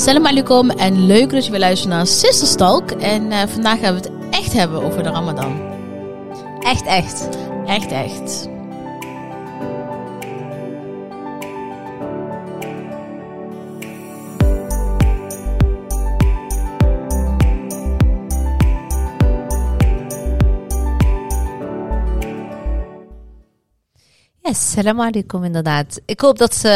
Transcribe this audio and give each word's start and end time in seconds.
Assalamu 0.00 0.28
alaikum 0.28 0.70
en 0.70 1.06
leuk 1.06 1.30
dat 1.30 1.44
je 1.44 1.50
weer 1.50 1.60
luistert 1.60 1.90
naar 1.90 2.06
Sister 2.06 2.46
Stalk. 2.46 2.90
En 2.90 3.32
eh, 3.32 3.46
vandaag 3.46 3.80
gaan 3.80 3.94
we 3.94 4.00
het 4.00 4.10
echt 4.30 4.52
hebben 4.52 4.82
over 4.82 5.02
de 5.02 5.08
Ramadan. 5.08 5.60
Echt, 6.60 6.86
echt. 6.86 7.28
Echt, 7.66 7.90
echt. 7.90 8.49
Yes, 24.50 24.70
salam 24.70 25.00
alaikum 25.00 25.44
inderdaad. 25.44 26.00
Ik 26.04 26.20
hoop 26.20 26.38
dat 26.38 26.54
ze 26.54 26.68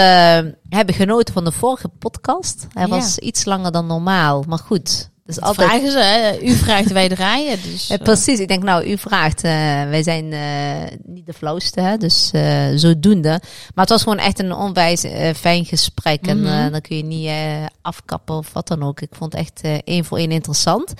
hebben 0.69 0.95
genoten 0.95 1.35
van 1.35 1.45
de 1.45 1.53
vorige 1.53 1.89
podcast. 1.89 2.67
Hij 2.73 2.83
Ja. 2.83 2.89
was 2.89 3.19
iets 3.19 3.45
langer 3.45 3.73
dan 3.73 3.87
normaal, 3.87 4.45
maar 4.49 4.59
goed. 4.59 5.11
Dus 5.27 5.35
Dat 5.35 5.45
altijd... 5.45 5.69
vragen 5.71 5.91
ze, 5.91 5.99
hè? 5.99 6.41
U 6.43 6.53
vraagt, 6.55 6.93
wij 6.93 7.09
draaien. 7.09 7.59
Dus, 7.63 7.87
Ja, 7.87 7.97
eh, 7.99 8.03
precies, 8.05 8.39
ik 8.39 8.49
denk 8.49 8.63
nou, 8.63 8.85
u 8.91 8.99
vraagt. 8.99 9.43
eh, 9.45 9.51
wij 9.89 10.03
zijn 10.03 10.33
eh, 10.33 10.97
niet 11.05 11.27
de 11.27 11.33
flauwste, 11.33 11.81
hè, 11.81 11.97
dus 11.97 12.31
eh, 12.33 12.67
zodoende. 12.75 13.29
Maar 13.75 13.85
het 13.85 13.89
was 13.89 14.03
gewoon 14.03 14.19
echt 14.19 14.39
een 14.39 14.53
onwijs 14.55 15.05
fijn 15.37 15.65
gesprek. 15.65 16.27
En 16.27 16.41
Mhm. 16.43 16.71
dan 16.71 16.81
kun 16.81 16.97
je 16.97 17.03
niet 17.05 17.31
afkappen 17.83 18.35
of 18.37 18.53
wat 18.53 18.69
dan 18.69 18.83
ook. 18.83 19.01
Ik 19.01 19.09
vond 19.13 19.33
het 19.33 19.41
echt 19.41 19.81
één 19.85 20.05
voor 20.05 20.19
één 20.19 20.31
interessant. 20.31 20.93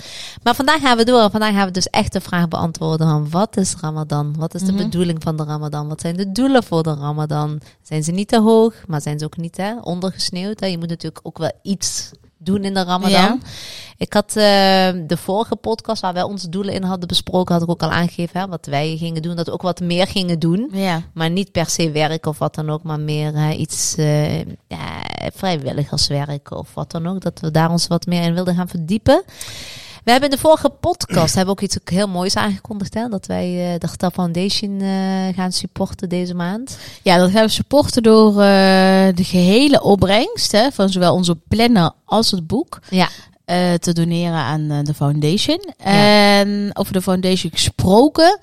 Maar 0.43 0.55
vandaag 0.55 0.81
gaan 0.81 0.97
we 0.97 1.03
door. 1.05 1.29
Vandaag 1.31 1.53
gaan 1.53 1.65
we 1.65 1.71
dus 1.71 1.89
echt 1.89 2.13
de 2.13 2.21
vraag 2.21 2.47
beantwoorden 2.47 3.07
van 3.07 3.29
wat 3.29 3.57
is 3.57 3.73
Ramadan? 3.81 4.35
Wat 4.37 4.53
is 4.55 4.61
de 4.63 4.71
Mhm. 4.73 4.83
bedoeling 4.83 5.23
van 5.23 5.37
de 5.37 5.43
Ramadan? 5.43 5.87
Wat 5.87 6.01
zijn 6.01 6.15
de 6.17 6.31
doelen 6.31 6.63
voor 6.63 6.83
de 6.83 6.93
Ramadan? 6.93 7.59
Zijn 7.81 8.03
ze 8.03 8.11
niet 8.11 8.27
te 8.27 8.39
hoog, 8.41 8.73
maar 8.87 9.01
zijn 9.01 9.19
ze 9.19 9.25
ook 9.25 9.37
niet 9.37 9.57
hè, 9.57 9.73
ondergesneeuwd? 9.81 10.59
Hè? 10.59 10.65
Je 10.65 10.77
moet 10.77 10.89
natuurlijk 10.89 11.27
ook 11.27 11.37
wel 11.37 11.51
iets 11.61 12.11
doen 12.45 12.63
in 12.63 12.73
de 12.73 12.83
Ramadan. 12.83 13.11
Ja. 13.11 13.37
Ik 13.97 14.13
had 14.13 14.27
eh, 14.27 14.35
de 15.07 15.17
vorige 15.17 15.55
podcast 15.55 16.01
waar 16.01 16.13
wij 16.13 16.23
onze 16.23 16.49
doelen 16.49 16.73
in 16.73 16.83
hadden 16.83 17.07
besproken, 17.07 17.53
had 17.53 17.63
ik 17.63 17.69
ook 17.69 17.83
al 17.83 17.91
aangegeven 17.91 18.39
hè, 18.39 18.47
wat 18.47 18.65
wij 18.65 18.97
gingen 18.97 19.21
doen. 19.21 19.35
Dat 19.35 19.45
we 19.45 19.51
ook 19.51 19.61
wat 19.61 19.79
meer 19.79 20.07
gingen 20.07 20.39
doen. 20.39 20.69
ja. 20.71 21.01
Maar 21.13 21.29
niet 21.29 21.51
per 21.51 21.69
se 21.69 21.91
werk 21.91 22.25
of 22.25 22.39
wat 22.39 22.55
dan 22.55 22.69
ook, 22.69 22.83
maar 22.83 22.99
meer 22.99 23.51
iets 23.51 23.95
eh, 23.95 24.39
ja, 24.67 25.03
vrijwilligerswerk 25.33 26.51
of 26.51 26.73
wat 26.73 26.91
dan 26.91 27.07
ook. 27.07 27.21
Dat 27.21 27.39
we 27.39 27.51
daar 27.51 27.69
ons 27.69 27.87
wat 27.87 28.05
meer 28.05 28.23
in 28.23 28.33
wilden 28.33 28.55
gaan 28.55 28.67
verdiepen. 28.67 29.23
We 30.05 30.11
hebben 30.11 30.29
in 30.29 30.35
de 30.35 30.41
vorige 30.41 30.69
podcast 30.69 31.35
hebben 31.35 31.53
ook 31.53 31.61
iets 31.61 31.77
heel 31.83 32.07
moois 32.07 32.35
aangekondigd. 32.35 32.93
Hè? 32.93 33.07
Dat 33.09 33.25
wij 33.25 33.73
eh, 33.73 33.79
de 33.79 33.87
Geta 33.87 34.11
Foundation 34.11 34.81
eh, 34.81 34.87
gaan 35.35 35.51
supporten 35.51 36.09
deze 36.09 36.33
maand. 36.33 36.77
ja, 37.01 37.17
dat 37.17 37.31
gaan 37.31 37.45
we 37.45 37.51
supporten 37.51 38.03
door 38.03 38.29
eh, 38.31 38.37
de 39.15 39.23
gehele 39.23 39.81
opbrengst 39.81 40.51
hè, 40.51 40.71
van 40.71 40.89
zowel 40.89 41.13
onze 41.13 41.35
planner 41.47 41.91
als 42.05 42.31
het 42.31 42.47
boek. 42.47 42.79
Ja. 42.89 43.09
te 43.79 43.93
doneren 43.93 44.33
aan 44.33 44.83
de 44.83 44.93
foundation. 44.93 45.73
En 45.77 46.69
over 46.73 46.93
de 46.93 47.01
foundation 47.01 47.51
gesproken. 47.51 48.39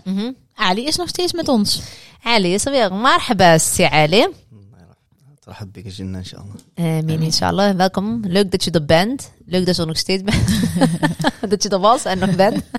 Ali 0.55 0.85
is 0.85 0.97
nog 0.97 1.09
steeds 1.09 1.33
met 1.33 1.49
ons. 1.49 1.83
Ali 2.23 2.55
is 2.55 2.65
er 2.65 2.73
weer. 2.73 2.95
Marhaba, 2.95 3.59
Ali. 3.91 4.29
ترحب 5.42 5.72
بك 5.74 5.88
جنة 5.88 6.18
ان 6.20 6.24
شاء 6.24 6.40
الله 6.42 6.56
Amin, 7.00 7.22
inshallah. 7.22 7.76
Welkom. 7.76 8.20
Leuk 8.28 8.52
dat 8.52 8.64
je 8.64 8.72
er 8.72 8.86
bent. 8.86 9.32
Leuk 9.46 9.66
dat 9.66 9.76
je 9.76 9.82
er 9.82 9.88
nog 9.88 9.98
steeds 9.98 10.24
bent. 10.24 10.44
dat 11.52 11.64
je 11.64 11.70
er 11.70 11.80
was 11.80 12.06
en 12.06 12.20
nog 12.20 12.36
bent. 12.36 12.64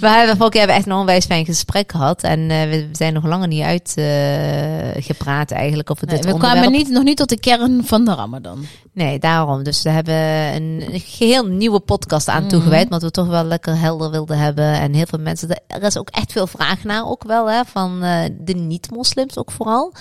we 0.00 0.08
hebben 0.08 0.36
vorige 0.36 0.50
keer 0.50 0.58
hebben 0.58 0.76
echt 0.76 0.86
een 0.86 0.92
onwijs 0.92 1.24
fijn 1.24 1.44
gesprek 1.44 1.90
gehad. 1.92 2.22
En 2.22 2.50
eh, 2.50 2.68
we 2.68 2.88
zijn 2.92 3.12
nog 3.12 3.24
langer 3.24 3.48
niet 3.48 3.62
uitgepraat 3.62 5.50
eigenlijk 5.50 5.90
over 5.90 6.06
Nee, 6.06 6.16
dit 6.16 6.24
we 6.24 6.32
onderwerp. 6.32 6.58
kwamen 6.62 6.78
niet, 6.78 6.88
nog 6.88 7.02
niet 7.04 7.16
tot 7.16 7.28
de 7.28 7.38
kern 7.40 7.84
van 7.84 8.04
de 8.04 8.14
Ramadan. 8.14 8.64
Nee, 8.92 9.18
daarom. 9.18 9.62
Dus 9.62 9.82
we 9.82 9.90
hebben 9.90 10.14
een, 10.14 10.84
een 10.92 11.00
geheel 11.00 11.46
nieuwe 11.46 11.80
podcast 11.80 12.28
aan 12.28 12.40
Mhm. 12.42 12.50
toegewijd. 12.50 12.88
Want 12.88 13.02
we 13.02 13.10
toch 13.10 13.26
wel 13.28 13.44
lekker 13.44 13.78
helder 13.78 14.10
wilden 14.10 14.38
hebben. 14.38 14.72
En 14.80 14.94
heel 14.94 15.06
veel 15.06 15.18
mensen... 15.18 15.48
Er 15.66 15.82
is 15.82 15.96
ook 15.98 16.08
echt 16.10 16.32
veel 16.32 16.46
vraag 16.46 16.84
naar 16.84 17.06
ook 17.06 17.24
wel. 17.24 17.50
Hè, 17.50 17.64
van 17.64 18.02
eh, 18.02 18.24
de 18.40 18.54
niet-moslims 18.54 19.36
ook 19.36 19.50
vooral. 19.50 19.92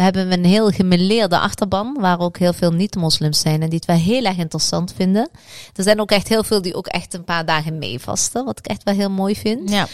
We 0.00 0.06
hebben 0.06 0.32
een 0.32 0.44
heel 0.44 0.70
gemeleerde 0.70 1.38
achterban. 1.38 1.96
Waar 2.00 2.18
ook 2.18 2.38
heel 2.38 2.52
veel 2.52 2.72
niet-moslims 2.72 3.40
zijn. 3.40 3.62
En 3.62 3.68
die 3.68 3.78
het 3.78 3.84
wel 3.86 3.96
heel 3.96 4.24
erg 4.24 4.36
interessant 4.36 4.92
vinden. 4.92 5.28
Er 5.74 5.82
zijn 5.82 6.00
ook 6.00 6.10
echt 6.10 6.28
heel 6.28 6.44
veel 6.44 6.62
die 6.62 6.74
ook 6.74 6.86
echt 6.86 7.14
een 7.14 7.24
paar 7.24 7.44
dagen 7.46 7.78
meevasten. 7.78 8.44
Wat 8.44 8.58
ik 8.58 8.66
echt 8.66 8.82
wel 8.82 8.94
heel 8.94 9.10
mooi 9.10 9.36
vind. 9.36 9.70
Ja. 9.70 9.86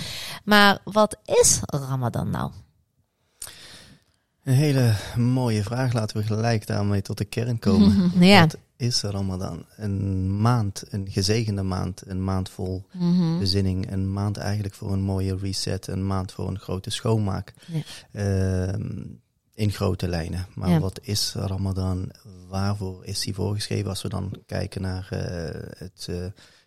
Maar 0.44 0.78
wat 0.84 1.16
is 1.24 1.60
Ramadan 1.66 2.30
nou? 2.30 2.50
Een 4.44 4.54
hele 4.54 4.92
mooie 5.16 5.62
vraag. 5.62 5.92
Laten 5.92 6.16
we 6.16 6.22
gelijk 6.22 6.66
daarmee 6.66 7.02
tot 7.02 7.18
de 7.18 7.24
kern 7.24 7.58
komen. 7.58 8.12
Ja. 8.26 8.40
Wat 8.40 8.56
is 8.76 9.02
Ramadan? 9.02 9.64
Een 9.76 10.40
maand, 10.40 10.82
een 10.88 11.06
gezegende 11.10 11.62
maand. 11.62 12.02
Een 12.06 12.24
maand 12.24 12.48
vol 12.48 12.84
Mhm. 12.92 13.38
bezinning. 13.38 13.92
Een 13.92 14.12
maand 14.12 14.36
eigenlijk 14.36 14.74
voor 14.74 14.92
een 14.92 15.02
mooie 15.02 15.36
reset. 15.36 15.86
Een 15.86 16.06
maand 16.06 16.32
voor 16.32 16.48
een 16.48 16.58
grote 16.58 16.90
schoonmaak. 16.90 17.54
Ja. 17.66 17.80
Ehm, 18.12 18.90
in 19.56 19.70
grote 19.72 20.08
lijnen. 20.08 20.46
Maar 20.54 20.70
Ja. 20.70 20.80
wat 20.80 20.98
is 21.02 21.34
Ramadan? 21.34 22.10
Waarvoor 22.48 23.04
is 23.04 23.24
hij 23.24 23.34
voorgeschreven? 23.34 23.88
Als 23.88 24.02
we 24.02 24.08
dan 24.08 24.42
kijken 24.46 24.82
naar 24.82 25.08
eh, 25.10 25.78
het 25.78 26.06
eh, 26.10 26.16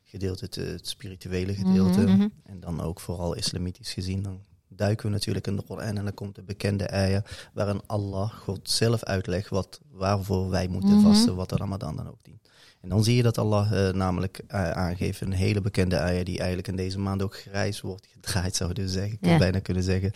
gedeelte, 0.03 0.45
het, 0.45 0.55
het 0.55 0.87
spirituele 0.87 1.53
gedeelte. 1.55 1.99
Mhm. 2.01 2.27
En 2.43 2.59
dan 2.59 2.81
ook 2.81 2.99
vooral 2.99 3.33
islamitisch 3.35 3.93
gezien. 3.93 4.21
Dan 4.23 4.39
duiken 4.67 5.05
we 5.05 5.11
natuurlijk 5.11 5.47
in 5.47 5.55
de 5.55 5.61
Koran 5.61 5.97
en 5.97 6.03
dan 6.03 6.13
komt 6.13 6.35
de 6.35 6.43
bekende 6.43 6.91
ayah 6.91 7.23
waarin 7.53 7.81
Allah, 7.85 8.29
God 8.33 8.69
zelf 8.69 9.03
uitlegt 9.03 9.49
wat, 9.49 9.79
waarvoor 9.91 10.49
wij 10.49 10.67
moeten 10.67 10.95
Mhm. 10.95 11.01
vasten, 11.01 11.35
wat 11.35 11.49
de 11.49 11.55
Ramadan 11.55 11.95
dan 11.95 12.07
ook 12.09 12.23
dient. 12.23 12.37
En 12.81 12.89
dan 12.89 13.03
zie 13.03 13.15
je 13.15 13.23
dat 13.23 13.37
Allah 13.37 13.87
eh, 13.87 13.93
namelijk 13.93 14.41
eh, 14.47 14.71
aangeeft 14.71 15.21
een 15.21 15.31
hele 15.31 15.61
bekende 15.61 15.99
ayah 15.99 16.25
die 16.25 16.37
eigenlijk 16.37 16.67
in 16.67 16.75
deze 16.75 16.99
maand 16.99 17.21
ook 17.21 17.35
grijs 17.35 17.81
wordt 17.81 18.07
gedraaid, 18.13 18.55
zouden 18.61 18.83
we 18.83 18.89
zeggen. 18.89 19.11
Ik 19.13 19.17
zou 19.21 19.31
Ja. 19.33 19.37
bijna 19.39 19.59
kunnen 19.59 19.83
zeggen. 19.83 20.11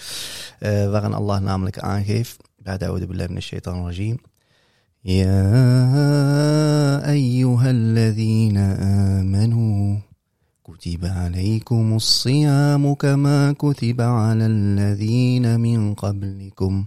Eh, 0.60 0.90
waarin 0.92 1.14
Allah 1.14 1.42
namelijk 1.42 1.80
aangeeft, 1.80 2.38
بعد 2.66 2.84
أعوذ 2.84 3.06
بالله 3.06 3.28
من 3.28 3.38
الشيطان 3.38 3.82
الرجيم. 3.82 4.18
يا 5.06 5.52
أيها 7.12 7.72
الذين 7.72 8.58
آمنوا 9.18 10.00
كتب 10.64 11.06
عليكم 11.06 11.96
الصيام 11.96 12.94
كما 12.94 13.52
كتب 13.52 14.02
على 14.02 14.46
الذين 14.46 15.60
من 15.60 15.94
قبلكم 15.94 16.86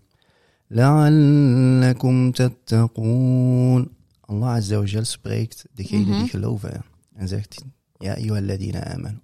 لعلكم 0.70 2.30
تتقون. 2.30 3.86
الله 4.30 4.48
عز 4.48 4.72
وجل 4.74 5.06
سبريكت 5.06 5.66
دي 5.76 5.84
ان 7.20 7.26
زيكت 7.26 7.64
يا 8.02 8.16
أيها 8.16 8.38
الذين 8.38 8.76
آمنوا 8.76 9.20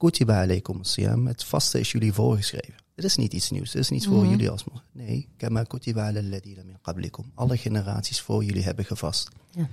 كتب 0.00 0.30
عليكم 0.30 0.80
الصيام 0.80 1.32
تفصل 1.32 1.84
شو 1.84 1.98
لي 1.98 2.12
فور 2.12 2.40
dit 2.94 3.04
is 3.04 3.16
niet 3.16 3.32
iets 3.32 3.50
nieuws, 3.50 3.70
dit 3.70 3.82
is 3.82 3.90
niet 3.90 4.06
voor 4.06 4.20
Mhm. 4.22 4.30
jullie 4.30 4.50
als 4.50 4.64
nee, 4.92 5.28
kama 5.36 5.62
kutiba 5.62 6.06
ala 6.08 6.18
alladhina 6.18 6.62
min 6.64 6.78
qablikum 6.82 7.30
alle 7.34 7.56
generaties 7.56 8.20
voor 8.20 8.44
jullie 8.44 8.62
hebben 8.62 8.84
gevast 8.84 9.28
Ja. 9.50 9.68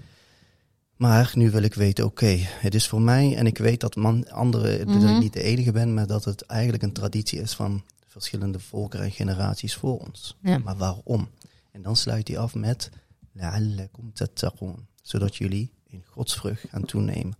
maar 0.96 1.32
nu 1.36 1.52
wil 1.52 1.62
ik 1.62 1.74
weten, 1.74 2.06
oké, 2.06 2.36
het 2.40 2.76
is 2.76 2.88
voor 2.88 3.02
mij 3.02 3.36
en 3.36 3.46
ik 3.48 3.58
weet 3.58 3.80
dat 3.80 3.96
man, 3.96 4.30
anderen, 4.30 4.88
dat 4.88 4.96
Mhm. 4.96 5.08
ik 5.08 5.20
niet 5.20 5.34
de 5.34 5.42
enige 5.44 5.72
ben, 5.72 5.94
maar 5.94 6.08
dat 6.08 6.26
het 6.26 6.42
eigenlijk 6.42 6.84
een 6.84 6.92
traditie 6.94 7.40
is 7.42 7.54
van 7.54 7.84
verschillende 8.08 8.60
volkeren 8.60 9.06
en 9.06 9.12
generaties 9.12 9.76
voor 9.76 10.00
ons. 10.00 10.38
Ja. 10.42 10.58
Maar 10.58 10.78
waarom? 10.78 11.30
En 11.72 11.82
dan 11.82 11.96
sluit 11.96 12.28
hij 12.28 12.38
af 12.38 12.56
met 12.56 12.90
la'allakum 13.32 14.14
tattaqun, 14.14 14.88
zodat 15.02 15.36
jullie 15.36 15.72
in 15.88 16.04
godsvrucht 16.08 16.66
gaan 16.70 16.86
toenemen. 16.86 17.34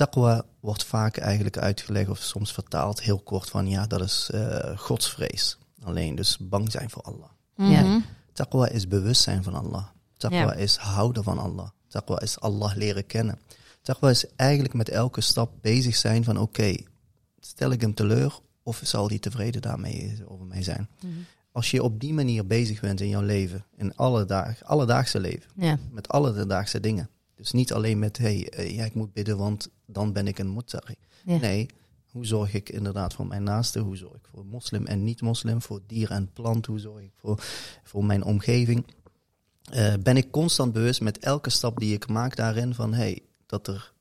Taqwa 0.00 0.42
wordt 0.60 0.84
vaak 0.84 1.16
eigenlijk 1.16 1.58
uitgelegd 1.58 2.08
of 2.10 2.18
soms 2.18 2.52
vertaald 2.52 3.02
heel 3.02 3.18
kort 3.18 3.50
van 3.50 3.66
ja, 3.68 3.86
dat 3.86 4.00
is 4.00 4.30
eh, 4.32 4.78
godsvrees. 4.78 5.58
Alleen 5.82 6.14
dus 6.14 6.38
bang 6.38 6.70
zijn 6.70 6.90
voor 6.90 7.02
Allah. 7.02 7.28
Ja. 7.56 7.82
Mhm. 7.82 8.00
Taqwa 8.32 8.68
is 8.68 8.88
bewustzijn 8.88 9.42
van 9.42 9.54
Allah. 9.54 9.86
Taqwa 10.16 10.38
Ja. 10.38 10.52
is 10.54 10.76
houden 10.76 11.24
van 11.24 11.38
Allah. 11.38 11.68
Taqwa 11.88 12.20
is 12.20 12.40
Allah 12.40 12.76
leren 12.76 13.06
kennen. 13.06 13.38
Taqwa 13.82 14.10
is 14.10 14.24
eigenlijk 14.36 14.74
met 14.74 14.88
elke 14.88 15.20
stap 15.20 15.52
bezig 15.60 15.96
zijn 15.96 16.24
van 16.24 16.36
oké, 16.38 16.74
stel 17.38 17.70
ik 17.70 17.80
hem 17.80 17.94
teleur 17.94 18.38
of 18.62 18.80
zal 18.84 19.08
hij 19.08 19.18
tevreden 19.18 19.62
daarmee 19.62 20.22
over 20.26 20.46
mij 20.46 20.62
zijn? 20.62 20.88
Mhm. 21.00 21.12
Als 21.52 21.70
je 21.70 21.82
op 21.82 22.00
die 22.00 22.12
manier 22.14 22.46
bezig 22.46 22.80
bent 22.80 23.00
in 23.00 23.08
jouw 23.08 23.22
leven, 23.22 23.64
in 23.76 23.96
alle 23.96 24.24
dag, 24.24 24.64
alledaagse 24.64 25.20
leven, 25.20 25.50
Ja. 25.56 25.78
met 25.90 26.08
alledaagse 26.08 26.80
dingen. 26.80 27.08
Dus 27.40 27.52
niet 27.52 27.72
alleen 27.72 27.98
met, 27.98 28.18
hey, 28.18 28.48
eh, 28.48 28.74
ja, 28.74 28.84
ik 28.84 28.94
moet 28.94 29.12
bidden, 29.12 29.36
want 29.38 29.68
dan 29.86 30.12
ben 30.12 30.26
ik 30.26 30.38
een. 30.38 30.62
Ja. 31.24 31.36
Nee, 31.36 31.66
hoe 32.10 32.26
zorg 32.26 32.54
ik 32.54 32.68
inderdaad 32.68 33.14
voor 33.14 33.26
mijn 33.26 33.42
naaste? 33.42 33.78
Hoe 33.78 33.96
zorg 33.96 34.14
ik 34.14 34.26
voor 34.34 34.44
moslim 34.46 34.86
en 34.86 35.04
niet-moslim? 35.04 35.62
Voor 35.62 35.80
dier 35.86 36.10
en 36.10 36.30
plant? 36.32 36.66
Hoe 36.66 36.78
zorg 36.78 37.02
ik 37.02 37.12
voor, 37.16 37.42
voor 37.84 38.04
mijn 38.04 38.22
omgeving? 38.24 38.84
Eh, 39.70 39.94
ben 40.02 40.16
ik 40.16 40.30
constant 40.30 40.72
bewust 40.72 41.00
met 41.00 41.18
elke 41.18 41.50
stap 41.50 41.78
die 41.78 41.94
ik 41.94 42.08
maak 42.08 42.36
daarin 42.36 42.74
van, 42.74 42.94
hey, 42.94 43.20
dat 43.46 43.66
er 43.66 43.92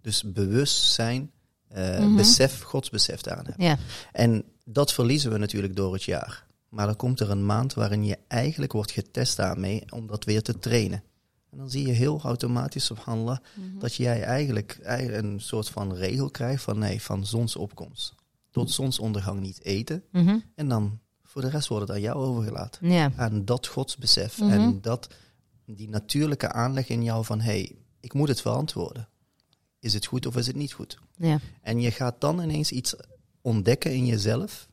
dus 0.00 0.22
bewustzijn, 0.32 1.30
eh 1.68 1.98
Mhm. 1.98 2.16
besef, 2.16 2.62
godsbesef 2.62 3.20
daarin 3.20 3.46
heb. 3.46 3.60
Ja. 3.60 3.78
En 4.12 4.44
dat 4.64 4.92
verliezen 4.92 5.30
we 5.32 5.38
natuurlijk 5.38 5.76
door 5.76 5.92
het 5.92 6.04
jaar. 6.04 6.46
Maar 6.68 6.86
dan 6.86 6.96
komt 6.96 7.20
er 7.20 7.30
een 7.30 7.46
maand 7.46 7.74
waarin 7.74 8.04
je 8.04 8.18
eigenlijk 8.28 8.72
wordt 8.72 8.90
getest 8.90 9.36
daarmee 9.36 9.82
om 9.92 10.06
dat 10.06 10.24
weer 10.24 10.42
te 10.42 10.58
trainen. 10.58 11.02
En 11.50 11.58
dan 11.58 11.70
zie 11.70 11.86
je 11.86 11.92
heel 11.92 12.20
automatisch, 12.22 12.84
subhanallah, 12.84 13.38
Mhm. 13.54 13.78
dat 13.78 13.94
jij 13.94 14.22
eigenlijk, 14.22 14.78
een 14.82 15.40
soort 15.40 15.68
van 15.68 15.94
regel 15.94 16.30
krijgt 16.30 16.62
van 16.62 16.78
nee, 16.78 17.02
van 17.02 17.26
zonsopkomst 17.26 18.14
tot 18.50 18.70
zonsondergang 18.70 19.40
niet 19.40 19.64
eten. 19.64 20.04
Mhm. 20.12 20.38
En 20.54 20.68
dan 20.68 20.98
voor 21.22 21.42
de 21.42 21.48
rest 21.48 21.68
wordt 21.68 21.86
het 21.88 21.96
aan 21.96 22.02
jou 22.02 22.16
overgelaten. 22.16 22.86
Aan 23.16 23.44
dat 23.44 23.66
godsbesef 23.66 24.40
Mhm. 24.40 24.50
en 24.50 24.80
dat, 24.80 25.08
die 25.66 25.88
natuurlijke 25.88 26.52
aanleg 26.52 26.88
in 26.88 27.02
jou 27.02 27.24
van 27.24 27.40
hé, 27.40 27.50
hey, 27.50 27.76
ik 28.00 28.12
moet 28.12 28.28
het 28.28 28.40
verantwoorden. 28.40 29.08
Is 29.80 29.94
het 29.94 30.06
goed 30.06 30.26
of 30.26 30.36
is 30.36 30.46
het 30.46 30.56
niet 30.56 30.72
goed? 30.72 30.98
En 31.62 31.80
je 31.80 31.90
gaat 31.90 32.20
dan 32.20 32.40
ineens 32.42 32.70
iets 32.72 32.94
ontdekken 33.40 33.92
in 33.94 34.06
jezelf, 34.06 34.68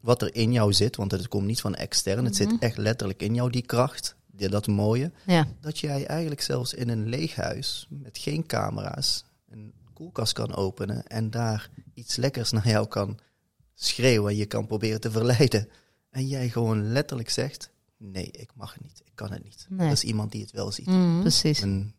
wat 0.00 0.22
er 0.22 0.34
in 0.34 0.52
jou 0.52 0.72
zit, 0.72 0.96
want 0.96 1.10
het 1.10 1.28
komt 1.28 1.46
niet 1.46 1.60
van 1.60 1.74
extern, 1.74 2.24
het 2.24 2.36
zit 2.36 2.58
echt 2.58 2.76
letterlijk 2.76 3.22
in 3.22 3.34
jou, 3.34 3.50
die 3.50 3.62
kracht, 3.66 4.16
dat 4.48 4.66
mooie, 4.66 5.12
Ja. 5.26 5.46
dat 5.60 5.78
jij 5.78 6.06
eigenlijk 6.06 6.40
zelfs 6.40 6.74
in 6.74 6.88
een 6.88 7.08
leeg 7.08 7.34
huis 7.34 7.86
met 7.90 8.18
geen 8.18 8.46
camera's 8.46 9.24
een 9.48 9.72
koelkast 9.92 10.32
kan 10.32 10.54
openen 10.54 11.06
en 11.06 11.30
daar 11.30 11.70
iets 11.94 12.16
lekkers 12.16 12.50
naar 12.50 12.68
jou 12.68 12.86
kan 12.86 13.18
schreeuwen, 13.74 14.36
je 14.36 14.46
kan 14.46 14.66
proberen 14.66 15.00
te 15.00 15.10
verleiden. 15.10 15.68
En 16.10 16.26
jij 16.28 16.48
gewoon 16.48 16.92
letterlijk 16.92 17.30
zegt, 17.30 17.70
nee, 17.96 18.28
ik 18.30 18.50
mag 18.54 18.72
het 18.74 18.82
niet, 18.82 19.00
ik 19.04 19.12
kan 19.14 19.32
het 19.32 19.44
niet. 19.44 19.66
Nee. 19.68 19.88
Dat 19.88 19.96
is 19.96 20.04
iemand 20.04 20.32
die 20.32 20.40
het 20.42 20.50
wel 20.52 20.72
ziet. 20.72 20.86
Mhm. 20.86 21.20
Precies. 21.20 21.60
Mijn 21.60 21.94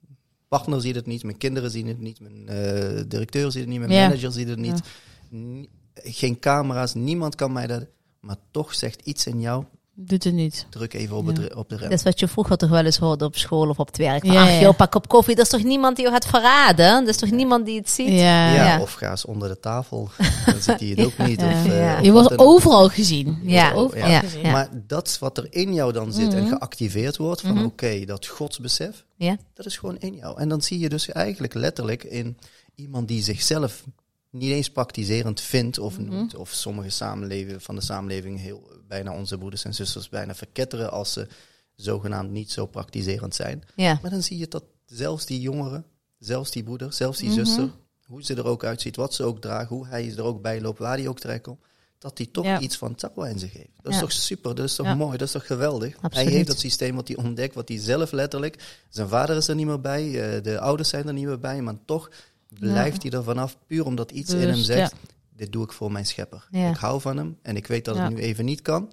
partner 0.48 0.82
ziet 0.82 0.96
het 0.96 1.06
niet, 1.06 1.24
mijn 1.24 1.38
kinderen 1.38 1.72
zien 1.72 1.88
het 1.88 2.00
niet, 2.00 2.20
mijn 2.20 2.48
eh, 2.48 3.04
directeur 3.08 3.52
ziet 3.52 3.62
het 3.62 3.70
niet, 3.70 3.80
mijn 3.80 3.92
Ja. 3.92 4.08
manager 4.08 4.32
ziet 4.32 4.48
het 4.48 4.60
niet. 4.60 4.82
Ni- 5.30 5.70
geen 5.94 6.40
camera's, 6.40 6.94
niemand 6.94 7.36
kan 7.36 7.52
mij 7.52 7.68
dat. 7.68 7.86
Maar 8.20 8.38
toch 8.52 8.74
zegt 8.74 9.02
iets 9.02 9.26
in 9.28 9.40
jou, 9.42 9.66
Doet 9.96 10.24
het 10.24 10.34
niet. 10.34 10.66
druk 10.70 10.94
even 10.94 11.16
op, 11.18 11.26
Ja. 11.36 11.42
het, 11.42 11.56
op 11.56 11.70
de 11.70 11.76
rem. 11.76 11.90
Dat 11.90 11.98
is 11.98 12.04
wat 12.06 12.20
je 12.20 12.28
vroeger 12.28 12.58
toch 12.58 12.70
wel 12.70 12.86
eens 12.86 12.98
hoorde 12.98 13.26
op 13.26 13.36
school 13.38 13.70
of 13.70 13.80
op 13.80 13.88
het 13.88 13.98
werk. 13.98 14.26
Van, 14.26 14.34
Ja, 14.34 14.42
Ach 14.42 14.50
ja. 14.50 14.60
joh, 14.60 14.76
pak 14.76 14.96
op 14.96 15.08
koffie. 15.08 15.36
Dat 15.36 15.46
is 15.46 15.52
toch 15.52 15.64
niemand 15.64 15.96
die 15.96 16.06
je 16.06 16.12
gaat 16.12 16.26
verraden? 16.26 17.00
Dat 17.00 17.08
is 17.08 17.18
toch 17.18 17.32
niemand 17.32 17.66
die 17.66 17.78
het 17.80 17.90
ziet? 17.90 18.08
Ja. 18.08 18.54
ja, 18.54 18.54
ja. 18.54 18.82
of 18.82 18.94
ga 18.94 19.10
eens 19.12 19.26
onder 19.26 19.48
de 19.50 19.60
tafel, 19.60 20.10
dan 20.46 20.62
ziet 20.62 20.80
hij 20.80 20.88
het 20.90 21.06
ook 21.06 21.18
niet. 21.28 21.42
Ja. 21.42 21.48
Of, 21.52 21.66
eh, 21.68 21.78
Ja. 21.80 21.98
of 22.00 22.06
Je 22.06 22.12
wordt 22.12 22.38
overal 22.38 22.84
Ja. 22.84 22.90
gezien. 22.90 23.40
Ja. 23.44 24.52
Maar 24.52 24.70
dat 24.88 25.18
wat 25.20 25.38
er 25.38 25.48
in 25.50 25.74
jou 25.74 25.94
dan 25.94 26.14
zit 26.14 26.34
en 26.34 26.44
Mhm. 26.44 26.50
geactiveerd 26.54 27.18
wordt, 27.18 27.42
van 27.42 27.54
Mhm. 27.54 27.64
oké, 27.66 28.06
dat 28.06 28.26
godsbesef, 28.28 29.06
Ja. 29.16 29.38
dat 29.54 29.66
is 29.66 29.78
gewoon 29.78 29.98
in 30.00 30.16
jou. 30.16 30.40
En 30.40 30.50
dan 30.50 30.62
zie 30.62 30.80
je 30.80 30.90
dus 30.90 31.10
eigenlijk 31.10 31.54
letterlijk 31.54 32.04
in 32.04 32.38
iemand 32.76 33.08
die 33.08 33.24
zichzelf 33.24 33.84
niet 34.32 34.52
eens 34.52 34.72
praktiserend 34.72 35.42
vindt 35.42 35.80
of 35.80 36.00
Mhm. 36.00 36.10
noemt, 36.10 36.36
of 36.36 36.52
sommige 36.52 36.90
samenleving, 36.90 37.64
van 37.64 37.76
de 37.76 37.82
samenleving 37.82 38.40
heel 38.40 38.70
bijna 38.88 39.14
onze 39.14 39.38
broeders 39.38 39.64
en 39.64 39.74
zusters 39.74 40.10
bijna 40.10 40.36
verketteren 40.36 40.92
als 40.92 41.14
ze 41.14 41.28
zogenaamd 41.76 42.32
niet 42.32 42.52
zo 42.52 42.66
praktiserend 42.66 43.36
zijn. 43.36 43.64
Ja. 43.76 44.00
Maar 44.02 44.12
dan 44.12 44.24
zie 44.24 44.38
je 44.38 44.48
dat 44.48 44.64
zelfs 44.86 45.26
die 45.26 45.40
jongeren, 45.42 45.86
zelfs 46.20 46.52
die 46.52 46.64
broeder, 46.64 46.94
zelfs 46.94 47.18
die 47.18 47.30
Mhm. 47.30 47.38
zuster, 47.38 47.70
hoe 48.06 48.24
ze 48.24 48.36
er 48.36 48.46
ook 48.46 48.64
uitziet, 48.64 48.96
wat 48.96 49.14
ze 49.14 49.24
ook 49.24 49.42
draagt, 49.42 49.70
hoe 49.70 49.88
hij 49.88 50.14
er 50.18 50.24
ook 50.24 50.42
bij 50.42 50.62
loopt, 50.62 50.80
waar 50.80 50.98
hij 50.98 51.08
ook 51.08 51.20
terechtkomt, 51.20 51.60
dat 51.98 52.18
hij 52.18 52.28
toch 52.32 52.46
Ja. 52.46 52.60
iets 52.60 52.78
van 52.78 52.96
tawa 52.96 53.28
in 53.28 53.40
zich 53.40 53.54
heeft. 53.54 53.70
Dat 53.82 53.92
is 53.92 53.96
Ja. 53.98 54.02
toch 54.02 54.12
super, 54.12 54.56
dat 54.56 54.66
is 54.66 54.76
toch 54.76 54.96
mooi, 54.96 55.18
dat 55.18 55.28
is 55.28 55.34
toch 55.34 55.46
geweldig. 55.48 55.96
Absoluut. 55.96 56.14
Hij 56.28 56.36
heeft 56.36 56.48
dat 56.48 56.60
systeem 56.60 56.96
wat 56.96 57.08
hij 57.08 57.18
ontdekt, 57.18 57.56
wat 57.56 57.68
hij 57.68 57.78
zelf 57.80 58.12
letterlijk, 58.12 58.78
zijn 58.90 59.08
vader 59.08 59.36
is 59.38 59.48
er 59.48 59.56
niet 59.56 59.66
meer 59.66 59.82
bij, 59.82 60.36
eh, 60.36 60.44
de 60.44 60.60
ouders 60.60 60.90
zijn 60.90 61.08
er 61.08 61.14
niet 61.14 61.26
meer 61.26 61.40
bij, 61.40 61.62
maar 61.62 61.76
toch 61.86 62.12
blijft 62.60 63.02
hij 63.04 63.12
er 63.12 63.24
vanaf, 63.24 63.58
puur 63.68 63.86
omdat 63.86 64.12
iets 64.12 64.34
in 64.34 64.48
hem 64.48 64.56
zegt, 64.56 64.94
dit 65.36 65.52
doe 65.52 65.64
ik 65.64 65.72
voor 65.72 65.92
mijn 65.92 66.06
schepper. 66.06 66.48
Ja. 66.52 66.70
Ik 66.70 66.76
hou 66.78 67.02
van 67.02 67.18
hem 67.18 67.38
en 67.42 67.56
ik 67.56 67.68
weet 67.68 67.86
dat 67.86 67.96
Ja. 67.96 68.04
het 68.04 68.14
nu 68.14 68.20
even 68.22 68.46
niet 68.46 68.62
kan. 68.62 68.92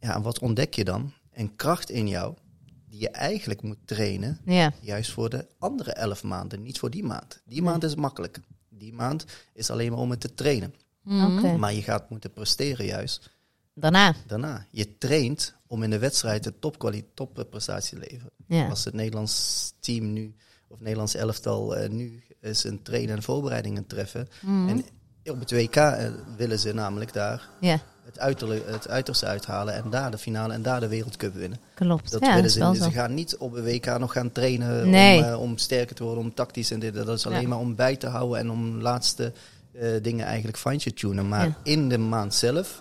Ja, 0.00 0.14
en 0.14 0.22
wat 0.22 0.38
ontdek 0.38 0.74
je 0.74 0.84
dan? 0.84 1.12
Een 1.32 1.56
kracht 1.56 1.90
in 1.90 2.08
jou, 2.08 2.34
die 2.88 3.00
je 3.00 3.08
eigenlijk 3.10 3.62
moet 3.62 3.78
trainen, 3.84 4.40
Ja. 4.44 4.72
juist 4.80 5.10
voor 5.10 5.30
de 5.30 5.46
andere 5.58 5.92
elf 5.92 6.22
maanden, 6.22 6.62
niet 6.62 6.78
voor 6.78 6.90
die 6.90 7.04
maand. 7.04 7.40
Die 7.44 7.60
Nee. 7.62 7.70
maand 7.70 7.84
is 7.84 7.94
makkelijk. 7.94 8.40
Die 8.68 8.92
maand 8.92 9.24
is 9.52 9.70
alleen 9.70 9.90
maar 9.90 10.00
om 10.00 10.10
het 10.10 10.20
te 10.20 10.34
trainen. 10.34 10.74
Mhm. 11.02 11.38
Oké. 11.38 11.56
Maar 11.56 11.74
je 11.74 11.82
gaat 11.82 12.10
moeten 12.10 12.32
presteren 12.32 12.86
juist 12.86 13.30
Daarna. 13.74 14.14
daarna. 14.26 14.66
Je 14.70 14.98
traint 14.98 15.54
om 15.66 15.82
in 15.82 15.90
de 15.90 15.98
wedstrijd 15.98 16.44
de 16.44 16.58
topkwaliteit, 16.58 17.16
topprestatie 17.16 17.98
te 17.98 18.06
leveren. 18.10 18.32
Ja. 18.46 18.68
Als 18.68 18.84
het 18.84 18.94
Nederlands 18.94 19.72
team 19.80 20.12
nu, 20.12 20.34
of 20.68 20.70
het 20.76 20.80
Nederlands 20.80 21.14
elftal 21.14 21.76
eh, 21.76 21.90
nu, 21.90 22.22
is 22.40 22.64
een 22.64 22.82
trainen 22.82 23.16
en 23.16 23.22
voorbereidingen 23.22 23.86
treffen. 23.86 24.28
Mhm. 24.40 24.68
En 24.68 24.84
op 25.32 25.40
het 25.40 25.50
WK 25.50 25.76
eh, 25.76 26.08
willen 26.36 26.58
ze 26.58 26.72
namelijk 26.72 27.12
daar 27.12 27.48
Ja. 27.60 27.78
het, 28.04 28.18
uiterlijk, 28.18 28.66
het 28.66 28.88
uiterste 28.88 29.26
uithalen 29.26 29.74
en 29.74 29.90
daar 29.90 30.10
de 30.10 30.18
finale 30.18 30.52
en 30.52 30.62
daar 30.62 30.80
de 30.80 30.88
wereldcup 30.88 31.34
winnen. 31.34 31.58
Klopt. 31.74 32.10
Dat 32.10 32.20
ja, 32.20 32.34
willen 32.34 32.50
ze. 32.50 32.58
zo. 32.58 32.72
Ze 32.74 32.90
gaan 32.90 33.14
niet 33.14 33.36
op 33.36 33.52
een 33.52 33.64
WK 33.64 33.98
nog 33.98 34.12
gaan 34.12 34.32
trainen 34.32 34.90
Nee. 34.90 35.18
om, 35.18 35.24
eh, 35.24 35.40
om 35.40 35.58
sterker 35.58 35.94
te 35.96 36.02
worden, 36.04 36.22
om 36.24 36.34
tactisch 36.34 36.70
en 36.70 36.80
dit. 36.80 36.94
Dat 36.94 37.08
is 37.08 37.26
alleen 37.26 37.40
Ja. 37.40 37.48
maar 37.48 37.58
om 37.58 37.74
bij 37.74 37.96
te 37.96 38.06
houden 38.06 38.38
en 38.38 38.50
om 38.50 38.80
laatste 38.80 39.32
eh, 39.72 39.88
dingen 40.02 40.26
eigenlijk 40.26 40.58
fine 40.58 40.78
te 40.78 40.92
tunen. 40.92 41.28
Maar 41.28 41.46
Ja. 41.46 41.56
in 41.62 41.88
de 41.88 41.98
maand 41.98 42.34
zelf 42.34 42.80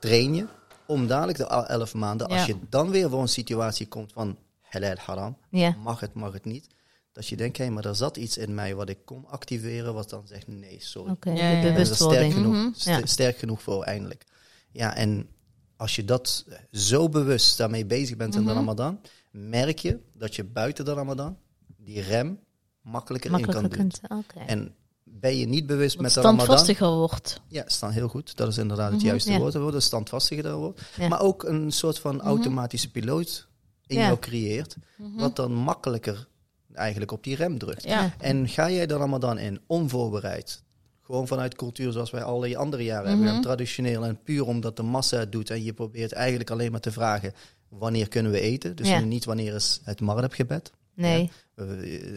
train 0.00 0.34
je 0.34 0.46
om 0.86 1.06
dadelijk 1.06 1.38
de 1.38 1.44
elf 1.46 1.94
maanden, 1.94 2.26
als 2.28 2.44
je 2.46 2.56
dan 2.68 2.90
weer 2.90 3.10
voor 3.10 3.20
een 3.20 3.28
situatie 3.28 3.86
komt 3.88 4.12
van 4.12 4.36
halal 4.62 4.94
haram, 4.96 5.36
Ja. 5.50 5.74
mag 5.82 6.00
het, 6.00 6.14
mag 6.14 6.32
het 6.32 6.44
niet. 6.44 6.66
Dat 7.12 7.26
je 7.26 7.36
denkt, 7.36 7.58
hé, 7.58 7.70
maar 7.70 7.84
er 7.84 7.96
zat 7.96 8.16
iets 8.16 8.38
in 8.38 8.54
mij 8.54 8.74
wat 8.74 8.88
ik 8.88 8.98
kon 9.04 9.26
activeren, 9.26 9.94
wat 9.94 10.10
dan 10.10 10.26
zegt 10.26 10.46
nee, 10.48 10.76
sorry. 10.80 11.10
Oké, 11.10 11.30
Ja, 11.30 11.36
er 11.40 11.56
sterk 11.62 11.72
bewustwording. 11.74 12.32
genoeg, 12.32 12.54
Mhm. 12.54 12.72
st- 12.74 12.84
Ja. 12.84 13.06
sterk 13.06 13.38
genoeg 13.38 13.62
voor 13.62 13.82
eindelijk. 13.82 14.24
Ja, 14.70 14.94
en 14.96 15.28
als 15.76 15.96
je 15.96 16.04
dat 16.04 16.44
zo 16.72 17.08
bewust 17.08 17.56
daarmee 17.58 17.86
bezig 17.86 18.16
bent 18.16 18.34
in 18.34 18.40
de 18.40 18.46
Mhm. 18.46 18.56
Ramadan, 18.56 19.00
merk 19.30 19.78
je 19.78 19.98
dat 20.14 20.36
je 20.36 20.44
buiten 20.44 20.84
de 20.84 20.92
Ramadan 20.92 21.36
die 21.76 22.00
rem 22.00 22.40
makkelijker, 22.82 23.30
Makkelijker 23.30 23.78
in 23.78 23.90
kan 24.08 24.22
doen. 24.36 24.46
En 24.46 24.74
ben 25.04 25.36
je 25.36 25.46
niet 25.46 25.66
bewust 25.66 25.98
met 26.00 26.14
de 26.14 26.20
Ramadan, 26.20 26.44
standvastiger 26.44 26.88
wordt. 26.90 27.40
ja, 27.48 27.62
staan 27.66 27.90
heel 27.90 28.08
goed. 28.08 28.36
Dat 28.36 28.48
is 28.48 28.58
inderdaad 28.58 28.90
het 28.90 28.98
Mhm, 29.00 29.06
juiste 29.08 29.32
ja. 29.32 29.38
woord. 29.38 29.52
Dat 29.52 29.62
wordt 29.62 29.82
standvastiger 29.82 30.54
woord. 30.54 30.80
Ja. 30.98 31.08
Maar 31.08 31.20
ook 31.20 31.42
een 31.44 31.70
soort 31.70 31.98
van 31.98 32.20
automatische 32.20 32.90
piloot 32.90 33.48
in 33.86 33.96
Ja. 33.98 34.06
jou 34.06 34.18
creëert, 34.18 34.76
Mhm. 34.96 35.18
wat 35.18 35.36
dan 35.36 35.52
makkelijker 35.54 36.28
eigenlijk 36.78 37.12
op 37.12 37.24
die 37.24 37.36
rem 37.36 37.58
drukt. 37.58 37.82
Ja. 37.84 38.14
En 38.18 38.48
ga 38.48 38.70
jij 38.70 38.86
de 38.86 38.96
Ramadan 38.96 39.38
in 39.38 39.60
onvoorbereid? 39.66 40.62
Gewoon 41.02 41.26
vanuit 41.26 41.54
cultuur 41.54 41.92
zoals 41.92 42.10
wij 42.10 42.22
al 42.22 42.40
die 42.40 42.58
andere 42.58 42.84
jaren 42.84 43.08
hebben. 43.08 43.26
Mhm. 43.26 43.34
En 43.36 43.42
traditioneel 43.42 44.04
en 44.04 44.22
puur 44.22 44.46
omdat 44.46 44.76
de 44.76 44.82
massa 44.82 45.18
het 45.18 45.32
doet. 45.32 45.50
En 45.50 45.64
je 45.64 45.72
probeert 45.72 46.12
eigenlijk 46.12 46.50
alleen 46.50 46.70
maar 46.70 46.80
te 46.80 46.92
vragen 46.92 47.32
wanneer 47.68 48.08
kunnen 48.08 48.32
we 48.32 48.40
eten. 48.40 48.76
Dus 48.76 48.88
Ja. 48.88 49.00
niet 49.00 49.24
wanneer 49.24 49.54
is 49.54 49.80
het 49.84 50.00
maghribgebed. 50.00 50.72
Nee. 50.94 51.30
Uh, 51.56 51.66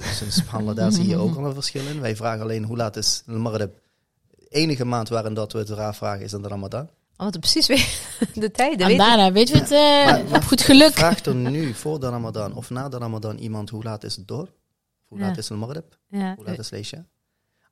sinds 0.01 0.36
subhanallah, 0.36 0.75
daar 0.75 0.91
zie 0.91 1.08
je 1.08 1.18
ook 1.18 1.36
al 1.36 1.46
een 1.46 1.53
verschil 1.53 1.88
in. 1.88 2.01
Wij 2.01 2.15
vragen 2.15 2.41
alleen 2.41 2.63
hoe 2.63 2.77
laat 2.77 2.96
is 2.96 3.24
de 3.25 3.32
maghrib. 3.32 3.74
De 4.30 4.46
enige 4.50 4.86
maand 4.86 5.10
waarin 5.10 5.34
dat 5.34 5.51
we 5.51 5.60
het 5.60 5.70
raar 5.70 5.96
vragen 5.96 6.25
is 6.25 6.32
dan 6.32 6.41
de 6.41 6.48
Ramadan. 6.48 6.89
Oh, 7.22 7.28
wat 7.28 7.40
precies 7.40 7.68
weer 7.68 8.00
de 8.34 8.51
tijden. 8.51 8.80
En 8.80 8.88
weet 8.88 8.92
je? 8.92 8.98
daarna 8.98 9.32
weet 9.32 9.48
je 9.48 9.56
het 9.58 9.72
eh, 9.72 9.80
Maar- 9.80 10.24
maar 10.25 10.40
op 10.40 10.44
goed 10.44 10.62
geluk. 10.62 10.94
Vraagt 10.94 11.25
er 11.25 11.36
nu 11.36 11.74
voor 11.74 12.00
de 12.00 12.10
Ramadan 12.10 12.54
of 12.56 12.70
na 12.70 12.90
de 12.90 12.98
Ramadan 12.98 13.38
iemand 13.38 13.70
hoe 13.70 13.84
laat 13.84 14.04
is 14.04 14.16
het 14.16 14.28
door? 14.28 14.50
Hoe 15.06 15.20
Ja. 15.20 15.25
laat 15.28 15.38
is 15.38 15.48
de 15.48 15.54
maghrib? 15.54 15.98
Ja. 16.08 16.36
Hoe 16.36 16.46
laat 16.46 16.60
is 16.60 16.70
Leisha? 16.70 17.06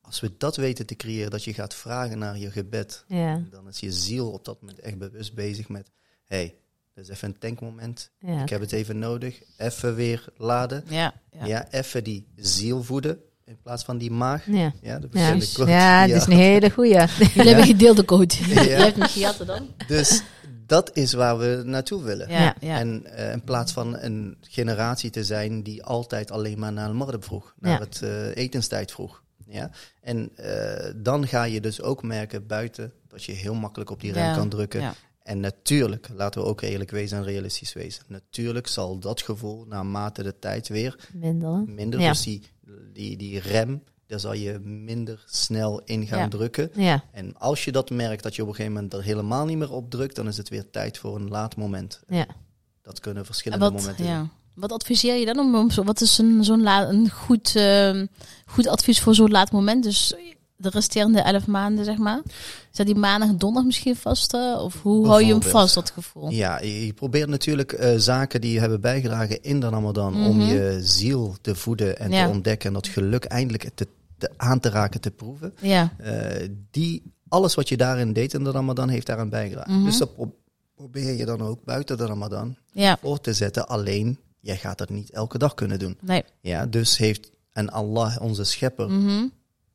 Als 0.00 0.20
we 0.20 0.34
dat 0.38 0.56
weten 0.56 0.86
te 0.86 0.96
creëren, 0.96 1.30
dat 1.30 1.44
je 1.44 1.54
gaat 1.54 1.74
vragen 1.74 2.18
naar 2.18 2.38
je 2.38 2.50
gebed, 2.50 3.04
Ja. 3.06 3.42
dan 3.50 3.68
is 3.68 3.80
je 3.80 3.92
ziel 3.92 4.30
op 4.30 4.44
dat 4.44 4.60
moment 4.60 4.80
echt 4.80 4.98
bewust 4.98 5.34
bezig 5.34 5.68
met: 5.68 5.90
hey, 6.24 6.54
dit 6.94 7.04
is 7.04 7.10
even 7.10 7.28
een 7.28 7.38
tankmoment. 7.38 8.10
Ja. 8.18 8.42
Ik 8.42 8.48
heb 8.48 8.60
het 8.60 8.72
even 8.72 8.98
nodig. 8.98 9.42
Even 9.56 9.94
weer 9.94 10.24
laden. 10.36 10.84
Ja. 10.88 11.14
Ja, 11.30 11.44
ja. 11.46 11.70
even 11.70 12.04
die 12.04 12.26
ziel 12.36 12.82
voeden 12.82 13.20
in 13.50 13.58
plaats 13.62 13.84
van 13.84 13.98
die 13.98 14.10
maag. 14.10 14.46
Ja. 14.46 14.72
Ja, 14.82 14.98
de 14.98 15.08
Ja. 15.10 15.20
ja, 15.66 16.00
het 16.06 16.16
is 16.16 16.26
een 16.26 16.32
hele 16.32 16.70
goeie. 16.70 16.92
Jullie 17.34 17.48
hebben 17.48 17.64
gedeelde 17.64 18.04
code. 18.04 18.34
Ja. 18.46 18.62
Je 18.62 18.68
hebt 18.70 18.96
niet 18.96 19.10
gejat 19.10 19.42
dan? 19.46 19.68
Dus 19.86 20.22
dat 20.66 20.90
is 20.96 21.12
waar 21.12 21.38
we 21.38 21.62
naartoe 21.64 22.02
willen. 22.02 22.28
Ja. 22.30 22.54
ja. 22.60 22.78
En 22.78 23.06
eh, 23.06 23.32
in 23.32 23.42
plaats 23.44 23.72
van 23.72 23.98
een 23.98 24.36
generatie 24.40 25.10
te 25.10 25.24
zijn 25.24 25.62
die 25.62 25.82
altijd 25.84 26.30
alleen 26.30 26.58
maar 26.58 26.72
naar 26.72 26.88
de 26.88 26.94
maghrib 26.94 27.24
vroeg, 27.24 27.54
naar 27.58 27.72
Ja. 27.72 27.78
het 27.78 28.02
eh, 28.02 28.36
etenstijd 28.36 28.92
vroeg. 28.92 29.22
Ja? 29.46 29.70
En 30.02 30.30
eh, 30.36 30.90
dan 30.96 31.26
ga 31.26 31.44
je 31.44 31.60
dus 31.60 31.82
ook 31.82 32.02
merken 32.02 32.46
buiten 32.46 32.92
dat 33.08 33.24
je 33.24 33.32
heel 33.32 33.54
makkelijk 33.54 33.90
op 33.90 34.00
die 34.00 34.12
rem 34.12 34.24
Ja. 34.24 34.34
kan 34.34 34.48
drukken. 34.48 34.94
En 35.30 35.40
natuurlijk, 35.40 36.08
laten 36.16 36.40
we 36.42 36.46
ook 36.46 36.60
eerlijk 36.60 36.90
wezen 36.90 37.18
en 37.18 37.24
realistisch 37.24 37.72
wezen. 37.72 38.02
Natuurlijk 38.06 38.66
zal 38.66 38.98
dat 38.98 39.22
gevoel 39.22 39.64
naarmate 39.68 40.22
de 40.22 40.38
tijd 40.38 40.68
weer 40.68 41.08
Minder. 41.12 41.62
minder. 41.66 42.00
Ja. 42.00 42.08
Dus 42.08 42.22
die, 42.22 42.42
die, 42.92 43.16
die 43.16 43.38
rem, 43.38 43.82
daar 44.06 44.20
zal 44.20 44.32
je 44.32 44.58
minder 44.58 45.24
snel 45.26 45.80
in 45.84 46.06
gaan 46.06 46.18
Ja. 46.18 46.28
drukken. 46.28 46.70
Ja. 46.74 47.04
En 47.12 47.36
als 47.38 47.64
je 47.64 47.72
dat 47.72 47.90
merkt 47.90 48.22
dat 48.22 48.34
je 48.36 48.42
op 48.42 48.48
een 48.48 48.54
gegeven 48.54 48.74
moment 48.74 48.92
er 48.94 49.02
helemaal 49.02 49.44
niet 49.46 49.56
meer 49.58 49.72
op 49.72 49.90
drukt, 49.90 50.16
dan 50.16 50.28
is 50.28 50.36
het 50.36 50.48
weer 50.48 50.70
tijd 50.70 50.98
voor 50.98 51.16
een 51.16 51.28
laat 51.28 51.56
moment. 51.56 52.00
Ja. 52.08 52.26
Dat 52.82 53.00
kunnen 53.00 53.20
En 53.20 53.26
verschillende 53.26 53.64
wat, 53.64 53.74
momenten 53.74 54.04
zijn. 54.04 54.16
ja. 54.16 54.28
wat 54.54 54.72
adviseer 54.72 55.14
je 55.16 55.24
dan 55.26 55.38
om, 55.38 55.54
om 55.54 55.70
zo, 55.70 55.82
wat 55.84 56.00
is 56.00 56.18
een, 56.18 56.44
zo'n 56.44 56.62
la, 56.62 56.88
een 56.88 57.10
goed, 57.10 57.56
ehm, 57.56 58.06
goed 58.46 58.66
advies 58.66 59.00
voor 59.00 59.14
zo'n 59.14 59.30
laat 59.30 59.50
moment? 59.52 59.82
Dus 59.84 60.14
de 60.60 60.68
resterende 60.68 61.20
elf 61.20 61.46
maanden, 61.46 61.84
zeg 61.84 61.96
maar? 61.96 62.20
Zat 62.70 62.86
die 62.86 62.94
maandag 62.94 63.28
en 63.28 63.38
donderdag 63.38 63.64
misschien 63.66 63.96
vast? 63.96 64.32
of 64.34 64.82
hoe 64.82 65.06
hou 65.06 65.24
je 65.24 65.32
hem 65.32 65.42
vast, 65.42 65.74
dat 65.74 65.90
gevoel? 65.90 66.30
Ja, 66.30 66.60
je, 66.60 66.92
probeert 66.92 67.28
natuurlijk 67.28 67.72
eh, 67.72 67.94
zaken 67.96 68.40
die 68.40 68.52
je 68.52 68.60
hebben 68.60 68.80
bijgedragen 68.80 69.42
in 69.42 69.60
de 69.60 69.68
Ramadan 69.68 70.26
om 70.26 70.40
je 70.40 70.78
ziel 70.82 71.36
te 71.40 71.54
voeden 71.54 71.98
en 71.98 72.06
Mhm. 72.08 72.16
Ja. 72.16 72.24
te 72.26 72.30
ontdekken 72.32 72.68
en 72.68 72.74
dat 72.74 72.86
geluk 72.88 73.24
eindelijk 73.24 73.70
te, 73.74 73.86
te 74.18 74.30
aan 74.36 74.60
te 74.60 74.68
raken, 74.68 75.00
te 75.00 75.10
proeven. 75.10 75.54
Ja. 75.60 75.92
Eh, 75.98 76.48
die, 76.70 77.02
alles 77.28 77.54
wat 77.54 77.68
je 77.68 77.76
daarin 77.76 78.12
deed 78.12 78.34
in 78.34 78.44
de 78.44 78.50
Ramadan 78.50 78.88
heeft 78.88 79.06
daaraan 79.06 79.28
bijgedragen. 79.28 79.74
Mhm. 79.74 79.84
Dus 79.84 79.98
dat 79.98 80.14
pro- 80.14 80.34
probeer 80.74 81.16
je 81.16 81.24
dan 81.24 81.40
ook 81.42 81.64
buiten 81.64 81.96
de 81.98 82.06
Ramadan 82.06 82.56
Ja. 82.72 82.96
voor 83.00 83.20
te 83.20 83.32
zetten. 83.32 83.68
Alleen, 83.68 84.18
jij 84.40 84.56
gaat 84.56 84.78
dat 84.78 84.90
niet 84.90 85.10
elke 85.10 85.38
dag 85.38 85.54
kunnen 85.54 85.78
doen. 85.78 85.98
Nee. 86.00 86.24
Ja, 86.40 86.66
dus 86.66 86.96
heeft, 86.96 87.30
en 87.52 87.70
Allah, 87.70 88.16
onze 88.20 88.44
schepper, 88.44 88.90
Mhm. 88.90 89.26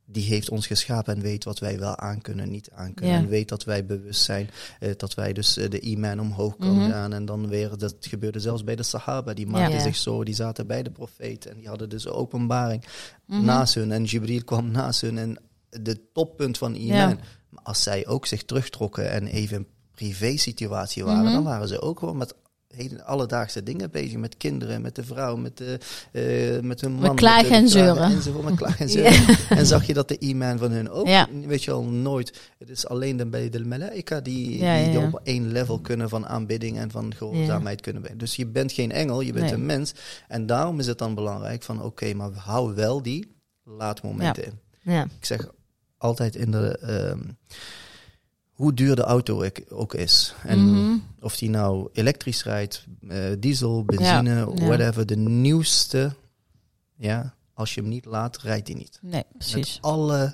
Die 0.05 0.23
heeft 0.23 0.49
ons 0.49 0.67
geschapen 0.67 1.15
en 1.15 1.21
weet 1.21 1.43
wat 1.43 1.59
wij 1.59 1.79
wel 1.79 1.97
aan 1.97 2.21
kunnen, 2.21 2.49
niet 2.49 2.69
aan 2.71 2.93
kunnen. 2.93 3.13
Ja. 3.15 3.21
En 3.21 3.27
weet 3.27 3.49
dat 3.49 3.63
wij 3.63 3.85
bewust 3.85 4.21
zijn, 4.21 4.49
eh, 4.79 4.91
dat 4.97 5.13
wij 5.13 5.33
dus 5.33 5.57
eh, 5.57 5.69
de 5.69 5.79
iman 5.79 6.19
omhoog 6.19 6.57
kan 6.57 6.75
Mhm. 6.77 6.89
gaan. 6.89 7.13
En 7.13 7.25
dan 7.25 7.47
weer, 7.47 7.77
dat 7.77 7.95
gebeurde 7.99 8.39
zelfs 8.39 8.63
bij 8.63 8.75
de 8.75 8.83
Sahaba, 8.83 9.33
die 9.33 9.47
maakten 9.47 9.77
Ja. 9.77 9.81
zich 9.83 9.95
zo, 9.95 10.23
die 10.23 10.35
zaten 10.35 10.67
bij 10.67 10.83
de 10.83 10.91
profeet 10.91 11.45
en 11.45 11.57
die 11.57 11.67
hadden 11.67 11.89
dus 11.89 12.07
openbaring 12.07 12.83
Mhm. 13.25 13.45
naast 13.45 13.73
hun. 13.73 13.91
En 13.91 14.03
Jibril 14.03 14.43
kwam 14.43 14.71
naast 14.71 15.01
hun 15.01 15.17
en 15.17 15.37
de 15.69 16.11
toppunt 16.13 16.57
van 16.57 16.75
iman. 16.75 16.97
Ja. 16.97 17.17
Maar 17.49 17.63
als 17.63 17.83
zij 17.83 18.07
ook 18.07 18.25
zich 18.25 18.43
terugtrokken 18.43 19.11
en 19.11 19.27
even 19.27 19.57
een 19.57 19.67
privé 19.91 20.37
situatie 20.37 21.03
waren, 21.03 21.23
Mhm. 21.23 21.33
dan 21.33 21.43
waren 21.43 21.67
ze 21.67 21.81
ook 21.81 21.99
gewoon 21.99 22.17
met 22.17 22.33
hele 22.75 23.03
alledaagse 23.03 23.63
dingen 23.63 23.91
bezig. 23.91 24.17
Met 24.17 24.37
kinderen, 24.37 24.81
met 24.81 24.95
de 24.95 25.03
vrouw, 25.03 25.35
met, 25.35 25.57
de, 25.57 25.79
eh, 26.11 26.61
met 26.63 26.81
hun 26.81 26.91
man. 26.91 27.15
klagen 27.15 27.49
met 27.49 27.59
en 27.61 27.69
zeuren. 27.69 28.03
Enzovoort, 28.11 28.43
met 28.43 28.55
klagen 28.55 28.79
en 28.79 28.89
zeuren. 28.97 29.37
En 29.49 29.65
zag 29.65 29.85
je 29.87 29.93
dat 29.93 30.07
de 30.07 30.17
iman 30.19 30.57
van 30.57 30.71
hun 30.71 30.89
ook, 30.89 31.07
Ja. 31.07 31.27
weet 31.45 31.63
je 31.63 31.71
al, 31.71 31.83
nooit. 31.83 32.39
Het 32.59 32.69
is 32.69 32.87
alleen 32.87 33.17
dan 33.17 33.29
bij 33.29 33.49
de 33.49 33.65
malaika 33.65 34.21
die, 34.21 34.57
Ja, 34.57 34.83
die 34.83 34.91
ja. 34.99 35.07
op 35.07 35.19
één 35.23 35.51
level 35.51 35.79
kunnen 35.79 36.09
van 36.09 36.27
aanbidding 36.27 36.77
en 36.77 36.91
van 36.91 37.13
gehoorzaamheid 37.15 37.81
kunnen 37.81 38.03
zijn. 38.05 38.17
Dus 38.17 38.35
je 38.35 38.45
bent 38.47 38.71
geen 38.71 38.91
engel, 38.91 39.21
je 39.21 39.33
bent 39.33 39.45
Nee. 39.45 39.53
een 39.53 39.65
mens. 39.65 39.93
En 40.27 40.45
daarom 40.45 40.79
is 40.79 40.85
het 40.87 40.97
dan 40.97 41.15
belangrijk 41.15 41.63
van, 41.63 41.81
oké, 41.83 42.13
maar 42.13 42.29
hou 42.31 42.75
wel 42.75 43.01
die 43.01 43.35
laadmomenten 43.63 44.45
in. 44.45 44.59
Ja. 44.81 45.03
Ik 45.03 45.25
zeg 45.25 45.47
altijd 45.97 46.35
in 46.35 46.51
de... 46.51 46.77
ehm, 46.81 47.19
hoe 48.55 48.73
duur 48.73 48.95
de 48.95 49.01
auto 49.01 49.41
ik- 49.41 49.65
ook 49.69 49.93
is. 49.93 50.33
En 50.43 50.71
Mhm. 50.71 50.97
of 51.21 51.37
die 51.37 51.49
nou 51.49 51.89
elektrisch 51.93 52.43
rijdt, 52.43 52.85
eh, 53.07 53.17
diesel, 53.39 53.83
benzine, 53.85 54.29
Ja, 54.29 54.35
ja. 54.55 54.65
whatever. 54.65 55.05
De 55.05 55.15
nieuwste, 55.17 56.13
ja, 56.95 57.33
als 57.53 57.73
je 57.73 57.81
hem 57.81 57.89
niet 57.89 58.05
laat, 58.05 58.37
rijdt 58.41 58.67
hij 58.67 58.77
niet. 58.77 58.99
Nee, 59.01 59.23
precies. 59.37 59.55
Met 59.73 59.77
alle 59.81 60.33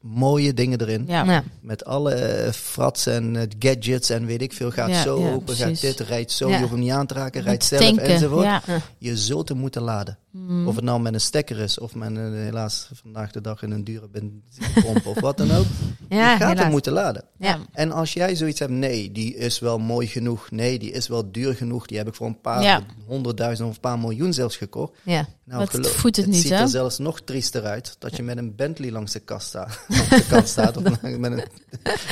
mooie 0.00 0.54
dingen 0.54 0.80
erin. 0.80 1.04
Ja. 1.06 1.24
Ja. 1.24 1.42
Met 1.60 1.84
alle 1.84 2.14
eh, 2.14 2.52
frats 2.52 3.06
en 3.06 3.36
eh, 3.36 3.42
gadgets 3.58 4.10
en 4.10 4.26
weet 4.26 4.42
ik 4.42 4.52
veel. 4.52 4.70
Gaat 4.70 4.88
Ja, 4.88 5.02
zo 5.02 5.20
ja, 5.20 5.32
open, 5.32 5.54
gaat 5.56 5.80
dit, 5.80 6.00
rijdt 6.00 6.32
zo. 6.32 6.46
Ja. 6.48 6.52
Je 6.54 6.58
hoeft 6.60 6.70
hem 6.72 6.80
niet 6.80 6.90
aan 6.90 7.06
te 7.06 7.14
raken, 7.14 7.42
rijdt 7.42 7.64
zelf 7.64 7.82
tanken, 7.82 8.04
enzovoort. 8.04 8.44
Ja. 8.44 8.62
Je 8.98 9.16
zult 9.16 9.48
hem 9.48 9.58
moeten 9.58 9.82
laden. 9.82 10.18
Mhm. 10.32 10.66
Of 10.68 10.74
het 10.74 10.84
nou 10.84 11.00
met 11.00 11.14
een 11.14 11.20
stekker 11.20 11.58
is, 11.58 11.78
of 11.78 11.94
met 11.94 12.08
een, 12.16 12.34
helaas 12.34 12.88
vandaag 13.02 13.30
de 13.32 13.40
dag 13.40 13.62
in 13.62 13.70
een 13.70 13.84
dure 13.84 14.08
benzinepomp 14.08 15.06
of 15.06 15.20
wat 15.20 15.36
dan 15.36 15.50
ook. 15.52 15.64
Ja, 16.08 16.32
je 16.32 16.36
gaat 16.38 16.58
hem 16.58 16.70
moeten 16.70 16.92
laden. 16.92 17.24
Ja. 17.38 17.58
En 17.72 17.92
als 17.92 18.12
jij 18.12 18.34
zoiets 18.34 18.58
hebt, 18.58 18.72
nee, 18.72 19.12
die 19.12 19.36
is 19.36 19.58
wel 19.58 19.78
mooi 19.78 20.06
genoeg. 20.06 20.50
Nee, 20.50 20.78
die 20.78 20.90
is 20.90 21.08
wel 21.08 21.32
duur 21.32 21.54
genoeg. 21.54 21.86
Die 21.86 21.98
heb 21.98 22.08
ik 22.08 22.14
voor 22.14 22.26
een 22.26 22.40
paar 22.40 22.62
Ja. 22.62 22.82
honderdduizend 23.06 23.68
of 23.68 23.74
een 23.74 23.80
paar 23.80 23.98
miljoen 23.98 24.32
zelfs 24.32 24.56
gekocht. 24.56 24.92
Ja. 25.02 25.26
Nou, 25.44 25.60
het 25.60 25.70
geloof- 25.70 25.92
voedt 25.92 26.16
het 26.16 26.26
niet, 26.26 26.40
ziet 26.40 26.50
hè? 26.50 26.56
er 26.56 26.68
zelfs 26.68 26.98
nog 26.98 27.20
triester 27.20 27.64
uit 27.64 27.96
dat 27.98 28.16
je 28.16 28.22
met 28.22 28.36
een 28.38 28.54
Bentley 28.56 28.90
langs 28.90 29.12
de 29.12 29.18
kast 29.20 29.46
staat. 29.46 29.78
langs 29.88 30.08
de 30.08 30.26
kant 30.28 30.48
staat 30.48 30.76
of 30.76 30.82
met 31.02 31.02
een, 31.32 31.42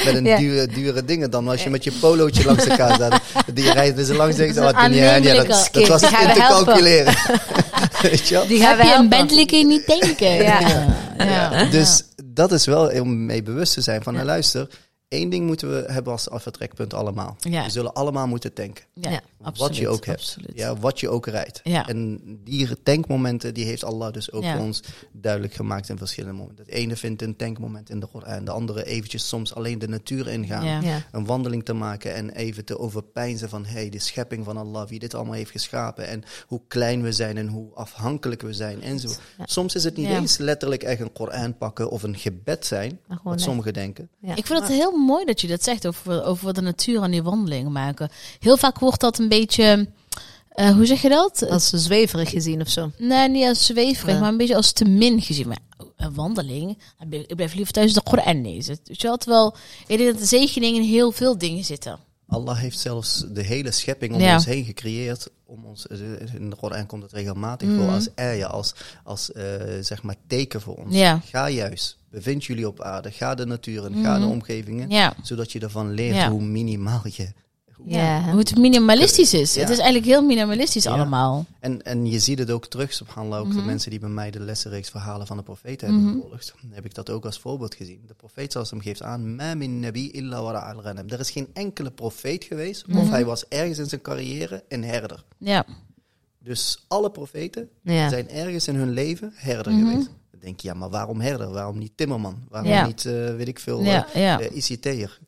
met 0.05 0.15
een 0.15 0.25
Ja. 0.25 0.37
dure, 0.39 0.67
dure 0.67 1.05
dingen 1.05 1.31
dan. 1.31 1.49
Als 1.49 1.63
je 1.63 1.71
met 1.71 1.85
je 1.85 1.93
polootje 1.93 2.45
langs 2.45 2.65
de 2.65 2.77
kast 2.77 2.95
staat. 2.95 3.21
Die 3.55 3.73
rijdt 3.73 3.97
dus 3.97 4.09
langs 4.09 4.37
en 4.39 4.43
zegt, 4.43 4.55
Dat 4.55 4.65
is 4.65 4.71
oh, 4.71 4.83
dat, 5.73 5.89
was 5.89 6.03
in 6.03 6.09
te 6.33 6.45
calculeren. 6.49 7.15
Weet 8.11 8.29
je 8.29 8.35
wel? 8.35 8.47
Die 8.47 8.61
gaan 8.61 8.77
Heb 8.77 8.87
we 8.87 8.93
je 8.93 8.95
een. 8.95 9.09
Bentley 9.09 9.45
kun 9.45 9.59
je 9.59 9.67
niet 9.67 9.87
tanken. 9.99 10.35
Ja. 10.35 10.87
ja. 11.19 11.65
Dus 11.65 12.03
dat 12.25 12.53
is 12.53 12.67
wel 12.67 13.01
om 13.01 13.27
mee 13.27 13.43
bewust 13.43 13.73
te 13.73 13.81
zijn 13.81 14.03
van, 14.03 14.15
nou, 14.15 14.27
luister, 14.27 14.69
één 15.11 15.31
ding 15.31 15.47
moeten 15.47 15.71
we 15.71 15.93
hebben 15.93 16.13
als 16.13 16.29
vertrekpunt 16.31 16.95
allemaal. 16.95 17.37
Ja. 17.39 17.65
We 17.65 17.71
zullen 17.71 17.93
allemaal 17.93 18.27
moeten 18.27 18.53
tanken. 18.53 18.85
Ja, 18.95 19.11
Ja. 19.11 19.21
absoluut, 19.43 19.69
wat 19.69 19.77
je 19.77 19.89
ook 19.89 20.05
hebt. 20.07 20.19
absoluut. 20.21 20.51
Ja, 20.55 20.77
wat 20.77 21.01
je 21.01 21.09
ook 21.09 21.27
rijdt. 21.27 21.61
Ja. 21.63 21.89
En 21.89 22.21
die 22.45 22.83
tankmomenten, 22.83 23.55
die 23.55 23.65
heeft 23.65 23.85
Allah 23.85 24.13
dus 24.13 24.33
ook 24.33 24.43
Ja. 24.43 24.57
voor 24.57 24.65
ons 24.65 24.83
duidelijk 25.13 25.55
gemaakt 25.55 25.89
in 25.89 25.99
verschillende 25.99 26.37
momenten. 26.39 26.65
Het 26.65 26.75
ene 26.75 26.97
vindt 26.97 27.23
een 27.23 27.37
tankmoment 27.37 27.91
in 27.91 28.01
de 28.01 28.07
Koran, 28.07 28.45
de 28.45 28.51
andere 28.51 28.85
eventjes 28.85 29.29
soms 29.29 29.55
alleen 29.55 29.79
de 29.79 29.89
natuur 29.89 30.29
ingaan. 30.29 30.65
Ja. 30.65 30.81
Ja. 30.81 31.03
Een 31.13 31.27
wandeling 31.27 31.65
te 31.65 31.73
maken 31.73 32.15
en 32.15 32.31
even 32.31 32.65
te 32.65 32.79
overpeinzen 32.79 33.49
van 33.49 33.65
hey, 33.65 33.89
de 33.89 33.99
schepping 33.99 34.45
van 34.45 34.57
Allah, 34.57 34.89
wie 34.89 34.99
dit 34.99 35.15
allemaal 35.15 35.35
heeft 35.35 35.51
geschapen 35.51 36.07
en 36.07 36.23
hoe 36.47 36.61
klein 36.69 37.03
we 37.03 37.13
zijn 37.13 37.37
en 37.37 37.49
hoe 37.49 37.75
afhankelijk 37.75 38.43
we 38.43 38.53
zijn 38.53 38.83
en 38.83 38.99
zo. 38.99 39.09
Ja. 39.09 39.45
Soms 39.47 39.75
is 39.75 39.85
het 39.85 39.97
niet 39.97 40.07
Ja. 40.09 40.17
eens 40.17 40.39
letterlijk 40.39 40.83
echt 40.83 41.01
een 41.01 41.13
Koran 41.13 41.57
pakken 41.57 41.91
of 41.91 42.03
een 42.03 42.17
gebed 42.17 42.67
zijn, 42.67 43.01
wat 43.23 43.41
sommigen 43.41 43.73
denken. 43.73 44.09
Ja. 44.21 44.37
Ik 44.37 44.47
vind 44.47 44.59
het 44.61 44.69
heel 44.69 44.99
mooi 45.01 45.25
dat 45.25 45.41
je 45.41 45.47
dat 45.47 45.63
zegt 45.65 45.87
over, 45.87 46.25
over 46.25 46.55
de 46.55 46.61
natuur 46.61 47.03
en 47.03 47.11
die 47.11 47.23
wandelingen 47.23 47.73
maken. 47.73 48.09
Heel 48.39 48.57
vaak 48.57 48.79
wordt 48.79 49.01
dat 49.01 49.19
een 49.19 49.29
beetje, 49.29 49.89
eh, 50.49 50.71
hoe 50.71 50.87
zeg 50.87 51.03
je 51.03 51.09
dat? 51.09 51.49
Als 51.51 51.69
zweverig 51.69 52.31
gezien 52.31 52.61
of 52.61 52.69
zo. 52.69 52.91
Nee, 52.99 53.29
niet 53.29 53.47
als 53.47 53.67
zweverig, 53.67 54.15
Ja. 54.15 54.21
maar 54.21 54.29
een 54.29 54.37
beetje 54.37 54.57
als 54.57 54.73
te 54.73 54.85
min 54.85 55.21
gezien. 55.23 55.49
Maar 55.49 55.59
een 55.97 56.15
wandeling, 56.15 56.79
dan 56.99 57.09
ben 57.09 57.21
ik 57.21 57.37
blijf 57.37 57.55
liever 57.55 57.73
thuis 57.73 57.93
de 57.93 58.03
Koran 58.03 58.43
lezen. 58.43 58.79
Dus 58.85 59.01
je 59.01 59.09
had 59.09 59.25
wel, 59.25 59.55
ik 59.87 59.97
denk 59.99 60.11
dat 60.11 60.19
de 60.21 60.27
zegening 60.27 60.77
in 60.77 60.83
heel 60.83 61.13
veel 61.13 61.39
dingen 61.39 61.65
zitten. 61.65 61.99
Allah 62.31 62.59
heeft 62.59 62.79
zelfs 62.79 63.25
de 63.33 63.43
hele 63.43 63.71
schepping 63.71 64.15
om 64.15 64.21
Ja. 64.21 64.35
ons 64.35 64.45
heen 64.45 64.65
gecreëerd. 64.65 65.29
Om 65.47 65.65
ons, 65.65 65.87
eh, 65.87 65.99
in 66.35 66.51
de 66.51 66.57
Koran 66.57 66.87
komt 66.87 67.03
het 67.03 67.13
regelmatig 67.13 67.69
Mhm. 67.69 67.79
voor 67.79 67.89
als 67.89 68.09
ayah, 68.15 68.51
als, 68.51 68.75
als 69.05 69.33
eh, 69.33 69.45
zeg 69.81 70.03
maar 70.03 70.17
teken 70.27 70.61
voor 70.61 70.75
ons. 70.77 70.95
Ja. 70.95 71.21
Ga 71.25 71.49
juist, 71.49 71.99
bevind 72.11 72.45
jullie 72.45 72.69
op 72.69 72.81
aarde, 72.83 73.11
ga 73.11 73.35
de 73.35 73.47
natuur 73.47 73.85
in, 73.91 74.05
ga 74.05 74.19
de 74.19 74.27
omgevingen. 74.27 74.87
Mhm. 74.87 74.95
Ja. 74.97 75.15
Zodat 75.23 75.53
je 75.53 75.61
ervan 75.61 75.91
leert 75.91 76.23
hoe 76.27 76.43
minimaal 76.43 77.03
je... 77.05 77.33
hoe- 77.83 77.93
Ja. 77.93 78.23
Hoe 78.31 78.39
het 78.39 78.57
minimalistisch 78.59 79.35
is. 79.35 79.55
Ja. 79.55 79.61
Het 79.61 79.69
is 79.71 79.77
eigenlijk 79.79 80.07
heel 80.07 80.23
minimalistisch 80.23 80.83
Ja. 80.85 80.91
allemaal. 80.91 81.47
En, 81.61 81.83
en 81.83 82.07
je 82.07 82.19
ziet 82.19 82.39
het 82.39 82.51
ook 82.51 82.67
terug, 82.67 82.93
subhanallah, 82.93 83.41
ook 83.41 83.47
Mhm. 83.47 83.57
de 83.57 83.63
mensen 83.63 83.91
die 83.91 84.01
bij 84.01 84.09
mij 84.09 84.31
de 84.31 84.41
lessenreeks 84.41 84.89
verhalen 84.91 85.27
van 85.27 85.37
de 85.37 85.43
profeet 85.43 85.81
hebben 85.81 86.13
gevolgd. 86.23 86.55
Dan 86.63 86.71
heb 86.73 86.85
ik 86.85 86.95
dat 86.95 87.11
ook 87.11 87.25
als 87.25 87.39
voorbeeld 87.39 87.75
gezien. 87.75 88.01
De 88.07 88.15
profeet 88.15 88.53
zoals 88.53 88.71
hem 88.71 88.81
geeft 88.81 89.03
aan, 89.03 89.35
ma 89.35 89.55
min 89.55 89.81
nabi 89.81 90.11
illa 90.11 90.43
wara 90.43 90.73
al 90.73 90.81
ghanam. 90.81 91.09
Er 91.09 91.21
is 91.21 91.31
geen 91.31 91.49
enkele 91.53 91.91
profeet 91.91 92.45
geweest, 92.45 92.87
Mhm. 92.87 92.99
of 92.99 93.11
hij 93.11 93.25
was 93.25 93.45
ergens 93.49 93.79
in 93.79 93.87
zijn 93.89 94.01
carrière 94.01 94.65
een 94.69 94.85
herder. 94.85 95.25
Ja. 95.39 95.65
Dus 96.43 96.85
alle 96.89 97.11
profeten 97.11 97.69
Ja. 97.83 98.09
zijn 98.09 98.29
ergens 98.31 98.69
in 98.69 98.75
hun 98.75 98.91
leven 98.91 99.33
herder 99.35 99.73
Mhm. 99.73 99.89
geweest. 99.91 100.09
Dan 100.41 100.49
denk 100.49 100.61
je, 100.61 100.69
ja, 100.69 100.75
maar 100.75 100.91
waarom 100.91 101.21
herder? 101.21 101.51
Waarom 101.51 101.79
niet 101.79 101.93
timmerman? 101.95 102.39
Waarom 102.49 102.71
Ja. 102.71 102.87
niet, 102.87 103.05
eh, 103.05 103.13
weet 103.13 103.49
ik 103.49 103.59
veel, 103.59 103.83
Ja, 103.83 104.07
eh, 104.13 104.23
ja. 104.23 104.41
eh, 104.41 104.57
ICT'er? 104.57 105.19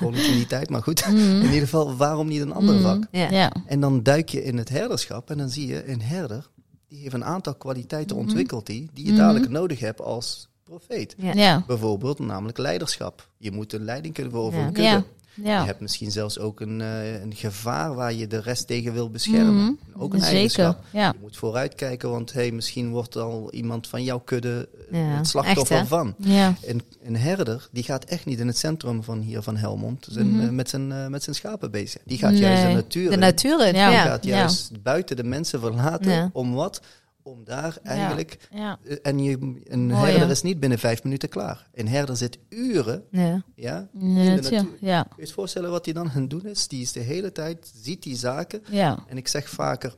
Kon 0.00 0.12
niet 0.14 0.26
in 0.26 0.32
die 0.32 0.46
tijd, 0.46 0.70
maar 0.70 0.82
goed. 0.82 1.04
In 1.06 1.42
ieder 1.42 1.58
geval, 1.58 1.96
waarom 1.96 2.28
niet 2.28 2.40
een 2.40 2.52
ander 2.52 2.80
vak? 2.80 3.02
Ja. 3.10 3.30
Ja. 3.30 3.52
En 3.66 3.80
dan 3.80 4.02
duik 4.02 4.28
je 4.28 4.44
in 4.44 4.56
het 4.56 4.68
herderschap 4.68 5.30
en 5.30 5.38
dan 5.38 5.48
zie 5.48 5.66
je 5.66 5.88
een 5.90 6.02
herder, 6.02 6.48
die 6.88 7.00
heeft 7.02 7.14
een 7.14 7.24
aantal 7.24 7.54
kwaliteiten 7.54 8.16
Mhm. 8.16 8.24
ontwikkeld 8.26 8.66
die, 8.66 8.90
die 8.94 9.06
je 9.06 9.12
dadelijk 9.14 9.48
nodig 9.48 9.80
hebt 9.80 10.00
als 10.00 10.48
profeet. 10.64 11.14
Ja. 11.18 11.32
Ja. 11.32 11.64
Bijvoorbeeld 11.66 12.18
namelijk 12.18 12.58
leiderschap. 12.58 13.28
Je 13.38 13.52
moet 13.52 13.72
een 13.72 13.84
leiding 13.84 14.14
kunnen 14.14 14.32
voor 14.32 14.54
een 14.54 14.72
kudde. 14.72 15.04
Ja. 15.44 15.60
Je 15.60 15.66
hebt 15.66 15.80
misschien 15.80 16.10
zelfs 16.10 16.38
ook 16.38 16.60
een, 16.60 16.80
eh, 16.80 17.20
een 17.20 17.34
gevaar 17.34 17.94
waar 17.94 18.12
je 18.12 18.26
de 18.26 18.40
rest 18.40 18.66
tegen 18.66 18.92
wil 18.92 19.10
beschermen. 19.10 19.78
Ook 19.96 20.12
een 20.12 20.18
Zeker. 20.20 20.34
eigenschap. 20.34 20.84
Ja. 20.92 21.06
Je 21.08 21.18
moet 21.20 21.36
vooruitkijken, 21.36 22.10
want 22.10 22.32
hey, 22.32 22.50
misschien 22.50 22.90
wordt 22.90 23.16
al 23.16 23.52
iemand 23.52 23.86
van 23.88 24.04
jouw 24.04 24.18
kudde 24.18 24.68
eh, 24.90 25.00
Ja, 25.00 25.16
het 25.16 25.28
slachtoffer 25.28 25.76
echt, 25.76 25.88
van. 25.88 26.14
Een, 26.62 26.82
een 27.04 27.16
herder, 27.16 27.68
die 27.72 27.82
gaat 27.82 28.04
echt 28.04 28.24
niet 28.26 28.38
in 28.38 28.46
het 28.46 28.58
centrum 28.58 29.02
van 29.02 29.20
hier 29.20 29.42
van 29.42 29.56
Helmond 29.56 30.06
zijn, 30.10 30.40
eh, 30.40 30.48
met, 30.48 30.68
zijn, 30.68 31.10
met 31.10 31.22
zijn 31.22 31.36
schapen 31.36 31.70
bezig. 31.70 32.00
Die 32.04 32.18
gaat 32.18 32.38
juist 32.38 32.62
de 32.62 32.72
natuur 32.72 33.08
De 33.08 33.14
in. 33.14 33.18
natuur 33.18 33.66
in. 33.66 33.74
Ja. 33.74 33.88
Die 33.90 33.98
gaat 33.98 34.24
juist 34.24 34.82
buiten 34.82 35.16
de 35.16 35.24
mensen 35.24 35.60
verlaten. 35.60 36.30
Om 36.32 36.54
wat? 36.54 36.80
Om 37.28 37.44
daar 37.44 37.78
eigenlijk... 37.82 38.48
Ja. 38.50 38.78
eh, 38.84 38.96
En 39.02 39.18
je, 39.18 39.60
een 39.64 39.86
Mooi, 39.86 40.10
herder 40.10 40.30
is 40.30 40.42
niet 40.42 40.60
binnen 40.60 40.78
vijf 40.78 41.02
minuten 41.04 41.28
klaar. 41.28 41.68
Een 41.72 41.88
herder 41.88 42.16
zit 42.16 42.38
uren, 42.48 43.04
Ja. 43.10 43.42
ja, 43.54 43.88
in 43.98 44.14
de 44.14 44.20
natuur. 44.24 44.68
Ja. 44.80 45.02
Kun 45.02 45.12
je 45.16 45.26
je 45.26 45.32
voorstellen 45.32 45.70
wat 45.70 45.84
hij 45.84 45.94
dan 45.94 46.10
aan 46.10 46.20
het 46.20 46.30
doen 46.30 46.46
is? 46.46 46.68
Die 46.68 46.82
is 46.82 46.92
de 46.92 47.00
hele 47.00 47.32
tijd, 47.32 47.72
ziet 47.82 48.02
die 48.02 48.16
zaken. 48.16 48.62
Ja. 48.70 49.04
En 49.08 49.16
ik 49.16 49.28
zeg 49.28 49.48
vaker, 49.50 49.96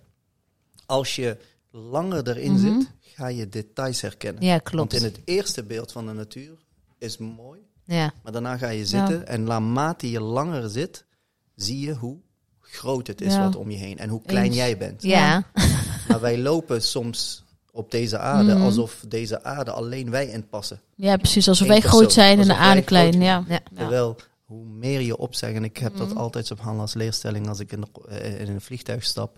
als 0.87 1.17
je 1.17 1.37
langer 1.71 2.29
erin 2.29 2.53
Mhm. 2.53 2.61
zit, 2.61 2.91
ga 3.01 3.27
je 3.27 3.49
details 3.49 4.01
herkennen. 4.01 4.43
Ja, 4.43 4.51
Want 4.51 4.63
klopt. 4.63 4.93
in 4.95 5.03
het 5.03 5.21
eerste 5.25 5.65
beeld 5.65 5.93
van 5.93 6.07
de 6.07 6.13
natuur 6.13 6.59
is 6.99 7.19
mooi, 7.19 7.61
Ja. 7.85 8.13
maar 8.23 8.33
daarna 8.33 8.57
ga 8.57 8.69
je 8.69 8.87
zitten 8.87 9.27
en 9.27 9.45
naarmate 9.45 10.11
je 10.11 10.21
langer 10.21 10.71
zit, 10.71 11.05
zie 11.55 11.81
je 11.87 11.95
hoe 11.95 12.19
groot 12.61 13.07
het 13.07 13.21
is 13.21 13.33
Ja. 13.35 13.45
wat 13.45 13.57
om 13.57 13.71
je 13.71 13.77
heen 13.77 13.99
en 13.99 14.09
hoe 14.09 14.23
klein 14.27 14.45
Eens. 14.47 14.55
jij 14.57 14.77
bent. 14.77 15.03
Ja. 15.03 15.45
Maar 16.11 16.21
wij 16.21 16.39
lopen 16.39 16.83
soms 16.83 17.45
op 17.73 17.91
deze 17.91 18.19
aarde, 18.19 18.55
Mhm. 18.55 18.63
alsof 18.63 19.05
deze 19.09 19.45
aarde 19.45 19.71
alleen 19.71 20.11
wij 20.11 20.29
inpassen. 20.29 20.81
Ja, 20.95 21.17
precies. 21.17 21.49
Alsof 21.49 21.67
Eén 21.67 21.73
wij 21.73 21.81
groot 21.83 22.13
zijn 22.13 22.41
en 22.41 22.47
de 22.47 22.55
aarde 22.57 22.83
klein. 22.83 23.21
Ja. 23.23 23.45
Ja. 23.49 23.61
Terwijl, 23.75 24.17
hoe 24.45 24.65
meer 24.65 25.01
je 25.01 25.17
opzegt, 25.17 25.55
en 25.55 25.65
ik 25.65 25.77
heb 25.77 25.97
dat 25.97 26.09
Mhm. 26.09 26.17
altijd 26.19 26.47
subhanallah 26.47 26.81
als 26.83 26.95
leerstelling 26.95 27.49
als 27.49 27.61
ik 27.61 27.73
in, 27.73 27.81
de- 27.81 28.09
eh, 28.09 28.41
in 28.41 28.49
een 28.49 28.61
vliegtuig 28.61 29.05
stap, 29.05 29.37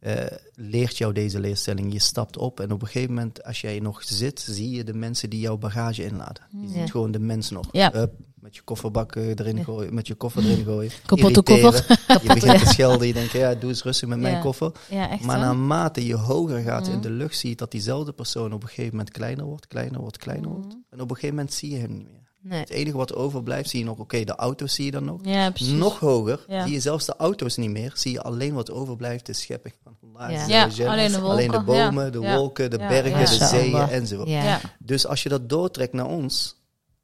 eh, 0.00 0.14
leert 0.54 0.96
jou 0.98 1.12
deze 1.12 1.40
leerstelling. 1.40 1.92
Je 1.92 1.98
stapt 1.98 2.36
op 2.36 2.60
en 2.60 2.72
op 2.72 2.80
een 2.82 2.86
gegeven 2.88 3.14
moment, 3.14 3.44
als 3.44 3.60
jij 3.60 3.78
nog 3.80 4.02
zit, 4.04 4.40
zie 4.40 4.70
je 4.70 4.84
de 4.84 4.94
mensen 4.94 5.30
die 5.30 5.40
jouw 5.40 5.56
bagage 5.58 6.04
inladen. 6.04 6.42
Je 6.62 6.68
Ja. 6.68 6.72
ziet 6.80 6.90
gewoon 6.90 7.10
de 7.10 7.18
mens 7.18 7.50
nog. 7.50 7.68
Ja. 7.72 8.08
Met 8.34 8.54
je 8.56 8.62
kofferbak 8.62 9.14
erin 9.16 9.56
Ja. 9.56 9.62
gooien, 9.62 9.94
met 9.94 10.06
je 10.06 10.14
koffer 10.14 10.44
erin 10.44 10.64
gooien. 10.64 10.90
Kapotte 11.06 11.42
Irriteren. 11.52 11.62
koffer. 11.72 12.22
Je 12.22 12.34
begint 12.34 12.58
te 12.58 12.66
schelden, 12.66 13.06
je 13.06 13.12
denkt, 13.12 13.32
ja, 13.32 13.54
doe 13.54 13.68
eens 13.68 13.82
rustig 13.82 14.08
met 14.08 14.18
mijn 14.20 14.34
Ja. 14.34 14.40
koffer. 14.40 14.72
Ja, 14.90 15.10
echt 15.10 15.22
Maar 15.22 15.38
naarmate 15.38 16.06
je 16.06 16.14
hoger 16.14 16.60
gaat 16.62 16.86
in 16.88 17.00
de 17.00 17.10
lucht, 17.10 17.38
zie 17.38 17.50
je 17.50 17.56
dat 17.56 17.70
diezelfde 17.70 18.12
persoon 18.12 18.52
op 18.52 18.62
een 18.62 18.68
gegeven 18.68 18.90
moment 18.90 19.10
kleiner 19.10 19.44
wordt, 19.44 19.66
kleiner 19.66 20.00
wordt, 20.00 20.16
kleiner 20.16 20.48
wordt. 20.50 20.76
En 20.90 21.00
op 21.00 21.10
een 21.10 21.14
gegeven 21.14 21.34
moment 21.36 21.54
zie 21.54 21.70
je 21.70 21.76
hem 21.78 21.92
niet 21.92 22.06
meer. 22.10 22.19
Nee. 22.42 22.60
Het 22.60 22.70
enige 22.70 22.96
wat 22.96 23.14
overblijft, 23.14 23.70
zie 23.70 23.78
je 23.78 23.84
nog, 23.84 23.98
oké, 23.98 24.24
de 24.24 24.34
auto's 24.34 24.74
zie 24.74 24.84
je 24.84 24.90
dan 24.90 25.04
nog. 25.04 25.20
Ja, 25.24 25.50
precies. 25.50 25.72
Nog 25.72 25.98
hoger, 25.98 26.44
Ja. 26.48 26.62
zie 26.64 26.72
je 26.72 26.80
zelfs 26.80 27.06
de 27.06 27.14
auto's 27.16 27.56
niet 27.56 27.70
meer. 27.70 27.92
Zie 27.94 28.12
je 28.12 28.22
alleen 28.22 28.54
wat 28.54 28.70
overblijft, 28.70 29.26
de 29.26 29.32
schepping 29.32 29.74
van 29.82 29.96
Allah. 30.02 30.30
Ja. 30.48 30.68
Ja, 30.74 30.90
alleen 30.92 31.12
de 31.12 31.20
wolken. 31.20 31.30
Alleen 31.30 31.50
de 31.50 31.60
bomen, 31.62 32.04
ja. 32.04 32.10
de 32.10 32.18
wolken, 32.36 32.70
de 32.70 32.78
Ja, 32.78 32.88
bergen, 32.88 33.10
ja. 33.20 33.38
de 33.38 33.44
zeeën 33.46 33.88
enzovoort. 33.88 34.28
Ja. 34.28 34.42
Ja. 34.44 34.60
Dus 34.78 35.06
als 35.06 35.22
je 35.22 35.28
dat 35.28 35.48
doortrekt 35.48 35.92
naar 35.92 36.06
ons, 36.06 36.56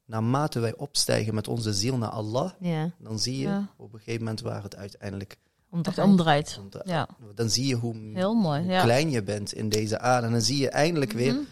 naarmate 0.06 0.60
wij 0.60 0.74
opstijgen 0.76 1.34
met 1.34 1.48
onze 1.48 1.72
ziel 1.72 1.96
naar 1.96 2.08
Allah, 2.10 2.50
Ja. 2.60 2.90
dan 2.98 3.18
zie 3.18 3.36
je 3.38 3.42
Ja. 3.48 3.68
op 3.76 3.92
een 3.92 3.98
gegeven 3.98 4.20
moment 4.22 4.40
waar 4.40 4.62
het 4.62 4.76
uiteindelijk 4.76 5.36
Omdraaid. 5.70 6.06
omdraait. 6.08 6.58
Ja, 6.84 7.08
Dan 7.34 7.50
zie 7.50 7.66
je 7.66 7.74
hoe, 7.74 7.94
heel 8.14 8.34
mooi. 8.34 8.62
hoe 8.62 8.70
Ja. 8.72 8.82
klein 8.82 9.10
je 9.10 9.22
bent 9.22 9.52
in 9.52 9.68
deze 9.68 9.98
aarde. 9.98 10.26
En 10.26 10.32
dan 10.32 10.42
zie 10.42 10.58
je 10.58 10.68
eindelijk 10.68 11.12
weer, 11.12 11.32
Mhm. 11.32 11.42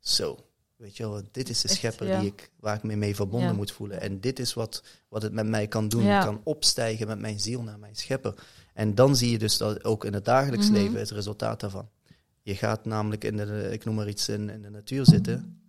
zo, 0.00 0.38
weet 0.84 0.96
je 0.96 1.08
wel, 1.08 1.22
dit 1.30 1.48
is 1.48 1.60
de 1.60 1.68
Echt, 1.68 1.76
schepper 1.76 2.06
ja. 2.06 2.20
die 2.20 2.28
ik, 2.28 2.50
waar 2.60 2.76
ik 2.76 2.82
me 2.82 2.96
mee 2.96 3.14
verbonden 3.14 3.48
Ja. 3.48 3.54
moet 3.54 3.72
voelen. 3.72 4.00
En 4.00 4.20
dit 4.20 4.38
is 4.38 4.54
wat, 4.54 4.82
wat 5.08 5.22
het 5.22 5.32
met 5.32 5.46
mij 5.46 5.66
kan 5.68 5.88
doen. 5.88 6.02
Ja. 6.02 6.18
Ik 6.18 6.24
kan 6.26 6.40
opstijgen 6.44 7.06
met 7.06 7.18
mijn 7.18 7.40
ziel 7.40 7.62
naar 7.62 7.78
mijn 7.78 7.96
schepper. 7.96 8.34
En 8.74 8.94
dan 8.94 9.16
zie 9.16 9.30
je 9.30 9.38
dus 9.38 9.56
dat 9.56 9.84
ook 9.84 10.04
in 10.04 10.12
het 10.14 10.24
dagelijks 10.24 10.64
Mhm. 10.66 10.74
leven 10.74 10.98
het 10.98 11.10
resultaat 11.10 11.60
daarvan. 11.60 11.88
Je 12.42 12.54
gaat 12.56 12.84
namelijk 12.84 13.24
in 13.24 13.36
de, 13.36 13.68
ik 13.72 13.84
noem 13.84 13.94
maar 13.94 14.08
iets, 14.08 14.28
in, 14.28 14.50
in 14.50 14.62
de 14.62 14.70
natuur 14.70 15.04
zitten. 15.04 15.60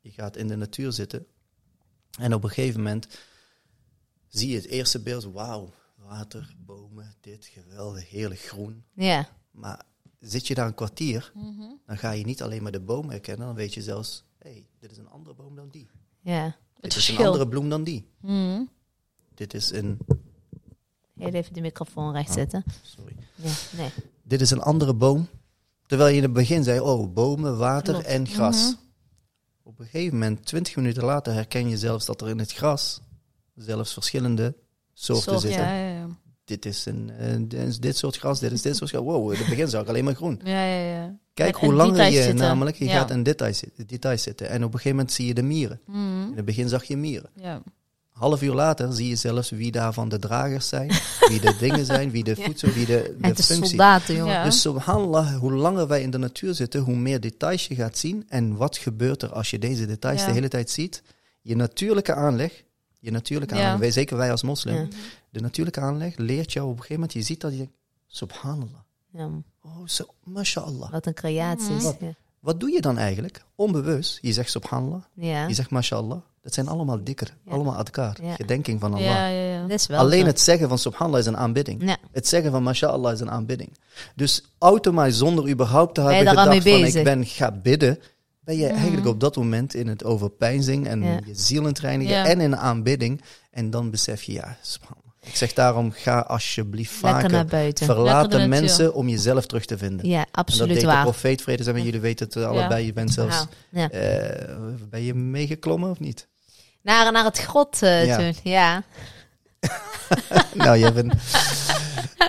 Je 0.00 0.10
gaat 0.10 0.36
in 0.36 0.48
de 0.48 0.56
natuur 0.56 0.92
zitten. 0.92 1.26
En 2.18 2.34
op 2.34 2.42
een 2.44 2.48
gegeven 2.50 2.82
moment 2.82 3.06
zie 4.28 4.48
je 4.48 4.56
het 4.56 4.66
eerste 4.66 5.00
beeld, 5.00 5.24
wauw, 5.24 5.72
water, 5.96 6.54
bomen, 6.58 7.14
dit, 7.20 7.46
geweldig, 7.46 8.08
heerlijk 8.10 8.40
groen. 8.40 8.84
Ja. 8.94 9.28
Maar 9.50 9.82
zit 10.20 10.46
je 10.46 10.54
daar 10.54 10.66
een 10.66 10.74
kwartier, 10.74 11.32
Mhm. 11.34 11.62
dan 11.86 11.98
ga 11.98 12.10
je 12.10 12.24
niet 12.24 12.42
alleen 12.42 12.62
maar 12.62 12.72
de 12.72 12.80
boom 12.80 13.10
herkennen, 13.10 13.46
dan 13.46 13.56
weet 13.56 13.74
je 13.74 13.82
zelfs, 13.82 14.24
hé, 14.38 14.50
hey, 14.50 14.66
dit 14.78 14.90
is 14.90 14.96
een 14.98 15.08
andere 15.08 15.34
boom 15.34 15.54
dan 15.56 15.68
die. 15.68 15.88
Ja. 16.20 16.44
Het 16.44 16.82
dit 16.82 16.96
is 16.96 17.08
een 17.08 17.24
andere 17.26 17.48
bloem 17.48 17.68
dan 17.68 17.84
die. 17.84 18.06
Mhm. 18.20 18.62
Dit 19.34 19.54
is 19.54 19.72
een, 19.72 19.98
Heel 21.16 21.32
even 21.32 21.52
de 21.52 21.60
microfoon 21.60 22.12
recht 22.12 22.28
Oh. 22.28 22.34
zetten. 22.34 22.64
sorry. 22.82 23.16
Ja. 23.34 23.50
Nee. 23.76 23.90
Dit 24.22 24.40
is 24.40 24.50
een 24.50 24.60
andere 24.60 24.94
boom. 24.94 25.28
Terwijl 25.86 26.10
je 26.10 26.16
in 26.16 26.22
het 26.22 26.32
begin 26.32 26.64
zei, 26.64 26.80
oh, 26.80 27.12
bomen, 27.12 27.58
water 27.58 27.92
Klopt. 27.92 28.08
en 28.08 28.26
gras. 28.26 28.62
Mhm. 28.70 28.80
Op 29.62 29.78
een 29.78 29.84
gegeven 29.84 30.12
moment, 30.12 30.46
twintig 30.46 30.76
minuten 30.76 31.04
later, 31.04 31.32
herken 31.32 31.68
je 31.68 31.78
zelfs 31.78 32.06
dat 32.06 32.20
er 32.20 32.28
in 32.28 32.38
het 32.38 32.52
gras 32.52 33.00
zelfs 33.54 33.92
verschillende 33.92 34.54
soorten 34.92 35.24
Soorten, 35.32 35.40
zitten. 35.50 35.66
Ja, 35.66 35.74
ja, 35.88 35.94
ja. 35.98 36.08
Dit 36.50 36.66
is 36.66 36.86
een, 36.86 37.10
dit 37.48 37.60
is 37.68 37.78
dit 37.78 37.96
soort 37.96 38.16
gras, 38.16 38.40
dit 38.40 38.52
is 38.52 38.62
dit 38.62 38.76
soort 38.76 38.90
gras. 38.90 39.02
Wow, 39.02 39.32
in 39.32 39.38
het 39.38 39.48
begin 39.48 39.68
zag 39.68 39.82
ik 39.82 39.88
alleen 39.88 40.04
maar 40.04 40.14
groen. 40.14 40.40
Ja, 40.44 40.64
ja, 40.64 40.92
ja. 40.92 41.14
Kijk 41.34 41.54
En- 41.54 41.60
hoe 41.60 41.70
en 41.70 41.76
langer 41.76 42.04
je 42.10 42.12
zitten. 42.22 42.36
namelijk, 42.36 42.76
je 42.76 42.84
Ja. 42.84 42.90
gaat 42.98 43.10
in 43.10 43.22
details, 43.22 43.58
zitten- 43.58 43.86
details 43.86 44.22
zitten. 44.22 44.48
En 44.48 44.56
op 44.56 44.62
een 44.62 44.70
gegeven 44.78 44.90
moment 44.96 45.12
zie 45.12 45.26
je 45.26 45.34
de 45.34 45.42
mieren. 45.42 45.80
Mhm. 45.86 45.98
In 46.30 46.32
het 46.36 46.44
begin 46.44 46.68
zag 46.68 46.84
je 46.84 46.96
mieren. 46.96 47.30
Ja. 47.34 47.62
Half 48.10 48.42
uur 48.42 48.52
later 48.54 48.92
zie 48.92 49.08
je 49.08 49.16
zelfs 49.16 49.50
wie 49.50 49.70
daarvan 49.70 50.08
de 50.08 50.18
dragers 50.18 50.68
zijn, 50.68 50.88
wie 51.30 51.40
de 51.40 51.56
dingen 51.58 51.84
zijn, 51.84 52.10
wie 52.10 52.24
de 52.24 52.36
voedsel, 52.36 52.68
wie 52.72 52.86
de, 52.86 53.14
de 53.20 53.32
de 53.32 53.42
functie. 53.42 53.66
soldaten, 53.68 54.14
jongen. 54.14 54.32
Ja. 54.32 54.44
Dus 54.44 54.60
subhanallah, 54.60 55.36
hoe 55.36 55.52
langer 55.52 55.86
wij 55.86 56.02
in 56.02 56.10
de 56.10 56.18
natuur 56.18 56.54
zitten, 56.54 56.80
hoe 56.80 56.96
meer 56.96 57.20
details 57.20 57.66
je 57.66 57.74
gaat 57.74 57.98
zien. 57.98 58.24
En 58.28 58.56
wat 58.56 58.76
gebeurt 58.78 59.22
er 59.22 59.32
als 59.32 59.50
je 59.50 59.58
deze 59.58 59.86
details 59.86 60.24
de 60.24 60.32
hele 60.32 60.48
tijd 60.48 60.70
ziet? 60.70 61.02
Je 61.42 61.56
natuurlijke 61.56 62.14
aanleg, 62.14 62.62
je 62.98 63.10
natuurlijke 63.10 63.54
aanleg, 63.54 63.78
wij, 63.78 63.90
zeker 63.90 64.16
wij 64.16 64.30
als 64.30 64.42
moslim. 64.42 64.88
De 65.30 65.40
natuurlijke 65.40 65.80
aanleg 65.80 66.16
leert 66.16 66.52
jou 66.52 66.64
op 66.66 66.70
een 66.72 66.76
gegeven 66.80 66.94
moment, 67.00 67.12
je 67.12 67.22
ziet 67.22 67.40
dat 67.40 67.50
je 67.50 67.56
denkt, 67.56 67.72
subhanallah, 68.06 68.80
Ja. 69.12 69.28
oh 69.62 69.86
zo, 69.86 70.04
mashallah. 70.24 70.90
Wat 70.90 71.06
een 71.06 71.14
creatie 71.14 71.74
is. 71.74 71.92
Wat? 72.40 72.60
Doe 72.60 72.70
je 72.70 72.80
dan 72.80 72.98
eigenlijk? 72.98 73.44
Onbewust, 73.54 74.18
je 74.22 74.32
zegt 74.32 74.50
subhanallah, 74.50 75.02
Ja. 75.14 75.46
je 75.46 75.54
zegt 75.54 75.70
mashallah. 75.70 76.18
Dat 76.42 76.54
zijn 76.54 76.68
allemaal 76.68 77.04
dikker, 77.04 77.36
Ja. 77.44 77.52
allemaal 77.52 77.74
adkar, 77.76 78.16
Ja. 78.22 78.34
gedenking 78.34 78.80
van 78.80 78.92
Allah. 78.94 79.04
Ja, 79.06 79.26
ja, 79.26 79.42
ja. 79.52 79.60
Dat 79.62 79.70
is 79.80 79.86
wel 79.86 79.98
Alleen 79.98 80.20
zo. 80.20 80.26
het 80.26 80.40
zeggen 80.40 80.68
van 80.68 80.78
subhanallah 80.78 81.20
is 81.20 81.26
een 81.26 81.36
aanbidding. 81.36 81.96
Het 82.12 82.28
zeggen 82.28 82.50
van 82.50 82.62
mashallah 82.62 83.12
is 83.12 83.20
een 83.20 83.30
aanbidding. 83.30 83.70
Dus 84.16 84.44
automatisch, 84.58 85.18
zonder 85.18 85.48
überhaupt 85.50 85.94
te 85.94 86.00
hebben 86.00 86.18
gedacht 86.28 86.62
van 86.62 86.84
ik 86.84 87.04
ben 87.04 87.26
ga 87.26 87.50
bidden, 87.52 87.98
ben 88.40 88.56
je 88.56 88.66
Mhm. 88.66 88.74
eigenlijk 88.74 89.06
op 89.06 89.20
dat 89.20 89.36
moment 89.36 89.74
in 89.74 89.88
het 89.88 90.04
overpeinzing 90.04 90.86
en 90.86 91.02
je 91.02 91.20
ziel 91.32 91.60
in 91.60 91.66
het 91.68 91.78
reinigen 91.78 92.14
Ja. 92.14 92.26
en 92.26 92.40
in 92.40 92.56
aanbidding. 92.56 93.22
En 93.50 93.70
dan 93.70 93.90
besef 93.90 94.22
je, 94.22 94.32
ja, 94.32 94.56
subhanallah. 94.62 95.09
Ik 95.26 95.36
zeg 95.36 95.52
daarom, 95.52 95.90
ga 95.92 96.18
alsjeblieft 96.20 97.02
Lekker 97.02 97.20
naar 97.22 97.30
vaker. 97.30 97.46
buiten. 97.46 97.86
Verlaat 97.86 98.22
de 98.22 98.28
de 98.28 98.34
natuur. 98.36 98.48
mensen 98.48 98.94
om 98.94 99.08
jezelf 99.08 99.46
terug 99.46 99.64
te 99.64 99.78
vinden. 99.78 100.08
Ja, 100.08 100.18
en 100.18 100.26
dat 100.30 100.36
absoluut 100.46 100.68
deed 100.72 100.80
de 100.80 100.86
waar. 100.86 101.02
profeet, 101.02 101.42
vrede 101.42 101.62
zijn 101.62 101.74
met 101.74 101.84
jullie 101.84 102.00
weten 102.00 102.26
het 102.26 102.36
allebei. 102.36 102.86
Je 102.86 102.92
bent 102.92 103.12
zelfs, 103.12 103.46
eh, 103.72 103.88
ben 104.90 105.02
je 105.02 105.14
meegeklommen 105.14 105.90
of 105.90 106.00
niet? 106.00 106.26
Naar, 106.82 107.12
naar 107.12 107.24
het 107.24 107.38
grot 107.38 107.82
eh, 107.82 108.06
Ja. 108.06 108.16
toen. 108.16 108.34
Ja. 108.42 108.82
nou, 110.54 110.76
je 110.76 110.84
hebt 110.84 110.96
een, 110.96 111.12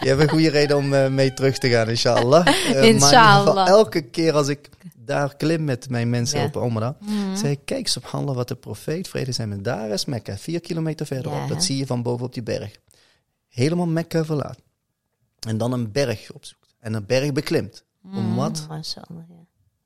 je 0.01 0.07
hebt 0.07 0.21
een 0.21 0.29
goede 0.29 0.49
reden 0.49 0.77
om 0.77 0.93
eh, 0.93 1.07
mee 1.07 1.33
terug 1.33 1.57
te 1.57 1.69
gaan, 1.69 1.89
inshallah. 1.89 2.45
Maar 2.45 2.55
in 2.59 2.67
ieder 2.67 2.83
Inshallah. 2.83 3.37
geval, 3.47 3.65
elke 3.67 4.01
keer 4.01 4.33
als 4.33 4.47
ik 4.47 4.69
daar 5.11 5.35
klim 5.35 5.63
met 5.63 5.89
mijn 5.89 6.09
mensen 6.09 6.39
Ja. 6.39 6.45
op 6.45 6.55
Omra, 6.55 6.97
Mhm. 6.99 7.35
zei 7.35 7.63
kijk, 7.63 7.87
subhanallah, 7.87 8.35
wat 8.35 8.47
de 8.47 8.55
profeet, 8.55 9.07
vrede 9.07 9.31
zijn 9.31 9.49
met 9.49 9.63
daar 9.63 9.89
is 9.89 10.05
Mekka, 10.05 10.37
vier 10.37 10.59
kilometer 10.61 11.05
verderop. 11.05 11.39
Ja, 11.39 11.47
dat 11.47 11.63
zie 11.63 11.77
je 11.77 11.85
van 11.85 12.01
boven 12.03 12.25
op 12.25 12.33
die 12.33 12.43
berg. 12.43 12.71
Helemaal 13.47 13.87
Mekka 13.87 14.25
verlaat. 14.25 14.57
En 15.47 15.57
dan 15.57 15.71
een 15.71 15.91
berg 15.91 16.31
opzoekt. 16.31 16.75
En 16.79 16.93
een 16.93 17.05
berg 17.05 17.31
beklimt. 17.31 17.83
Mhm. 18.01 18.17
Om 18.17 18.35
wat? 18.35 18.67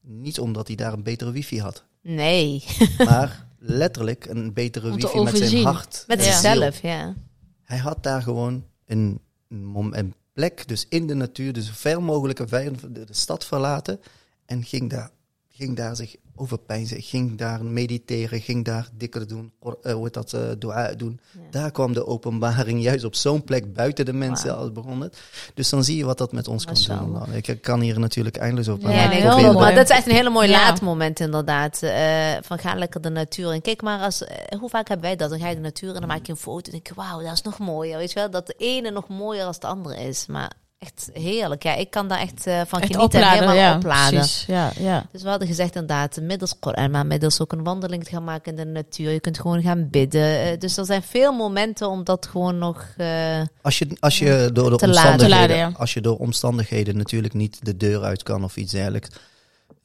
Niet 0.01 0.39
omdat 0.39 0.67
hij 0.67 0.75
daar 0.75 0.93
een 0.93 1.03
betere 1.03 1.31
wifi 1.31 1.59
had. 1.61 1.83
Nee, 2.01 2.63
Maar 3.05 3.47
letterlijk 3.59 4.25
een 4.25 4.53
betere 4.53 4.95
wifi 4.95 5.19
met 5.23 5.37
zijn 5.37 5.63
hart. 5.63 6.03
met 6.07 6.23
zichzelf, 6.23 6.81
ja. 6.81 7.15
Hij 7.63 7.77
had 7.77 8.03
daar 8.03 8.21
gewoon 8.21 8.65
een, 8.85 9.19
een, 9.49 10.13
plek, 10.33 10.67
dus 10.67 10.85
in 10.89 11.07
de 11.07 11.13
natuur, 11.13 11.53
dus 11.53 11.65
zo 11.65 11.71
ver 11.75 12.03
mogelijk 12.03 12.39
een 12.39 12.47
vijand- 12.47 12.81
de, 12.81 13.03
de 13.05 13.13
stad 13.13 13.45
verlaten. 13.45 13.99
En 14.45 14.63
ging 14.63 14.89
daar, 14.89 15.09
ging 15.57 15.75
daar 15.75 15.95
zich 15.95 16.15
overpeinzen, 16.37 17.01
ging 17.01 17.37
daar 17.37 17.63
mediteren, 17.65 18.41
ging 18.41 18.65
daar 18.65 18.89
dikker 18.97 19.27
doen, 19.27 19.51
hoe 19.59 19.77
heet 20.03 20.13
dat, 20.13 20.33
eh 20.33 20.41
dua 20.59 20.93
doen. 20.93 21.19
Ja. 21.31 21.39
Daar 21.51 21.71
kwam 21.71 21.93
de 21.93 22.05
openbaring 22.07 22.81
juist 22.83 23.03
op 23.03 23.15
zo'n 23.15 23.43
plek 23.43 23.73
buiten 23.73 24.05
de 24.05 24.13
mensen 24.13 24.57
als 24.57 24.71
begon 24.71 25.01
het. 25.01 25.17
Dus 25.53 25.69
dan 25.69 25.83
zie 25.83 25.97
je 25.97 26.05
wat 26.05 26.17
dat 26.17 26.31
met 26.31 26.47
ons 26.47 26.65
kan 26.65 26.97
doen. 26.99 27.11
Nou, 27.11 27.31
Ik 27.33 27.61
kan 27.61 27.79
hier 27.79 27.99
natuurlijk 27.99 28.37
eindeloos 28.37 28.69
over 28.69 28.89
Ja, 28.89 29.01
Ja, 29.01 29.07
nee, 29.07 29.21
heel 29.21 29.37
mooi. 29.51 29.57
Maar 29.57 29.75
dat 29.75 29.89
is 29.89 29.95
echt 29.95 30.07
een 30.07 30.13
hele 30.15 30.29
mooi 30.29 30.49
Ja. 30.49 30.59
laadmoment 30.67 31.19
inderdaad. 31.19 31.83
eh, 31.83 32.33
van 32.41 32.59
ga 32.59 32.75
lekker 32.75 33.01
de 33.01 33.09
natuur 33.09 33.53
in. 33.53 33.61
Kijk 33.61 33.81
maar, 33.81 33.99
als, 33.99 34.23
hoe 34.59 34.69
vaak 34.69 34.87
hebben 34.87 35.05
wij 35.05 35.15
dat? 35.15 35.29
Dan 35.29 35.39
ga 35.39 35.49
je 35.49 35.55
de 35.55 35.61
natuur 35.61 35.93
en 35.93 35.99
dan 35.99 36.07
maak 36.09 36.25
je 36.25 36.31
een 36.31 36.37
foto 36.37 36.65
en 36.65 36.71
denk 36.71 36.87
je, 36.87 36.93
wauw, 36.93 37.21
dat 37.21 37.33
is 37.33 37.41
nog 37.41 37.57
mooier. 37.59 37.97
Weet 37.97 38.11
je 38.11 38.19
wel, 38.19 38.29
dat 38.29 38.47
de 38.47 38.55
ene 38.57 38.91
nog 38.91 39.07
mooier 39.07 39.45
als 39.45 39.59
de 39.59 39.67
andere 39.67 39.95
is. 39.95 40.25
Maar 40.25 40.51
echt 40.79 41.09
heerlijk. 41.13 41.63
Ja, 41.63 41.73
ik 41.75 41.89
kan 41.89 42.07
daar 42.07 42.19
echt 42.19 42.47
eh, 42.47 42.53
van 42.67 42.81
Echt 42.81 42.91
genieten 42.91 43.01
opladen, 43.01 43.27
en 43.27 43.49
helemaal 43.49 43.55
ja. 43.71 43.75
opladen. 43.75 44.19
Precies, 44.19 44.45
ja, 44.45 44.71
ja. 44.79 45.05
Dus 45.11 45.21
we 45.23 45.29
hadden 45.29 45.47
gezegd 45.47 45.75
inderdaad, 45.75 46.19
middels 46.21 46.59
Koran, 46.59 46.91
maar 46.91 47.05
middels 47.05 47.41
ook 47.41 47.51
een 47.51 47.63
wandeling 47.63 48.03
te 48.03 48.09
gaan 48.09 48.23
maken 48.23 48.51
in 48.51 48.63
de 48.63 48.71
natuur. 48.71 49.11
Je 49.11 49.19
kunt 49.19 49.39
gewoon 49.39 49.61
gaan 49.61 49.89
bidden. 49.89 50.39
Eh, 50.41 50.59
dus 50.59 50.77
er 50.77 50.85
zijn 50.85 51.03
veel 51.03 51.31
momenten 51.33 51.89
om 51.89 52.03
dat 52.03 52.27
gewoon 52.27 52.57
nog... 52.57 52.85
eh, 52.97 53.41
Als 53.61 53.77
je, 53.79 53.87
als 53.99 54.19
je 54.19 54.49
door 54.53 54.69
de 54.69 54.85
omstandigheden, 54.85 55.17
Te 55.17 55.29
laden, 55.29 55.55
ja. 55.57 55.71
als 55.77 55.93
je 55.93 56.01
door 56.01 56.17
omstandigheden 56.17 56.97
natuurlijk 56.97 57.33
niet 57.33 57.65
de 57.65 57.77
deur 57.77 58.03
uit 58.03 58.23
kan 58.23 58.43
of 58.43 58.57
iets 58.57 58.71
dergelijks, 58.71 59.09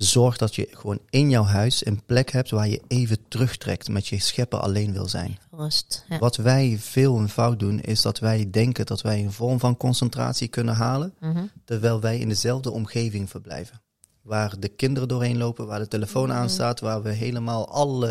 zorg 0.03 0.37
dat 0.37 0.55
je 0.55 0.69
gewoon 0.71 0.99
in 1.11 1.31
jouw 1.31 1.45
huis 1.45 1.87
een 1.87 2.03
plek 2.07 2.31
hebt 2.33 2.51
waar 2.51 2.69
je 2.69 2.81
even 2.89 3.19
terugtrekt 3.29 3.89
met 3.89 4.07
je 4.07 4.21
schepper 4.21 4.59
alleen 4.59 4.93
wil 4.93 5.09
zijn. 5.09 5.39
rust. 5.53 6.05
Ja. 6.09 6.19
Wat 6.19 6.37
wij 6.37 6.77
veel 6.81 7.17
een 7.19 7.29
fout 7.29 7.59
doen, 7.59 7.81
is 7.81 8.03
dat 8.03 8.19
wij 8.19 8.49
denken 8.51 8.87
dat 8.87 9.01
wij 9.01 9.19
een 9.25 9.33
vorm 9.33 9.59
van 9.61 9.77
concentratie 9.77 10.49
kunnen 10.49 10.75
halen, 10.75 11.15
Mhm. 11.21 11.43
terwijl 11.65 12.01
wij 12.01 12.19
in 12.19 12.29
dezelfde 12.29 12.71
omgeving 12.71 13.31
verblijven. 13.31 13.81
Waar 14.23 14.55
de 14.59 14.69
kinderen 14.69 15.09
doorheen 15.09 15.39
lopen, 15.39 15.67
waar 15.67 15.79
de 15.79 15.89
telefoon 15.89 16.29
Mhm. 16.29 16.37
aanstaat, 16.37 16.81
waar 16.81 17.03
we 17.03 17.11
helemaal 17.11 17.69
alle 17.69 18.09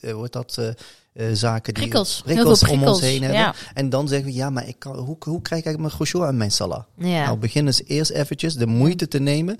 eh, 0.00 0.12
hoe 0.12 0.22
heet 0.22 0.32
dat, 0.32 0.56
eh, 0.58 0.68
eh, 1.28 1.34
zaken 1.36 1.74
die 1.74 1.82
Prikkels. 1.82 2.20
prikkels 2.24 2.66
om 2.68 2.82
ons 2.84 3.00
heen 3.00 3.20
hebben. 3.22 3.40
Ja. 3.40 3.54
En 3.74 3.88
dan 3.90 4.08
zeggen 4.08 4.26
we, 4.28 4.34
ja, 4.34 4.50
maar 4.50 4.68
ik 4.68 4.78
kan, 4.78 4.96
hoe, 4.96 5.16
hoe 5.20 5.42
krijg 5.42 5.64
ik 5.64 5.78
mijn 5.78 5.92
khushu' 5.92 6.22
aan 6.24 6.36
mijn 6.36 6.50
salah? 6.50 6.82
Ja. 6.96 7.24
Nou, 7.24 7.38
begin 7.38 7.66
eens 7.66 7.84
eerst 7.84 8.10
eventjes 8.10 8.54
de 8.54 8.66
moeite 8.66 9.08
te 9.08 9.18
nemen 9.18 9.58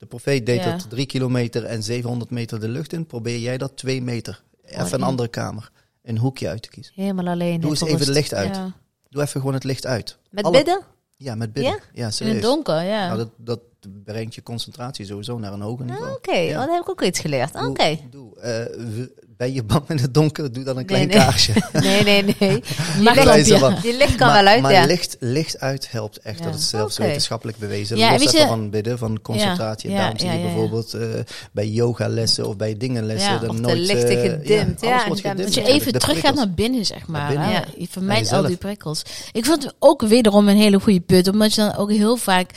De 0.00 0.06
profeet 0.06 0.46
deed 0.46 0.62
Ja. 0.64 0.70
dat 0.70 0.90
drie 0.90 1.06
kilometer 1.06 1.64
en 1.64 1.82
700 1.82 2.30
meter 2.30 2.60
de 2.60 2.68
lucht 2.68 2.92
in. 2.92 3.06
Probeer 3.06 3.38
jij 3.38 3.58
dat 3.58 3.76
twee 3.76 4.02
meter. 4.02 4.42
Even 4.64 4.84
een 4.86 4.92
in- 4.92 5.02
andere 5.02 5.28
kamer. 5.28 5.70
Een 6.02 6.18
hoekje 6.18 6.48
uit 6.48 6.62
te 6.62 6.68
kiezen. 6.68 6.92
Helemaal 6.96 7.26
alleen. 7.26 7.60
Doe 7.60 7.70
eens 7.70 7.80
even 7.80 7.98
het 7.98 8.08
licht 8.08 8.34
uit. 8.34 8.56
Ja. 8.56 8.72
Doe 9.08 9.22
even 9.22 9.40
gewoon 9.40 9.54
het 9.54 9.64
licht 9.64 9.86
uit. 9.86 10.18
Met 10.30 10.44
Alle- 10.44 10.56
bidden? 10.56 10.80
Ja, 11.16 11.34
met 11.34 11.52
bidden. 11.52 11.72
Ja? 11.72 11.78
Ja, 11.78 11.84
In 11.92 12.04
het 12.04 12.14
serieus. 12.14 12.42
donker, 12.42 12.82
ja. 12.82 13.06
Nou, 13.06 13.18
dat, 13.18 13.28
dat 13.36 13.60
brengt 14.04 14.34
je 14.34 14.42
concentratie 14.42 15.06
sowieso 15.06 15.38
naar 15.38 15.52
een 15.52 15.60
hoger 15.60 15.84
niveau. 15.84 16.06
Ah, 16.06 16.12
Oké, 16.12 16.34
Ja. 16.34 16.50
oh, 16.60 16.64
dan 16.66 16.74
heb 16.74 16.82
ik 16.82 16.88
ook 16.90 17.02
iets 17.02 17.20
geleerd. 17.20 17.54
Oké. 17.54 17.98
doe, 18.10 18.40
eh, 18.40 19.06
ben 19.36 19.52
je 19.52 19.62
bang 19.62 19.88
in 19.88 19.96
het 19.98 20.14
donker? 20.14 20.52
Doe 20.52 20.64
dan 20.64 20.76
een 20.76 20.84
klein 20.86 21.08
nee. 21.08 21.16
kaarsje. 21.16 21.52
Nee, 21.72 22.02
nee, 22.02 22.36
nee. 22.38 22.62
Maar 23.02 23.42
Die 23.44 23.56
van. 23.56 23.76
Die 23.82 23.96
licht 23.96 24.14
kan 24.14 24.26
maar 24.26 24.42
wel 24.44 24.52
uit, 24.52 24.62
maar 24.62 24.72
ja. 24.72 24.84
licht, 24.86 25.16
licht 25.20 25.60
uit 25.60 25.90
helpt 25.90 26.18
echt. 26.18 26.38
Ja. 26.38 26.44
Dat 26.44 26.54
is 26.54 26.68
zelfs 26.68 26.98
wetenschappelijk 26.98 27.58
bewezen. 27.58 27.96
Ja, 27.96 28.10
Los 28.10 28.18
weet 28.18 28.28
even 28.28 28.40
je- 28.40 28.46
van 28.46 28.70
bidden, 28.70 28.98
van 28.98 29.20
concentratie. 29.22 29.90
Ja, 29.90 29.96
Daarom 29.96 30.18
zie 30.18 30.28
je 30.28 30.32
ja, 30.34 30.38
ja, 30.40 30.46
ja. 30.46 30.52
bijvoorbeeld 30.52 30.94
eh, 30.94 31.08
bij 31.52 31.68
yogalessen 31.68 32.46
of 32.48 32.56
bij 32.56 32.76
dingenlessen. 32.76 33.32
Ja. 33.32 33.38
dan 33.38 33.48
Of 33.50 33.56
de 33.56 33.62
nooit, 33.62 33.78
lichten 33.78 34.08
eh, 34.22 34.30
gedimd, 34.30 34.80
ja, 34.80 35.04
dan- 35.04 35.16
gedimd. 35.16 35.38
Dat 35.38 35.54
je 35.54 35.62
even 35.64 35.92
terug 35.92 36.20
gaat 36.20 36.34
naar 36.34 36.50
binnen, 36.50 36.86
zeg 36.86 37.06
maar. 37.06 37.28
binnen, 37.28 37.50
ja. 37.50 37.64
Je 37.76 37.86
vermijdt 37.90 38.32
al 38.32 38.42
die 38.46 38.56
prikkels. 38.56 39.02
Ik 39.32 39.44
vond 39.44 39.62
het 39.62 39.74
ook 39.78 40.02
wederom 40.02 40.48
een 40.48 40.56
hele 40.56 40.80
goede 40.80 41.00
put. 41.00 41.28
Omdat 41.28 41.54
je 41.54 41.60
dan 41.60 41.76
ook 41.76 41.90
heel 41.90 42.16
vaak... 42.16 42.50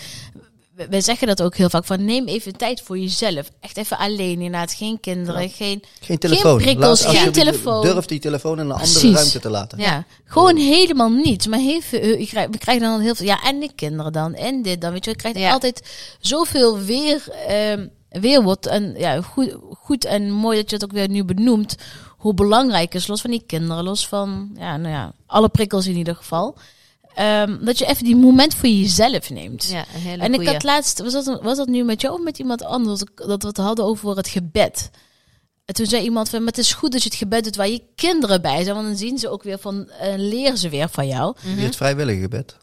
we- 0.75 0.87
Wij 0.89 1.01
zeggen 1.01 1.27
dat 1.27 1.41
ook 1.41 1.55
heel 1.55 1.69
vaak. 1.69 1.85
Van 1.85 2.05
neem 2.05 2.27
even 2.27 2.57
tijd 2.57 2.81
voor 2.81 2.97
jezelf. 2.97 3.49
Echt 3.59 3.77
even 3.77 3.97
alleen. 3.97 4.41
Inderdaad, 4.41 4.73
geen 4.73 4.99
kinderen. 4.99 5.49
Geen, 5.49 5.83
Geen 6.01 6.17
telefoon. 6.17 6.57
prikkels, 6.57 7.03
Laat 7.05 7.15
geen 7.15 7.31
telefoon. 7.31 7.81
Durf 7.81 8.05
die 8.05 8.19
telefoon 8.19 8.59
in 8.59 8.65
een 8.65 8.71
andere 8.71 8.91
Precies. 8.91 9.13
ruimte 9.15 9.39
te 9.39 9.49
laten. 9.49 9.79
ja. 9.79 10.05
gewoon 10.25 10.57
helemaal 10.57 11.09
niets. 11.09 11.47
Maar 11.47 11.59
heel 11.59 11.81
veel, 11.81 12.17
je 12.17 12.27
krijgt, 12.27 12.49
we 12.51 12.57
krijgen 12.57 12.83
dan 12.83 12.99
heel 12.99 13.15
veel... 13.15 13.25
Ja, 13.25 13.43
en 13.43 13.59
de 13.59 13.69
kinderen 13.75 14.11
dan. 14.11 14.33
En 14.33 14.61
dit 14.61 14.81
dan. 14.81 14.91
Weet 14.91 15.05
je, 15.05 15.11
je 15.11 15.17
krijgt 15.17 15.37
Ja. 15.39 15.51
altijd 15.51 15.89
zoveel 16.19 16.79
weer... 16.79 17.23
ehm 17.47 17.87
weerwoord. 18.09 18.65
En 18.65 18.93
ja, 18.97 19.21
goed, 19.21 19.55
goed 19.69 20.05
en 20.05 20.31
mooi 20.31 20.57
dat 20.57 20.69
je 20.69 20.75
het 20.75 20.85
ook 20.85 20.91
weer 20.91 21.09
nu 21.09 21.23
benoemt. 21.23 21.75
Hoe 22.17 22.33
belangrijk 22.33 22.93
is, 22.93 23.07
los 23.07 23.21
van 23.21 23.31
die 23.31 23.43
kinderen. 23.47 23.83
Los 23.83 24.07
van, 24.07 24.51
ja, 24.57 24.77
nou 24.77 24.93
ja, 24.93 25.13
alle 25.25 25.49
prikkels 25.49 25.87
in 25.87 25.95
ieder 25.95 26.15
geval. 26.15 26.55
Ehm, 27.15 27.65
dat 27.65 27.77
je 27.77 27.85
even 27.85 28.03
die 28.03 28.15
moment 28.15 28.55
voor 28.55 28.69
jezelf 28.69 29.29
neemt. 29.29 29.65
Ja, 29.65 29.85
een 29.95 30.01
hele 30.01 30.23
En 30.23 30.29
ik 30.29 30.35
goeie. 30.35 30.51
had 30.53 30.63
laatst, 30.63 30.99
was 31.01 31.13
dat, 31.13 31.41
was 31.41 31.57
dat 31.57 31.67
nu 31.67 31.83
met 31.83 32.01
jou 32.01 32.13
of 32.13 32.21
met 32.23 32.39
iemand 32.39 32.63
anders, 32.63 33.03
dat 33.15 33.41
we 33.41 33.47
het 33.47 33.57
hadden 33.57 33.85
over 33.85 34.17
het 34.17 34.27
gebed. 34.27 34.89
En 35.65 35.73
toen 35.73 35.85
zei 35.85 36.03
iemand 36.03 36.29
van, 36.29 36.39
maar 36.39 36.47
het 36.47 36.57
is 36.57 36.73
goed 36.73 36.91
dat 36.91 37.03
je 37.03 37.09
het 37.09 37.17
gebed 37.17 37.43
doet 37.43 37.55
waar 37.55 37.69
je 37.69 37.83
kinderen 37.95 38.41
bij 38.41 38.63
zijn, 38.63 38.75
want 38.75 38.87
dan 38.87 38.97
zien 38.97 39.17
ze 39.17 39.29
ook 39.29 39.43
weer 39.43 39.59
van, 39.59 39.89
eh 39.89 40.13
leren 40.17 40.57
ze 40.57 40.69
weer 40.69 40.89
van 40.89 41.07
jou. 41.07 41.35
Mhm. 41.43 41.55
Die 41.55 41.65
het 41.65 41.75
vrijwillige 41.75 42.19
gebed. 42.21 42.57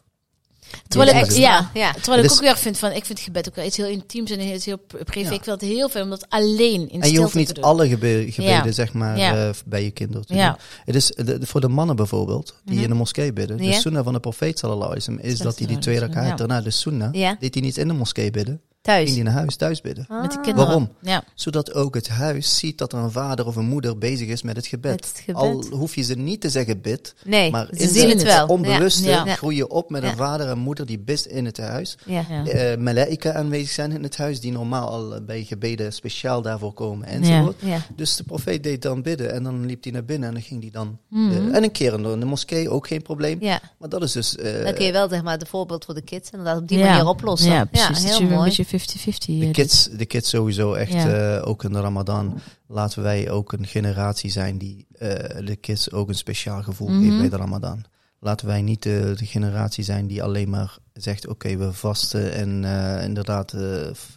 Terwijl 0.87 1.23
ik, 1.25 1.31
ja, 1.31 1.69
Ja. 1.73 1.91
terwijl 1.91 2.15
Het 2.17 2.25
ik 2.25 2.31
is- 2.31 2.37
ook 2.37 2.43
weer 2.43 2.57
vind 2.57 2.77
van, 2.77 2.91
ik 2.91 3.05
vind 3.05 3.19
gebed 3.19 3.47
ook 3.49 3.55
wel 3.55 3.65
iets 3.65 3.77
heel 3.77 3.87
intiems 3.87 4.31
en 4.31 4.39
iets 4.41 4.65
heel 4.65 4.77
privé. 5.05 5.29
Ja. 5.29 5.35
Ik 5.35 5.43
vind 5.43 5.61
het 5.61 5.69
heel 5.69 5.89
veel 5.89 6.03
om 6.03 6.09
dat 6.09 6.25
alleen 6.29 6.89
in 6.89 7.01
En 7.01 7.11
je 7.11 7.19
hoeft 7.19 7.35
niet 7.35 7.61
alle 7.61 7.87
gebe- 7.87 8.25
gebeden, 8.29 8.65
Ja. 8.65 8.71
zeg 8.71 8.93
maar, 8.93 9.17
Ja. 9.17 9.47
eh, 9.47 9.49
bij 9.65 9.83
je 9.83 9.91
kinderen 9.91 10.25
te 10.25 10.33
Ja. 10.35 10.47
doen. 10.47 10.57
Het 10.85 10.95
is 10.95 11.05
de, 11.07 11.37
voor 11.41 11.61
de 11.61 11.67
mannen 11.69 11.95
bijvoorbeeld, 11.95 12.55
die 12.65 12.73
Mhm. 12.75 12.83
in 12.83 12.89
de 12.89 12.95
moskee 12.95 13.33
bidden. 13.33 13.63
Ja. 13.63 13.71
De 13.71 13.77
sunnah 13.79 14.03
van 14.03 14.13
de 14.13 14.19
profeet 14.19 14.59
sallallahu 14.59 14.95
is 15.21 15.37
dat 15.37 15.57
hij 15.57 15.67
die 15.67 15.77
twee 15.77 15.99
rakaat 15.99 16.37
daarna, 16.37 16.61
de 16.61 16.71
sunnah, 16.71 17.13
Ja. 17.13 17.35
deed 17.39 17.53
hij 17.53 17.63
niet 17.63 17.77
in 17.77 17.87
de 17.87 17.93
moskee 17.93 18.31
bidden. 18.31 18.61
Thuis. 18.81 19.03
Ging 19.03 19.15
hij 19.15 19.23
naar 19.25 19.33
huis, 19.33 19.55
thuis 19.55 19.81
bidden. 19.81 20.05
Ah, 20.09 20.21
Met 20.21 20.31
de 20.31 20.39
kinderen. 20.39 20.65
Waarom? 20.65 20.89
Ja. 21.01 21.23
Zodat 21.35 21.73
ook 21.73 21.95
het 21.95 22.07
huis 22.09 22.57
ziet 22.57 22.77
dat 22.77 22.93
er 22.93 22.99
een 22.99 23.11
vader 23.11 23.45
of 23.47 23.55
een 23.55 23.65
moeder 23.65 23.97
bezig 23.97 24.27
is 24.27 24.41
met 24.41 24.55
het 24.55 24.67
gebed. 24.67 24.91
Met 24.91 25.05
het 25.07 25.19
gebed. 25.25 25.41
Al 25.41 25.63
hoef 25.71 25.95
je 25.95 26.01
ze 26.01 26.13
niet 26.15 26.41
te 26.41 26.49
zeggen 26.49 26.81
bid, 26.81 27.13
Nee, 27.25 27.51
maar 27.51 27.65
ze 27.71 27.79
in 27.83 27.89
zien 27.89 28.07
de 28.07 28.13
het 28.13 28.23
wel. 28.23 28.47
onbewuste 28.47 29.09
Ja. 29.09 29.25
Ja. 29.25 29.35
groei 29.35 29.55
je 29.55 29.67
op 29.67 29.89
met 29.89 30.03
Ja. 30.03 30.09
een 30.09 30.17
vader 30.17 30.47
en 30.49 30.57
moeder 30.57 30.85
die 30.85 30.99
bidt 30.99 31.25
in 31.25 31.45
het 31.45 31.57
huis. 31.57 31.97
Ja. 32.05 32.25
Ja. 32.29 32.45
eh 32.45 32.77
malaika 32.77 33.33
aanwezig 33.33 33.69
zijn 33.69 33.91
in 33.91 34.03
het 34.03 34.17
huis, 34.17 34.39
die 34.39 34.51
normaal 34.51 34.89
al 34.89 35.21
bij 35.25 35.43
gebeden 35.43 35.93
speciaal 35.93 36.41
daarvoor 36.41 36.73
komen 36.73 37.07
enzovoort. 37.07 37.55
Ja. 37.61 37.67
Ja. 37.67 37.81
Dus 37.95 38.15
de 38.15 38.23
profeet 38.23 38.63
deed 38.63 38.81
dan 38.81 39.01
bidden 39.01 39.33
en 39.33 39.43
dan 39.43 39.65
liep 39.65 39.83
hij 39.83 39.91
naar 39.91 40.05
binnen 40.05 40.27
en 40.27 40.33
dan 40.33 40.43
ging 40.43 40.61
hij 40.61 40.71
dan. 40.71 40.97
Mhm. 41.09 41.31
eh, 41.31 41.55
en 41.55 41.63
een 41.63 41.71
keer 41.71 41.93
in 41.93 42.03
de, 42.03 42.09
in 42.09 42.19
de 42.19 42.25
moskee 42.25 42.69
ook 42.69 42.87
geen 42.87 43.01
probleem. 43.01 43.37
ja. 43.41 43.59
Maar 43.79 43.89
dat 43.89 44.03
is 44.03 44.11
dus. 44.11 44.35
eh, 44.35 44.63
Dan 44.63 44.73
kun 44.73 44.85
je 44.85 44.91
wel 44.91 45.09
zeg 45.09 45.23
maar 45.23 45.37
de 45.37 45.45
voorbeeld 45.45 45.85
voor 45.85 45.93
de 45.93 46.01
kids 46.01 46.29
inderdaad 46.29 46.61
op 46.61 46.67
die 46.67 46.77
Ja. 46.77 46.85
manier 46.89 47.07
oplossen. 47.07 47.51
Ja, 47.51 47.65
precies. 47.65 48.03
heel 48.03 48.09
dat 48.09 48.17
je 48.17 48.25
mooi. 48.35 48.51
Een 48.73 48.79
beetje 48.79 48.99
50-50 49.13 49.39
de 49.39 49.45
eh, 49.45 49.51
kids, 49.51 49.89
de 49.97 50.05
kids 50.05 50.29
sowieso 50.29 50.73
echt, 50.73 50.91
Ja. 50.91 51.35
eh, 51.37 51.47
ook 51.47 51.63
in 51.63 51.71
de 51.73 51.79
Ramadan. 51.79 52.39
Laten 52.67 53.03
wij 53.03 53.29
ook 53.29 53.51
een 53.53 53.67
generatie 53.67 54.29
zijn 54.31 54.57
die 54.57 54.87
eh, 54.91 55.09
de 55.45 55.55
kids 55.55 55.91
ook 55.91 56.09
een 56.09 56.15
speciaal 56.15 56.63
gevoel 56.63 56.89
Mhm. 56.89 57.03
geeft 57.03 57.17
bij 57.17 57.29
de 57.29 57.37
Ramadan. 57.37 57.83
Laten 58.19 58.47
wij 58.47 58.61
niet 58.61 58.83
de 58.83 59.15
generatie 59.17 59.83
zijn 59.83 60.07
die 60.07 60.23
alleen 60.23 60.49
maar 60.49 60.77
zegt: 60.93 61.27
oké, 61.27 61.57
we 61.57 61.73
vasten 61.73 62.33
en 62.33 62.63
inderdaad, 63.03 63.53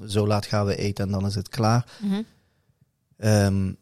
zo 0.07 0.27
laat 0.27 0.47
gaan 0.47 0.67
we 0.67 0.77
eten 0.77 1.05
en 1.05 1.11
dan 1.11 1.27
is 1.27 1.35
het 1.35 1.49
klaar. 1.49 1.87
Mhm. 2.03 2.23
Ehm, 3.17 3.73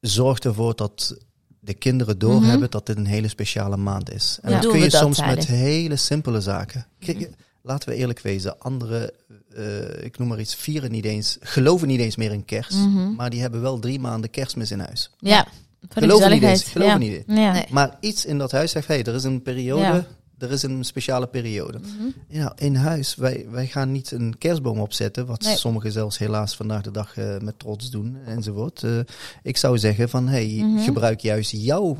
zorg 0.00 0.38
ervoor 0.38 0.74
dat 0.76 1.16
de 1.60 1.74
kinderen 1.74 2.18
doorhebben 2.18 2.70
dat 2.70 2.86
dit 2.86 2.96
een 2.96 3.06
hele 3.06 3.28
speciale 3.28 3.76
maand 3.76 4.12
is. 4.12 4.38
En 4.42 4.50
Ja. 4.50 4.60
dat 4.60 4.70
kun 4.70 4.80
je 4.80 4.90
soms 4.90 5.20
met 5.20 5.46
hele 5.46 5.96
simpele 5.96 6.40
zaken. 6.40 6.86
Kijk, 6.98 7.30
laten 7.66 7.88
we 7.88 7.94
eerlijk 7.94 8.20
wezen, 8.20 8.58
anderen, 8.58 9.10
eh, 9.54 10.04
ik 10.04 10.18
noem 10.18 10.28
maar 10.28 10.40
iets, 10.40 10.54
vieren 10.54 10.90
niet 10.90 11.04
eens, 11.04 11.36
geloven 11.40 11.88
niet 11.88 12.00
eens 12.00 12.16
meer 12.16 12.32
in 12.32 12.44
kerst. 12.44 12.76
Mhm. 12.76 13.14
Maar 13.14 13.30
die 13.30 13.40
hebben 13.40 13.60
wel 13.60 13.78
drie 13.78 14.00
maanden 14.00 14.30
kerstmis 14.30 14.70
in 14.70 14.78
huis. 14.80 15.10
Ja, 15.18 15.46
voor 15.88 16.02
de 16.02 16.08
Geloven 16.08 16.30
niet 16.30 16.42
eens, 16.42 16.64
geloven 16.64 16.92
ja. 16.92 16.98
niet 16.98 17.12
eens. 17.12 17.38
Ja. 17.40 17.52
Nee. 17.52 17.64
Maar 17.70 17.96
iets 18.00 18.24
in 18.24 18.38
dat 18.38 18.52
huis 18.52 18.70
zegt, 18.70 18.86
hé, 18.88 18.94
hey, 18.94 19.04
er 19.04 19.14
is 19.14 19.24
een 19.24 19.42
periode, 19.42 19.82
Ja. 19.82 20.06
er 20.38 20.50
is 20.50 20.62
een 20.62 20.84
speciale 20.84 21.26
periode. 21.26 21.78
Mhm. 21.78 22.08
Ja, 22.28 22.52
in 22.56 22.74
huis, 22.74 23.14
wij, 23.14 23.46
wij 23.50 23.66
gaan 23.66 23.92
niet 23.92 24.10
een 24.10 24.38
kerstboom 24.38 24.78
opzetten, 24.80 25.26
wat 25.26 25.42
Nee. 25.42 25.56
sommigen 25.56 25.92
zelfs 25.92 26.18
helaas 26.18 26.56
vandaag 26.56 26.82
de 26.82 26.90
dag 26.90 27.16
eh, 27.16 27.38
met 27.38 27.58
trots 27.58 27.90
doen 27.90 28.16
enzovoort. 28.26 28.82
Eh, 28.82 28.98
ik 29.42 29.56
zou 29.56 29.78
zeggen 29.78 30.08
van, 30.08 30.28
hey, 30.28 30.46
Mhm. 30.62 30.78
gebruik 30.78 31.20
juist 31.20 31.50
jouw 31.50 31.96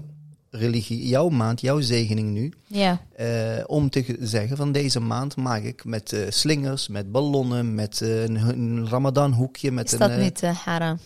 religie, 0.50 1.06
jouw 1.08 1.28
maand, 1.28 1.60
jouw 1.60 1.80
zegening 1.80 2.30
nu, 2.32 2.52
Ja. 2.66 3.00
eh, 3.16 3.64
om 3.66 3.90
te 3.90 4.02
ge- 4.04 4.16
zeggen 4.20 4.56
van 4.56 4.72
deze 4.72 5.00
maand 5.00 5.36
maak 5.36 5.62
ik 5.62 5.84
met 5.84 6.12
eh, 6.12 6.20
slingers, 6.28 6.88
met 6.88 7.12
ballonnen, 7.12 7.74
met 7.74 8.00
eh, 8.00 8.22
een, 8.22 8.34
een 8.36 8.88
ramadan 8.88 9.32
hoekje, 9.32 9.70
met 9.72 9.86
Is 9.86 9.92
een... 9.92 9.98
dat 9.98 10.10
eh, 10.10 10.18
niet 10.18 10.40
haram? 10.40 10.98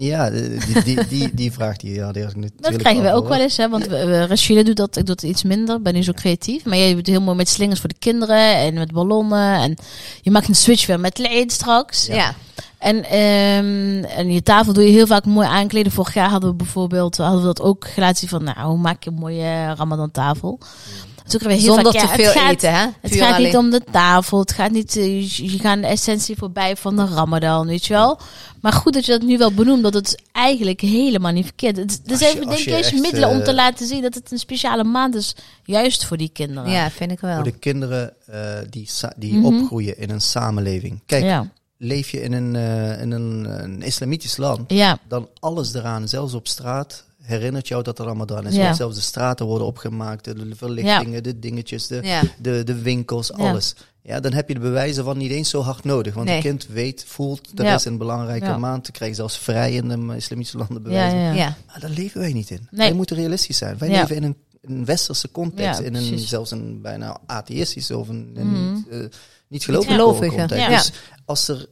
Ja, 0.00 0.30
eh, 0.30 0.60
die, 0.66 0.82
die, 0.82 1.06
die, 1.06 1.34
die 1.34 1.52
vraag 1.52 1.76
die, 1.76 2.02
had 2.02 2.16
ik 2.16 2.24
natuurlijk 2.24 2.62
Dat 2.62 2.76
krijgen 2.76 3.02
we 3.02 3.12
ook 3.12 3.28
wel 3.28 3.40
eens, 3.40 3.56
hè? 3.56 3.68
Want 3.68 3.86
Rachida 4.28 4.62
doet 4.62 4.76
dat, 4.76 4.96
ik 4.96 5.06
doe 5.06 5.14
het 5.14 5.24
iets 5.24 5.42
minder, 5.42 5.82
ben 5.82 5.94
niet 5.94 6.04
zo 6.04 6.12
creatief. 6.12 6.64
Maar 6.64 6.76
jij 6.76 6.88
doet 6.88 6.96
het 6.96 7.06
heel 7.06 7.20
mooi 7.20 7.36
met 7.36 7.48
slingers 7.48 7.80
voor 7.80 7.88
de 7.88 7.94
kinderen 7.98 8.54
en 8.54 8.74
met 8.74 8.92
ballonnen. 8.92 9.60
En 9.60 9.76
je 10.22 10.30
maakt 10.30 10.48
een 10.48 10.54
switch 10.54 10.86
weer 10.86 11.00
met 11.00 11.18
leed 11.18 11.52
straks. 11.52 12.06
Ja. 12.06 12.34
En, 12.78 13.04
ehm, 13.04 14.04
en 14.04 14.32
je 14.32 14.42
tafel 14.42 14.72
doe 14.72 14.84
je 14.84 14.90
heel 14.90 15.06
vaak 15.06 15.24
mooi 15.24 15.46
aankleden. 15.46 15.92
Vorig 15.92 16.14
jaar 16.14 16.30
hadden 16.30 16.50
we 16.50 16.56
bijvoorbeeld, 16.56 17.16
hadden 17.16 17.40
we 17.40 17.46
dat 17.46 17.60
ook 17.60 17.86
gelaten 17.88 18.16
zien 18.16 18.28
van, 18.28 18.44
nou, 18.44 18.68
hoe 18.68 18.78
maak 18.78 19.04
je 19.04 19.10
een 19.10 19.16
mooie 19.16 19.74
Ramadan 19.74 20.10
tafel? 20.10 20.58
Ook 21.34 21.40
weer 21.42 21.50
heel 21.50 21.74
Zonder 21.74 21.92
vaak, 21.92 22.02
te 22.02 22.08
ja, 22.08 22.14
veel 22.30 22.32
gaat, 22.42 22.50
eten, 22.52 22.72
hè? 22.74 22.86
Het 23.00 23.10
Puur 23.10 23.20
gaat 23.20 23.32
alleen- 23.34 23.46
niet 23.46 23.56
om 23.56 23.70
de 23.70 23.82
tafel. 23.92 24.38
Het 24.38 24.52
gaat 24.52 24.70
niet. 24.70 24.96
eh, 24.96 25.28
Je, 25.36 25.58
gaat 25.58 25.80
de 25.80 25.86
essentie 25.86 26.36
voorbij 26.36 26.76
van 26.76 26.96
de 26.96 27.04
Ramadan, 27.06 27.66
weet 27.66 27.86
je 27.86 27.92
wel. 27.94 28.18
Maar 28.60 28.72
goed 28.72 28.92
dat 28.92 29.04
je 29.06 29.12
dat 29.12 29.22
nu 29.22 29.38
wel 29.38 29.52
benoemt, 29.52 29.82
dat 29.82 29.94
het 29.94 30.22
eigenlijk 30.32 30.80
helemaal 30.80 31.32
niet 31.32 31.44
verkeerd 31.44 31.78
is. 31.78 31.98
Er 32.06 32.16
zijn 32.16 32.34
je- 32.40 32.46
denk 32.46 32.58
ik 32.58 32.66
echt, 32.66 32.92
middelen 33.00 33.28
om 33.28 33.38
eh, 33.38 33.44
te 33.44 33.54
laten 33.54 33.86
zien 33.86 34.02
dat 34.02 34.14
het 34.14 34.32
een 34.32 34.38
speciale 34.38 34.84
maand 34.84 35.14
is, 35.14 35.34
juist 35.64 36.04
voor 36.04 36.16
die 36.16 36.30
kinderen. 36.32 36.70
Ja, 36.70 36.90
vind 36.90 37.10
ik 37.10 37.20
wel. 37.20 37.34
Voor 37.34 37.44
de 37.44 37.58
kinderen 37.58 38.12
eh, 38.26 38.40
die, 38.70 38.88
die 39.16 39.34
Mhm. 39.34 39.44
opgroeien 39.44 39.98
in 39.98 40.10
een 40.10 40.20
samenleving. 40.20 41.00
Kijk, 41.06 41.24
ja. 41.24 41.48
leef 41.78 42.10
je 42.10 42.20
in 42.22 42.32
een, 42.32 42.56
eh, 42.56 43.00
in 43.02 43.10
een, 43.10 43.44
een 43.64 43.82
islamitisch 43.82 44.36
land, 44.36 44.72
ja. 44.72 44.98
dan 45.08 45.28
alles 45.40 45.74
eraan, 45.74 46.08
zelfs 46.08 46.34
op 46.34 46.48
straat, 46.48 47.04
herinnert 47.28 47.68
jou 47.68 47.82
dat 47.82 47.98
er 47.98 48.04
Ramadan 48.04 48.46
is. 48.46 48.54
Ja. 48.54 48.72
Zelfs 48.72 48.94
de 48.94 49.00
straten 49.00 49.46
worden 49.46 49.66
opgemaakt, 49.66 50.24
de 50.24 50.50
verlichtingen, 50.56 51.22
de 51.22 51.38
dingetjes, 51.38 51.86
de, 51.86 52.00
Ja. 52.02 52.22
de, 52.40 52.64
de 52.64 52.74
winkels, 52.82 53.32
alles. 53.32 53.74
Ja, 54.02 54.20
dan 54.20 54.32
heb 54.32 54.48
je 54.48 54.54
de 54.54 54.60
bewijzen 54.60 55.04
van 55.04 55.18
niet 55.18 55.30
eens 55.30 55.50
zo 55.50 55.60
hard 55.60 55.84
nodig. 55.84 56.14
Want 56.14 56.26
Nee. 56.26 56.34
het 56.36 56.44
kind 56.44 56.66
weet, 56.66 57.04
voelt, 57.06 57.58
er 57.58 57.64
Ja. 57.64 57.74
is 57.74 57.84
een 57.84 57.98
belangrijke 57.98 58.56
maand. 58.56 58.84
Te 58.84 58.92
krijgen 58.92 59.16
zelfs 59.16 59.38
vrij 59.38 59.72
in 59.72 59.88
de 59.88 60.16
islamitische 60.16 60.58
landen 60.58 60.76
Ja, 60.76 60.82
bewijzen. 60.82 61.18
ja. 61.18 61.32
Ja. 61.32 61.56
Maar 61.66 61.80
daar 61.80 61.90
leven 61.90 62.20
wij 62.20 62.32
niet 62.32 62.50
in. 62.50 62.66
Nee. 62.70 62.88
Wij 62.88 62.92
moeten 62.96 63.16
realistisch 63.16 63.56
zijn. 63.58 63.78
Wij 63.78 63.88
leven 63.88 64.16
in 64.16 64.22
een, 64.22 64.36
een 64.60 64.84
westerse 64.84 65.30
context. 65.30 65.80
In 65.80 65.94
een, 65.94 66.18
zelfs 66.18 66.50
een 66.50 66.80
bijna 66.82 67.18
atheïstische 67.26 67.98
of 67.98 68.08
een, 68.08 68.30
een 68.34 68.46
Mhm. 68.46 68.74
niet, 68.74 68.88
eh, 68.88 68.98
niet 69.48 69.64
gelovige, 69.64 70.36
context. 70.36 70.68
Dus 70.68 70.92
als 71.24 71.48
er 71.48 71.66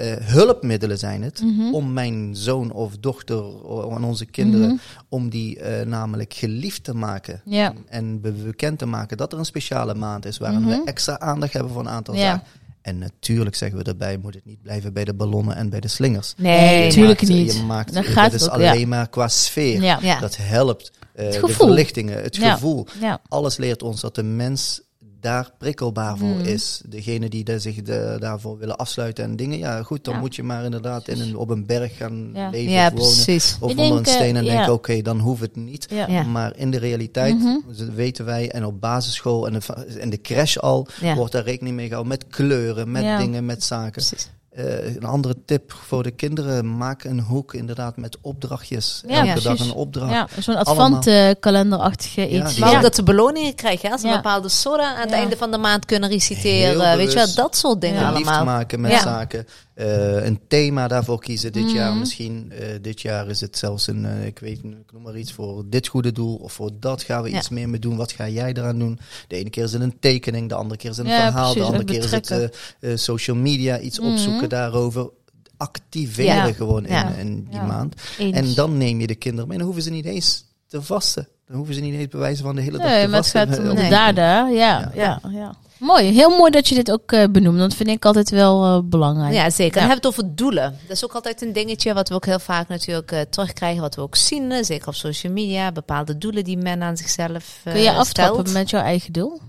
eh, 0.00 0.26
hulpmiddelen 0.26 0.98
zijn 0.98 1.22
het, 1.22 1.40
Mhm. 1.42 1.74
om 1.74 1.92
mijn 1.92 2.30
zoon 2.36 2.72
of 2.72 2.96
dochter 2.98 3.64
o- 3.64 3.90
aan 3.94 4.04
onze 4.04 4.24
kinderen, 4.26 4.68
Mhm. 4.68 4.76
om 5.08 5.28
die 5.30 5.58
eh, 5.58 5.86
namelijk 5.86 6.34
geliefd 6.34 6.84
te 6.84 6.94
maken. 6.94 7.42
Ja. 7.44 7.72
En 7.88 8.20
be- 8.20 8.32
bekend 8.32 8.78
te 8.78 8.86
maken 8.86 9.16
dat 9.16 9.32
er 9.32 9.38
een 9.38 9.44
speciale 9.44 9.94
maand 9.94 10.24
is 10.26 10.38
waarin 10.38 10.60
Mhm. 10.60 10.68
we 10.68 10.82
extra 10.84 11.18
aandacht 11.18 11.52
hebben 11.52 11.72
voor 11.72 11.80
een 11.80 11.88
aantal 11.88 12.14
Ja. 12.14 12.20
zaken. 12.20 12.46
En 12.82 12.98
natuurlijk 12.98 13.56
zeggen 13.56 13.78
we 13.78 13.84
erbij, 13.84 14.16
moet 14.22 14.34
het 14.34 14.44
niet 14.44 14.62
blijven 14.62 14.92
bij 14.92 15.04
de 15.04 15.14
ballonnen 15.14 15.56
en 15.56 15.68
bij 15.70 15.80
de 15.80 15.88
slingers. 15.88 16.34
Nee, 16.36 16.84
Je 16.84 16.90
tuurlijk 16.92 17.20
maakt- 17.22 17.32
niet. 17.32 17.54
Je 17.56 17.62
maakt, 17.62 17.94
dat 17.94 18.06
gaat 18.06 18.32
is 18.32 18.40
het 18.40 18.50
ja. 18.50 18.56
alleen 18.70 18.88
maar 18.88 19.08
qua 19.08 19.28
sfeer. 19.28 19.82
Ja. 19.82 19.98
Ja. 20.02 20.20
Dat 20.20 20.36
helpt. 20.36 20.90
Eh, 21.14 21.24
Het 21.24 21.32
de 21.34 21.38
gevoel. 21.38 21.66
verlichtingen, 21.66 22.22
het 22.22 22.36
Ja. 22.36 22.52
gevoel. 22.52 22.86
Ja. 23.00 23.20
Alles 23.28 23.56
leert 23.56 23.82
ons 23.82 24.00
dat 24.00 24.14
de 24.14 24.22
mens 24.22 24.80
daar 25.20 25.50
prikkelbaar 25.58 26.16
voor 26.16 26.28
Mhm. 26.28 26.40
is. 26.46 26.82
Degene 26.88 27.28
die 27.28 27.44
daar 27.44 27.60
zich 27.60 27.82
de- 27.82 28.16
daarvoor 28.18 28.58
willen 28.58 28.76
afsluiten 28.76 29.24
en 29.24 29.36
dingen. 29.36 29.58
Ja, 29.58 29.82
goed, 29.82 30.04
dan 30.04 30.14
Ja. 30.14 30.20
moet 30.20 30.36
je 30.36 30.42
maar 30.42 30.64
inderdaad 30.64 31.08
in 31.08 31.20
een, 31.20 31.36
op 31.36 31.50
een 31.50 31.66
berg 31.66 31.96
gaan 31.96 32.30
Ja. 32.34 32.50
leven 32.50 32.72
Ja, 32.72 32.86
of 32.86 32.92
wonen. 32.92 33.06
precies. 33.24 33.56
Of 33.60 33.70
Ik 33.70 33.78
onder 33.78 33.94
denk, 33.94 34.06
een 34.06 34.12
steen 34.12 34.36
en 34.36 34.42
eh, 34.42 34.44
denken, 34.44 34.64
ja. 34.64 34.72
oké, 34.72 35.02
dan 35.02 35.18
hoeft 35.18 35.40
het 35.40 35.56
niet. 35.56 35.86
Ja. 35.90 36.06
Ja. 36.08 36.22
Maar 36.22 36.56
in 36.56 36.70
de 36.70 36.78
realiteit 36.78 37.38
Mhm. 37.38 37.94
weten 37.94 38.24
wij, 38.24 38.50
en 38.50 38.64
op 38.66 38.80
basisschool 38.80 39.46
en 39.46 39.52
de, 39.52 39.60
en 39.98 40.10
de 40.10 40.20
crash 40.20 40.56
al, 40.56 40.86
Ja. 41.00 41.14
wordt 41.14 41.32
daar 41.32 41.44
rekening 41.44 41.76
mee 41.76 41.86
gehouden 41.86 42.12
met 42.18 42.26
kleuren, 42.28 42.90
met 42.90 43.02
Ja. 43.02 43.18
dingen, 43.18 43.44
met 43.44 43.64
zaken. 43.64 43.90
Precies. 43.92 44.30
Eh, 44.50 44.94
een 44.94 45.04
andere 45.04 45.34
tip 45.44 45.72
voor 45.72 46.02
de 46.02 46.10
kinderen, 46.10 46.76
maak 46.76 47.04
een 47.04 47.20
hoek 47.20 47.54
inderdaad 47.54 47.96
met 47.96 48.16
opdrachtjes. 48.20 49.02
Ja, 49.08 49.26
Elke 49.26 49.42
dag 49.42 49.58
een 49.60 49.72
opdracht. 49.72 50.12
Ja, 50.12 50.28
zo'n 50.42 50.54
Allemaal. 50.56 50.96
advantkalenderachtige 50.96 52.20
Ja, 52.30 52.44
iets. 52.46 52.58
Maar 52.58 52.76
ook 52.76 52.82
dat 52.82 52.94
ze 52.94 53.02
beloningen 53.02 53.54
krijgen. 53.54 53.86
hè, 53.86 53.92
Als 53.92 54.00
ze 54.00 54.06
Ja. 54.06 54.12
een 54.14 54.22
bepaalde 54.22 54.48
sora 54.48 54.94
aan 54.94 55.00
het 55.00 55.10
Ja. 55.10 55.16
einde 55.16 55.36
van 55.36 55.50
de 55.50 55.58
maand 55.58 55.84
kunnen 55.84 56.08
reciteren. 56.10 56.80
Heel 56.86 56.96
Weet 56.96 57.12
je 57.12 57.18
wel, 57.18 57.34
dat 57.34 57.56
soort 57.56 57.80
dingen 57.80 58.06
allemaal. 58.06 58.44
maken 58.44 58.80
met 58.80 58.90
Ja. 58.90 59.00
zaken. 59.02 59.46
Eh, 59.74 60.24
een 60.24 60.40
thema 60.48 60.88
daarvoor 60.88 61.20
kiezen 61.20 61.52
dit 61.52 61.64
Mhm. 61.64 61.74
jaar. 61.74 61.94
Misschien 61.94 62.52
eh, 62.58 62.66
dit 62.82 63.00
jaar 63.00 63.28
is 63.28 63.40
het 63.40 63.58
zelfs 63.58 63.86
een, 63.86 64.04
eh, 64.04 64.26
ik 64.26 64.38
weet 64.38 64.62
niet, 64.62 64.72
ik 64.74 64.92
noem 64.92 65.02
maar 65.02 65.16
iets 65.16 65.32
voor 65.32 65.62
dit 65.66 65.86
goede 65.88 66.12
doel. 66.12 66.34
Of 66.36 66.52
voor 66.52 66.70
dat 66.80 67.02
gaan 67.02 67.22
we 67.22 67.30
Ja. 67.30 67.36
iets 67.38 67.48
meer 67.48 67.68
mee 67.68 67.80
doen. 67.80 67.96
Wat 67.96 68.12
ga 68.12 68.28
jij 68.28 68.52
eraan 68.52 68.78
doen? 68.78 68.98
De 69.28 69.36
ene 69.36 69.50
keer 69.50 69.64
is 69.64 69.72
het 69.72 69.82
een 69.82 69.96
tekening, 70.00 70.48
de 70.48 70.54
andere 70.54 70.76
keer 70.80 70.90
is 70.90 70.96
het 70.96 71.06
een 71.06 71.12
Ja, 71.12 71.18
verhaal. 71.18 71.52
precies, 71.52 71.60
de 71.60 71.66
andere 71.66 71.84
keer 71.84 72.04
is 72.04 72.10
het 72.10 73.00
social 73.00 73.36
media, 73.36 73.78
iets 73.78 73.98
Mhm. 74.00 74.10
opzoeken 74.10 74.39
daarover. 74.48 75.10
Activeren 75.56 76.34
Ja. 76.46 76.52
gewoon 76.52 76.86
in, 76.86 76.92
Ja. 76.92 77.08
in 77.08 77.44
die 77.50 77.58
Ja. 77.58 77.62
maand. 77.66 77.94
Eens. 78.18 78.36
En 78.36 78.54
dan 78.54 78.78
neem 78.78 79.00
je 79.00 79.06
de 79.06 79.14
kinderen 79.14 79.48
mee. 79.48 79.56
Dan 79.58 79.66
hoeven 79.66 79.84
ze 79.84 79.90
niet 79.90 80.04
eens 80.04 80.44
te 80.66 80.82
vasten. 80.82 81.28
Dan 81.46 81.56
hoeven 81.56 81.74
ze 81.74 81.80
niet 81.80 81.94
eens 81.94 82.08
bewijzen 82.08 82.44
van 82.44 82.54
de 82.54 82.60
hele 82.62 82.78
dag 82.78 82.86
Nee, 82.86 83.02
te 83.04 83.08
maar 83.10 83.16
het 83.20 83.28
vasten. 83.30 83.54
gaat 83.54 83.58
om 83.58 83.74
de 83.74 83.80
Nee. 83.80 83.90
daden. 83.90 84.24
Ja, 84.24 84.46
Ja. 84.52 84.90
ja, 84.94 85.20
ja, 85.30 85.54
Mooi. 85.78 86.04
Heel 86.12 86.30
mooi 86.36 86.50
dat 86.50 86.68
je 86.68 86.74
dit 86.74 86.90
ook 86.92 87.12
eh, 87.12 87.24
benoemt. 87.30 87.58
Dat 87.58 87.74
vind 87.74 87.88
ik 87.88 88.04
altijd 88.04 88.30
wel 88.30 88.64
eh, 88.64 88.82
belangrijk. 88.84 89.32
Ja, 89.34 89.50
zeker. 89.50 89.72
Dan 89.80 89.82
Ja. 89.82 89.88
hebben 89.88 90.10
we 90.10 90.16
het 90.16 90.26
over 90.26 90.36
doelen. 90.36 90.76
Dat 90.86 90.96
is 90.96 91.04
ook 91.04 91.12
altijd 91.12 91.42
een 91.42 91.52
dingetje 91.52 91.94
wat 91.94 92.08
we 92.08 92.14
ook 92.14 92.26
heel 92.26 92.38
vaak 92.38 92.68
natuurlijk 92.68 93.12
eh, 93.12 93.20
terugkrijgen. 93.20 93.80
Wat 93.82 93.94
we 93.94 94.00
ook 94.00 94.16
zien, 94.16 94.64
zeker 94.64 94.88
op 94.88 94.94
social 94.94 95.32
media. 95.32 95.72
Bepaalde 95.72 96.18
doelen 96.18 96.44
die 96.44 96.56
men 96.56 96.82
aan 96.82 96.96
zichzelf 96.96 97.60
eh 97.64 97.72
Kun 97.72 97.82
je 97.82 97.92
aftrappen 97.92 98.40
stelt. 98.46 98.52
met 98.58 98.70
jouw 98.70 98.82
eigen 98.82 99.12
doel? 99.12 99.40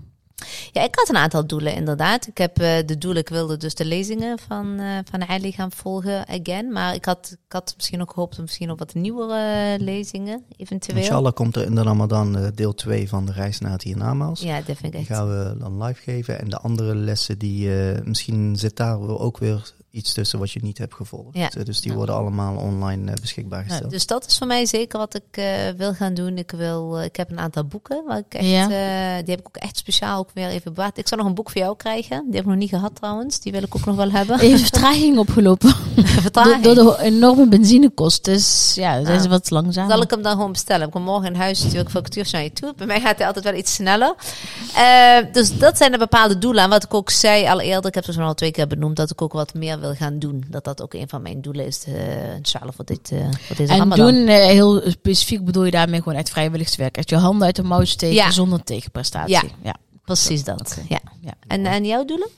Ja, 0.72 0.82
ik 0.82 0.94
had 0.94 1.08
een 1.08 1.16
aantal 1.16 1.46
doelen 1.46 1.74
inderdaad. 1.74 2.26
Ik 2.26 2.38
heb 2.38 2.58
eh, 2.58 2.86
de 2.86 2.98
doelen, 2.98 3.22
ik 3.22 3.28
wilde 3.28 3.56
dus 3.56 3.74
de 3.74 3.84
lezingen 3.84 4.38
van, 4.38 4.78
eh 4.78 4.98
van 5.10 5.28
Ali 5.28 5.52
gaan 5.52 5.72
volgen 5.72 6.28
again. 6.28 6.72
Maar 6.72 6.94
ik 6.94 7.04
had, 7.04 7.36
ik 7.46 7.52
had 7.52 7.74
misschien 7.76 8.00
ook 8.00 8.12
gehoopt 8.12 8.34
op 8.34 8.40
misschien 8.40 8.68
nog 8.68 8.78
wat 8.78 8.94
nieuwere 8.94 9.74
eh, 9.74 9.84
lezingen, 9.84 10.44
eventueel. 10.56 10.98
Inshallah 10.98 11.32
komt 11.32 11.56
er 11.56 11.64
in 11.64 11.74
de 11.74 11.82
Ramadan 11.82 12.52
deel 12.54 12.74
2 12.74 13.08
van 13.08 13.26
de 13.26 13.32
reis 13.32 13.58
naar 13.58 13.72
het 13.72 13.82
hiernamaals. 13.82 14.40
Ja, 14.40 14.56
dat 14.56 14.76
vind 14.76 14.84
ik 14.84 14.92
Die 14.92 15.06
gaan 15.06 15.28
we 15.28 15.56
dan 15.58 15.82
live 15.82 16.02
geven. 16.02 16.40
En 16.40 16.50
de 16.50 16.58
andere 16.58 16.94
lessen, 16.94 17.38
die, 17.38 17.68
misschien 18.04 18.56
zit 18.56 18.76
daar 18.76 19.00
ook 19.00 19.38
weer 19.38 19.72
iets 19.92 20.12
tussen 20.12 20.38
wat 20.38 20.50
je 20.50 20.60
niet 20.62 20.78
hebt 20.78 20.94
gevolgd. 20.94 21.36
Ja. 21.36 21.50
Eh, 21.50 21.64
Dus 21.64 21.80
die 21.80 21.90
Ja. 21.90 21.96
worden 21.96 22.14
allemaal 22.14 22.56
online 22.56 23.10
eh, 23.10 23.16
beschikbaar 23.20 23.64
gesteld. 23.64 23.90
Dus 23.90 24.06
dat 24.06 24.26
is 24.26 24.38
voor 24.38 24.46
mij 24.46 24.66
zeker 24.66 24.98
wat 24.98 25.14
ik 25.14 25.22
eh, 25.30 25.44
wil 25.76 25.94
gaan 25.94 26.14
doen. 26.14 26.38
Ik, 26.38 26.50
wil, 26.50 27.00
ik 27.02 27.16
heb 27.16 27.30
een 27.30 27.38
aantal 27.38 27.64
boeken. 27.64 28.02
Waar 28.06 28.18
ik 28.18 28.34
echt, 28.34 28.44
Ja. 28.46 28.62
eh, 28.62 29.24
die 29.24 29.30
heb 29.34 29.38
ik 29.40 29.46
ook 29.46 29.56
echt 29.56 29.76
speciaal 29.76 30.18
ook 30.18 30.30
weer 30.34 30.48
even 30.48 30.74
bewaard. 30.74 30.98
Ik 30.98 31.08
zou 31.08 31.20
nog 31.20 31.28
een 31.28 31.34
boek 31.36 31.50
voor 31.50 31.60
jou 31.60 31.76
krijgen. 31.76 32.22
Die 32.24 32.34
heb 32.34 32.42
ik 32.42 32.48
nog 32.50 32.56
niet 32.58 32.68
gehad 32.68 32.94
trouwens. 32.94 33.40
Die 33.40 33.52
wil 33.52 33.62
ik 33.62 33.76
ook 33.76 33.84
nog 33.84 33.96
wel 33.96 34.10
hebben. 34.10 34.40
Even 34.40 34.58
vertraging 34.58 35.18
opgelopen. 35.18 35.74
Vertraging. 36.04 36.62
door 36.62 36.74
de 36.74 36.96
enorme 37.00 37.48
benzinekosten. 37.48 38.32
Dus 38.32 38.72
ja, 38.74 38.94
dan 38.96 39.04
zijn 39.04 39.16
Ah. 39.16 39.22
ze 39.22 39.28
wat 39.28 39.50
langzamer. 39.50 39.90
Zal 39.90 40.02
ik 40.02 40.10
hem 40.10 40.22
dan 40.22 40.32
gewoon 40.32 40.52
bestellen? 40.52 40.86
Ik 40.86 40.92
kom 40.92 41.02
morgen 41.02 41.26
in 41.34 41.40
huis, 41.40 41.58
stuur 41.58 41.80
ik 41.80 41.88
factuur 41.88 42.28
naar 42.32 42.42
je 42.42 42.52
toe. 42.52 42.72
Bij 42.76 42.86
mij 42.86 43.00
gaat 43.00 43.16
hij 43.18 43.26
altijd 43.26 43.44
wel 43.44 43.54
iets 43.54 43.74
sneller. 43.74 44.14
Eh, 44.74 45.32
dus 45.32 45.58
dat 45.58 45.76
zijn 45.76 45.92
de 45.92 45.98
bepaalde 45.98 46.38
doelen. 46.38 46.62
En 46.64 46.70
wat 46.70 46.84
ik 46.84 46.94
ook 46.94 47.10
zei 47.10 47.46
al 47.48 47.60
eerder, 47.60 47.86
ik 47.86 47.94
heb 47.94 48.06
het 48.06 48.18
al 48.18 48.34
twee 48.34 48.50
keer 48.50 48.66
benoemd, 48.66 48.96
dat 48.96 49.10
ik 49.10 49.22
ook 49.22 49.32
wat 49.32 49.54
meer 49.54 49.80
wil 49.82 49.94
gaan 49.94 50.18
doen. 50.18 50.44
Dat 50.48 50.64
dat 50.64 50.82
ook 50.82 50.94
een 50.94 51.08
van 51.08 51.22
mijn 51.22 51.40
doelen 51.40 51.66
is, 51.66 51.84
uh, 51.88 52.34
inshallah, 52.34 52.72
voor, 52.74 52.84
dit, 52.84 53.10
eh 53.12 53.18
voor 53.40 53.56
deze 53.56 53.72
en 53.72 53.78
Ramadan. 53.78 54.14
doen, 54.14 54.26
eh, 54.26 54.44
heel 54.44 54.82
specifiek 54.90 55.44
bedoel 55.44 55.64
je 55.64 55.70
daarmee 55.70 56.02
gewoon 56.02 56.18
echt 56.18 56.30
vrijwilligerswerk. 56.30 56.96
Echt 56.96 57.08
je 57.10 57.16
handen 57.16 57.46
uit 57.46 57.56
de 57.56 57.62
mouw 57.62 57.84
steken 57.84 58.14
Ja. 58.14 58.30
zonder 58.30 58.64
tegenprestatie. 58.64 59.32
Ja. 59.34 59.42
ja. 59.62 59.76
Precies 60.04 60.44
dat. 60.44 60.78
Ja. 60.88 61.00
Ja. 61.20 61.32
En, 61.46 61.66
en 61.66 61.84
jouw 61.84 62.04
doelen? 62.04 62.28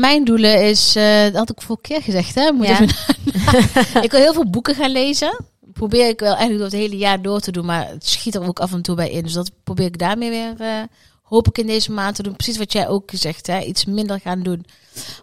Mijn 0.00 0.24
doelen 0.24 0.68
is, 0.68 0.92
dat 0.92 1.34
had 1.34 1.50
ik 1.50 1.62
vorige 1.62 1.82
keer 1.82 2.02
gezegd, 2.02 2.34
hè? 2.34 2.52
Moet 2.52 2.66
Ja. 2.66 2.80
ik 4.06 4.10
wil 4.10 4.20
heel 4.20 4.32
veel 4.32 4.50
boeken 4.50 4.74
gaan 4.74 4.90
lezen. 4.90 5.44
Probeer 5.72 6.08
ik 6.08 6.20
wel 6.20 6.36
eigenlijk 6.36 6.58
door 6.58 6.70
het 6.80 6.90
hele 6.90 6.96
jaar 6.96 7.22
door 7.22 7.40
te 7.40 7.52
doen, 7.52 7.64
maar 7.64 7.88
het 7.88 8.08
schiet 8.08 8.34
er 8.34 8.46
ook 8.46 8.58
af 8.60 8.72
en 8.72 8.82
toe 8.82 8.96
bij 8.96 9.10
in. 9.10 9.22
Dus 9.22 9.32
dat 9.32 9.50
probeer 9.64 9.86
ik 9.86 9.98
daarmee 9.98 10.30
weer, 10.30 10.54
eh, 10.58 10.82
hoop 11.34 11.48
ik 11.48 11.58
in 11.58 11.66
deze 11.66 11.92
maand 11.92 12.16
te 12.16 12.22
doen. 12.22 12.36
Precies 12.36 12.58
wat 12.58 12.72
jij 12.72 12.88
ook 12.88 13.10
zegt, 13.14 13.46
hè? 13.46 13.60
iets 13.60 13.84
minder 13.84 14.20
gaan 14.20 14.42
doen. 14.42 14.66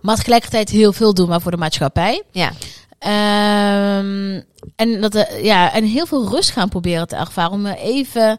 Maar 0.01 0.15
tegelijkertijd 0.15 0.69
heel 0.69 0.93
veel 0.93 1.13
doen, 1.13 1.29
maar 1.29 1.41
voor 1.41 1.51
de 1.51 1.57
maatschappij. 1.57 2.23
Ja. 2.31 2.51
Ehm, 2.99 4.41
en, 4.75 5.01
dat, 5.01 5.15
eh, 5.15 5.43
ja, 5.43 5.73
en 5.73 5.83
heel 5.83 6.05
veel 6.05 6.29
rust 6.29 6.51
gaan 6.51 6.69
proberen 6.69 7.07
te 7.07 7.15
ervaren. 7.15 7.51
Om 7.51 7.61
me 7.61 7.77
even 7.77 8.37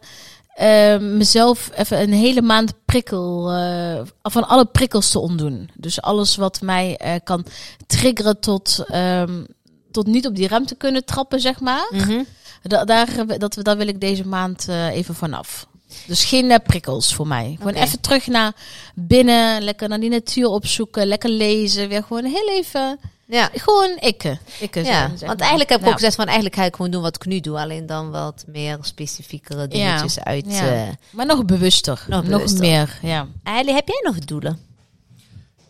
eh, 0.53 0.99
mezelf 0.99 1.69
even 1.75 2.01
een 2.01 2.13
hele 2.13 2.41
maand 2.41 2.73
prikkel, 2.85 3.51
eh, 3.51 4.01
van 4.21 4.47
alle 4.47 4.65
prikkels 4.65 5.11
te 5.11 5.19
ontdoen. 5.19 5.69
Dus 5.73 6.01
alles 6.01 6.35
wat 6.35 6.61
mij 6.61 6.97
eh, 6.97 7.15
kan 7.23 7.45
triggeren 7.87 8.39
tot, 8.39 8.83
ehm, 8.87 9.43
tot 9.91 10.07
niet 10.07 10.27
op 10.27 10.35
die 10.35 10.47
rem 10.47 10.65
te 10.65 10.75
kunnen 10.75 11.05
trappen, 11.05 11.39
zeg 11.39 11.59
maar. 11.59 11.87
Mhm. 11.91 12.23
Da 12.61 12.85
daar, 12.85 13.37
dat, 13.37 13.57
daar 13.61 13.77
wil 13.77 13.87
ik 13.87 14.01
deze 14.01 14.27
maand 14.27 14.67
even 14.67 15.15
vanaf. 15.15 15.67
Dus 16.07 16.23
geen 16.25 16.51
eh, 16.51 16.57
prikkels 16.63 17.13
voor 17.13 17.27
mij. 17.27 17.55
Gewoon 17.57 17.73
even 17.73 17.99
terug 18.01 18.27
naar 18.27 18.53
binnen, 18.95 19.61
lekker 19.61 19.89
naar 19.89 19.99
die 19.99 20.09
natuur 20.09 20.47
opzoeken, 20.47 21.07
lekker 21.07 21.29
lezen. 21.29 21.89
Weer 21.89 22.03
gewoon 22.03 22.25
heel 22.25 22.49
even, 22.49 22.99
Ja. 23.25 23.49
gewoon 23.53 23.97
ikke. 23.99 24.37
ikke 24.59 24.79
Ja, 24.79 24.85
zijn, 24.85 25.09
zeg 25.09 25.27
want 25.27 25.39
maar. 25.39 25.39
eigenlijk 25.39 25.69
heb 25.69 25.79
ik 25.79 25.85
Ja. 25.85 25.89
ook 25.91 25.97
gezegd 25.97 26.15
van 26.15 26.25
eigenlijk 26.25 26.55
ga 26.55 26.63
ik 26.63 26.75
gewoon 26.75 26.91
doen 26.91 27.01
wat 27.01 27.15
ik 27.15 27.25
nu 27.25 27.39
doe. 27.39 27.59
Alleen 27.59 27.85
dan 27.85 28.11
wat 28.11 28.43
meer 28.47 28.77
specifiekere 28.81 29.67
dingetjes 29.67 30.19
uit. 30.19 30.45
Ja. 30.47 30.73
eh 30.73 30.87
Maar 31.09 31.25
nog 31.25 31.45
bewuster. 31.45 32.05
Nog 32.07 32.21
Nog, 32.23 32.29
bewuster. 32.37 32.59
meer, 32.61 32.99
ja. 33.01 33.27
Ali, 33.43 33.71
heb 33.71 33.87
jij 33.87 34.01
nog 34.03 34.19
doelen? 34.19 34.59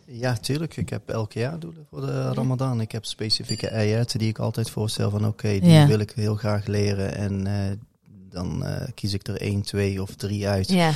Ja, 0.06 0.34
tuurlijk. 0.34 0.78
Ik 0.78 0.90
heb 0.90 1.10
elk 1.10 1.34
jaar 1.34 1.60
doelen 1.60 1.86
voor 1.90 2.02
de 2.02 2.34
Ramadan. 2.34 2.82
Ik 2.82 2.92
heb 2.92 3.06
specifieke 3.06 3.72
ayat 3.72 4.12
die 4.18 4.30
ik 4.30 4.40
altijd 4.40 4.70
voorstel 4.70 5.10
van 5.10 5.28
oké, 5.28 5.48
die 5.60 5.72
Ja. 5.72 5.88
wil 5.88 6.00
ik 6.00 6.12
heel 6.16 6.36
graag 6.36 6.66
leren. 6.66 7.16
En 7.16 7.48
eh, 7.48 7.54
dan 8.34 8.66
eh, 8.66 8.88
kies 8.94 9.14
ik 9.14 9.28
er 9.28 9.42
één, 9.42 9.62
twee 9.62 10.02
of 10.02 10.16
drie 10.16 10.48
uit 10.48 10.70
Ja. 10.70 10.92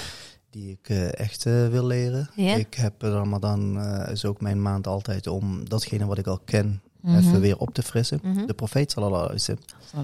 die 0.49 0.71
ik 0.71 0.89
eh, 0.89 1.19
echt 1.19 1.45
eh, 1.45 1.67
wil 1.67 1.85
leren. 1.85 2.29
Ja. 2.35 2.55
Ik 2.55 2.73
heb 2.73 3.01
Ramadan, 3.01 3.79
eh, 3.81 4.11
is 4.11 4.25
ook 4.25 4.41
mijn 4.41 4.61
maand 4.61 4.87
altijd 4.87 5.27
om 5.27 5.69
datgene 5.69 6.05
wat 6.05 6.17
ik 6.17 6.27
al 6.27 6.39
ken 6.45 6.81
Mhm. 7.01 7.17
even 7.17 7.39
weer 7.41 7.57
op 7.57 7.73
te 7.73 7.81
frissen. 7.83 8.19
Mhm. 8.23 8.45
De 8.45 8.53
profeet 8.53 8.91
sallallahu 8.91 9.23
alaihi 9.23 9.55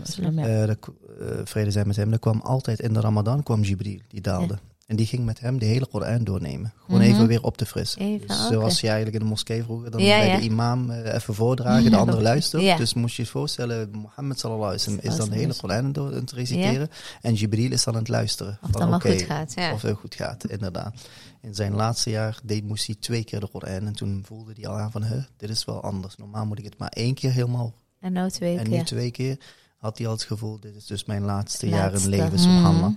wasallam, 0.04 1.46
vrede 1.46 1.72
zijn 1.72 1.88
met 1.88 1.96
hem, 1.96 2.12
er 2.12 2.20
kwam 2.20 2.42
altijd 2.42 2.80
in 2.80 2.94
de 2.94 3.00
Ramadan 3.00 3.44
kwam 3.44 3.62
Jibril, 3.62 4.00
die 4.08 4.22
daalde. 4.22 4.58
En 4.86 4.96
die 4.96 5.06
ging 5.06 5.26
met 5.26 5.40
hem 5.40 5.60
de 5.60 5.66
hele 5.66 5.86
Koran 5.88 6.24
doornemen. 6.24 6.74
Gewoon 6.86 7.02
Mhm. 7.02 7.10
even 7.10 7.28
weer 7.28 7.44
op 7.44 7.58
te 7.58 7.66
frissen. 7.66 8.02
Even, 8.02 8.28
dus 8.28 8.40
oké. 8.46 8.54
zoals 8.54 8.80
je 8.82 8.86
eigenlijk 8.88 9.16
in 9.18 9.22
de 9.24 9.30
moskee 9.30 9.64
vroeger, 9.64 9.92
dan 9.92 10.02
Ja, 10.04 10.18
bij 10.18 10.28
ja. 10.28 10.38
de 10.38 10.44
imam 10.44 10.90
eh, 10.92 11.14
even 11.14 11.34
voordragen, 11.34 11.92
de 11.92 11.98
andere 11.98 12.22
luistert. 12.22 12.64
Ja. 12.64 12.78
Dus 12.78 12.94
moest 12.94 13.16
je 13.16 13.22
je 13.24 13.28
voorstellen, 13.30 13.90
Mohammed 13.92 14.40
sallallahu 14.40 14.66
alaihi 14.72 14.86
wasallam 14.86 15.12
is 15.12 15.18
dan 15.18 15.30
de 15.30 15.36
hele 15.36 15.56
Koran 15.56 15.92
door 15.92 16.08
aan 16.08 16.14
het 16.20 16.32
reciteren. 16.32 16.90
En 17.22 17.34
Jibril 17.34 17.72
is 17.72 17.84
dan 17.84 17.94
aan 17.94 18.00
het 18.00 18.10
luisteren. 18.10 18.58
Of 18.62 18.68
het 18.68 18.76
allemaal 18.76 19.00
goed 19.00 19.22
gaat. 19.22 19.54
Ja. 19.56 19.74
Of 19.74 19.82
het 19.82 19.98
goed 19.98 20.16
gaat, 20.16 20.46
inderdaad. 20.50 20.94
In 21.42 21.56
zijn 21.56 21.74
laatste 21.74 22.10
jaar 22.10 22.40
deed, 22.44 22.64
moest 22.64 22.86
hij 22.86 22.96
twee 23.00 23.24
keer 23.24 23.40
de 23.40 23.48
Koran. 23.48 23.86
En 23.88 23.94
toen 23.94 24.24
voelde 24.26 24.52
hij 24.56 24.68
al 24.68 24.78
aan 24.78 24.92
van, 24.92 25.04
huh, 25.04 25.24
dit 25.38 25.50
is 25.50 25.66
wel 25.66 25.82
anders. 25.84 26.16
Normaal 26.16 26.46
moet 26.46 26.60
ik 26.60 26.66
het 26.66 26.78
maar 26.78 26.90
één 26.90 27.14
keer 27.14 27.32
helemaal 27.32 27.74
En 28.00 28.14
nou 28.14 28.30
twee 28.30 28.58
en 28.58 28.64
keer. 28.70 28.78
nu 28.78 28.84
twee 28.84 29.12
keer. 29.12 29.38
Had 29.84 29.98
hij 29.98 30.08
al 30.08 30.14
het 30.14 30.24
gevoel, 30.24 30.60
dit 30.60 30.76
is 30.76 30.86
dus 30.86 31.06
mijn 31.06 31.22
laatste, 31.24 31.70
Laatste. 31.70 32.00
jaar 32.00 32.02
in 32.04 32.10
leven, 32.10 32.26
Mhm. 32.34 32.38
subhanallah. 32.38 32.92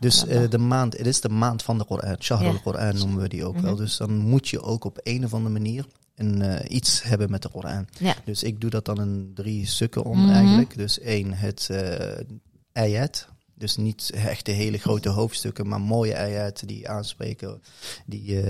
Dus 0.00 0.20
Ja. 0.20 0.26
eh, 0.26 0.50
de 0.50 0.58
maand, 0.58 0.96
het 0.96 1.06
is 1.06 1.20
de 1.20 1.28
maand 1.28 1.62
van 1.62 1.78
de 1.78 1.84
Koran. 1.84 2.16
Shahrul 2.22 2.52
Ja. 2.52 2.58
Koran 2.58 2.96
noemen 2.96 3.22
we 3.22 3.28
die 3.28 3.44
ook 3.44 3.54
Mhm. 3.54 3.62
wel. 3.64 3.76
Dus 3.76 3.96
dan 3.96 4.16
moet 4.16 4.48
je 4.48 4.62
ook 4.62 4.84
op 4.84 5.00
een 5.02 5.24
of 5.24 5.34
andere 5.34 5.52
manier 5.52 5.86
een, 6.14 6.42
eh, 6.42 6.76
iets 6.76 7.02
hebben 7.02 7.30
met 7.30 7.42
de 7.42 7.48
Koran. 7.48 7.86
Ja. 7.98 8.14
Dus 8.24 8.42
ik 8.42 8.60
doe 8.60 8.70
dat 8.70 8.84
dan 8.84 9.00
in 9.00 9.30
drie 9.34 9.66
stukken 9.66 10.04
om 10.04 10.18
Mhm. 10.22 10.30
eigenlijk. 10.30 10.76
Dus 10.76 11.00
één, 11.00 11.32
het 11.34 11.68
eh 11.70 12.24
ayat. 12.72 13.28
Dus 13.54 13.76
niet 13.76 14.10
echt 14.14 14.46
de 14.46 14.52
hele 14.52 14.78
grote 14.78 15.08
hoofdstukken, 15.08 15.68
maar 15.68 15.80
mooie 15.80 16.16
ayat 16.18 16.62
die 16.66 16.88
aanspreken, 16.88 17.62
die, 18.06 18.42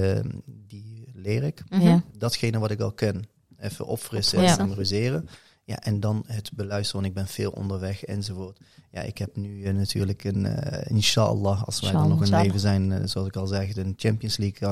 die 0.46 1.04
leer 1.14 1.42
ik. 1.42 1.62
Mhm. 1.68 1.98
Datgene 2.18 2.58
wat 2.58 2.70
ik 2.70 2.80
al 2.80 2.92
ken, 2.92 3.24
even 3.58 3.86
opfrissen 3.86 4.44
en 4.44 4.58
memoriseren. 4.58 5.28
Ja, 5.28 5.36
en 5.76 6.00
dan 6.00 6.24
het 6.26 6.50
beluisteren, 6.54 7.00
want 7.02 7.14
ik 7.16 7.22
ben 7.22 7.32
veel 7.32 7.50
onderweg 7.50 8.04
enzovoort. 8.04 8.58
Ja, 8.90 9.00
ik 9.00 9.18
heb 9.18 9.36
nu 9.36 9.64
eh, 9.64 9.74
natuurlijk 9.74 10.24
een, 10.24 10.46
eh 10.46 10.90
inshallah, 10.90 11.62
als 11.64 11.80
wij 11.80 11.90
er 11.90 12.08
nog 12.08 12.24
in 12.24 12.30
leven 12.30 12.60
zijn, 12.60 12.92
eh, 12.92 12.98
zoals 13.04 13.26
ik 13.28 13.36
al 13.36 13.46
zeg, 13.46 13.76
een 13.76 13.94
Champions 13.96 14.36
League 14.36 14.68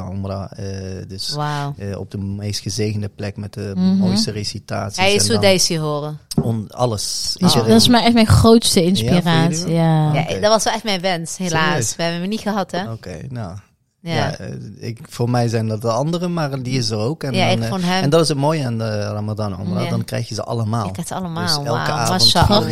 eh, 0.50 1.09
dus 1.09 1.35
Wauw. 1.35 1.74
eh, 1.78 1.98
op 1.98 2.11
de 2.11 2.18
meest 2.18 2.61
gezegende 2.61 3.09
plek 3.09 3.37
met 3.37 3.52
de 3.52 3.72
Mhm. 3.74 3.96
mooiste 3.96 4.30
recitaties. 4.30 4.96
Hij 4.98 5.14
is 5.14 5.24
zo 5.26 5.32
dan 5.32 5.42
Daisy 5.42 5.76
horen. 5.78 6.18
on- 6.42 6.68
alles. 6.70 7.37
Dat 7.38 7.66
is 7.68 7.88
maar 7.88 8.02
echt 8.02 8.14
mijn 8.14 8.26
grootste 8.26 8.80
Ja, 8.80 8.87
inspiratie. 8.87 9.68
Ja? 9.68 10.14
Ja, 10.14 10.40
dat 10.40 10.50
was 10.50 10.64
wel 10.64 10.72
echt 10.72 10.85
mijn 10.85 11.00
wens, 11.00 11.37
helaas. 11.37 11.66
Serieus? 11.68 11.96
We 11.96 12.02
hebben 12.02 12.20
hem 12.20 12.30
niet 12.30 12.40
gehad, 12.40 12.70
hè? 12.70 12.92
Oké, 12.92 13.20
nou. 13.28 13.59
Ja. 14.07 14.14
Ja, 14.14 14.37
eh, 14.37 14.49
ik, 14.77 14.99
voor 15.09 15.31
mij 15.31 15.49
zijn 15.49 15.69
dat 15.69 15.83
de 15.83 15.90
anderen, 15.90 16.33
maar 16.33 16.62
die 16.62 16.79
is 16.79 16.90
er 16.90 16.99
ook. 16.99 17.23
En, 17.23 17.35
Ja, 17.35 17.57
dan, 17.57 17.62
eh, 17.64 17.71
hem- 17.85 18.03
en 18.03 18.11
dat 18.11 18.21
is 18.21 18.29
het 18.29 18.38
mooie 18.38 18.64
aan 18.64 18.79
de 18.79 19.01
Ramadan. 19.01 19.57
Ja. 19.85 19.88
Dan 19.90 20.05
krijg 20.05 20.29
je 20.29 20.35
ze 20.35 20.42
allemaal. 20.45 20.88
Ik 20.88 20.97
het 20.97 21.12
allemaal. 21.12 21.47
Dus 21.47 21.57
elke 21.66 21.90
avond 21.90 22.23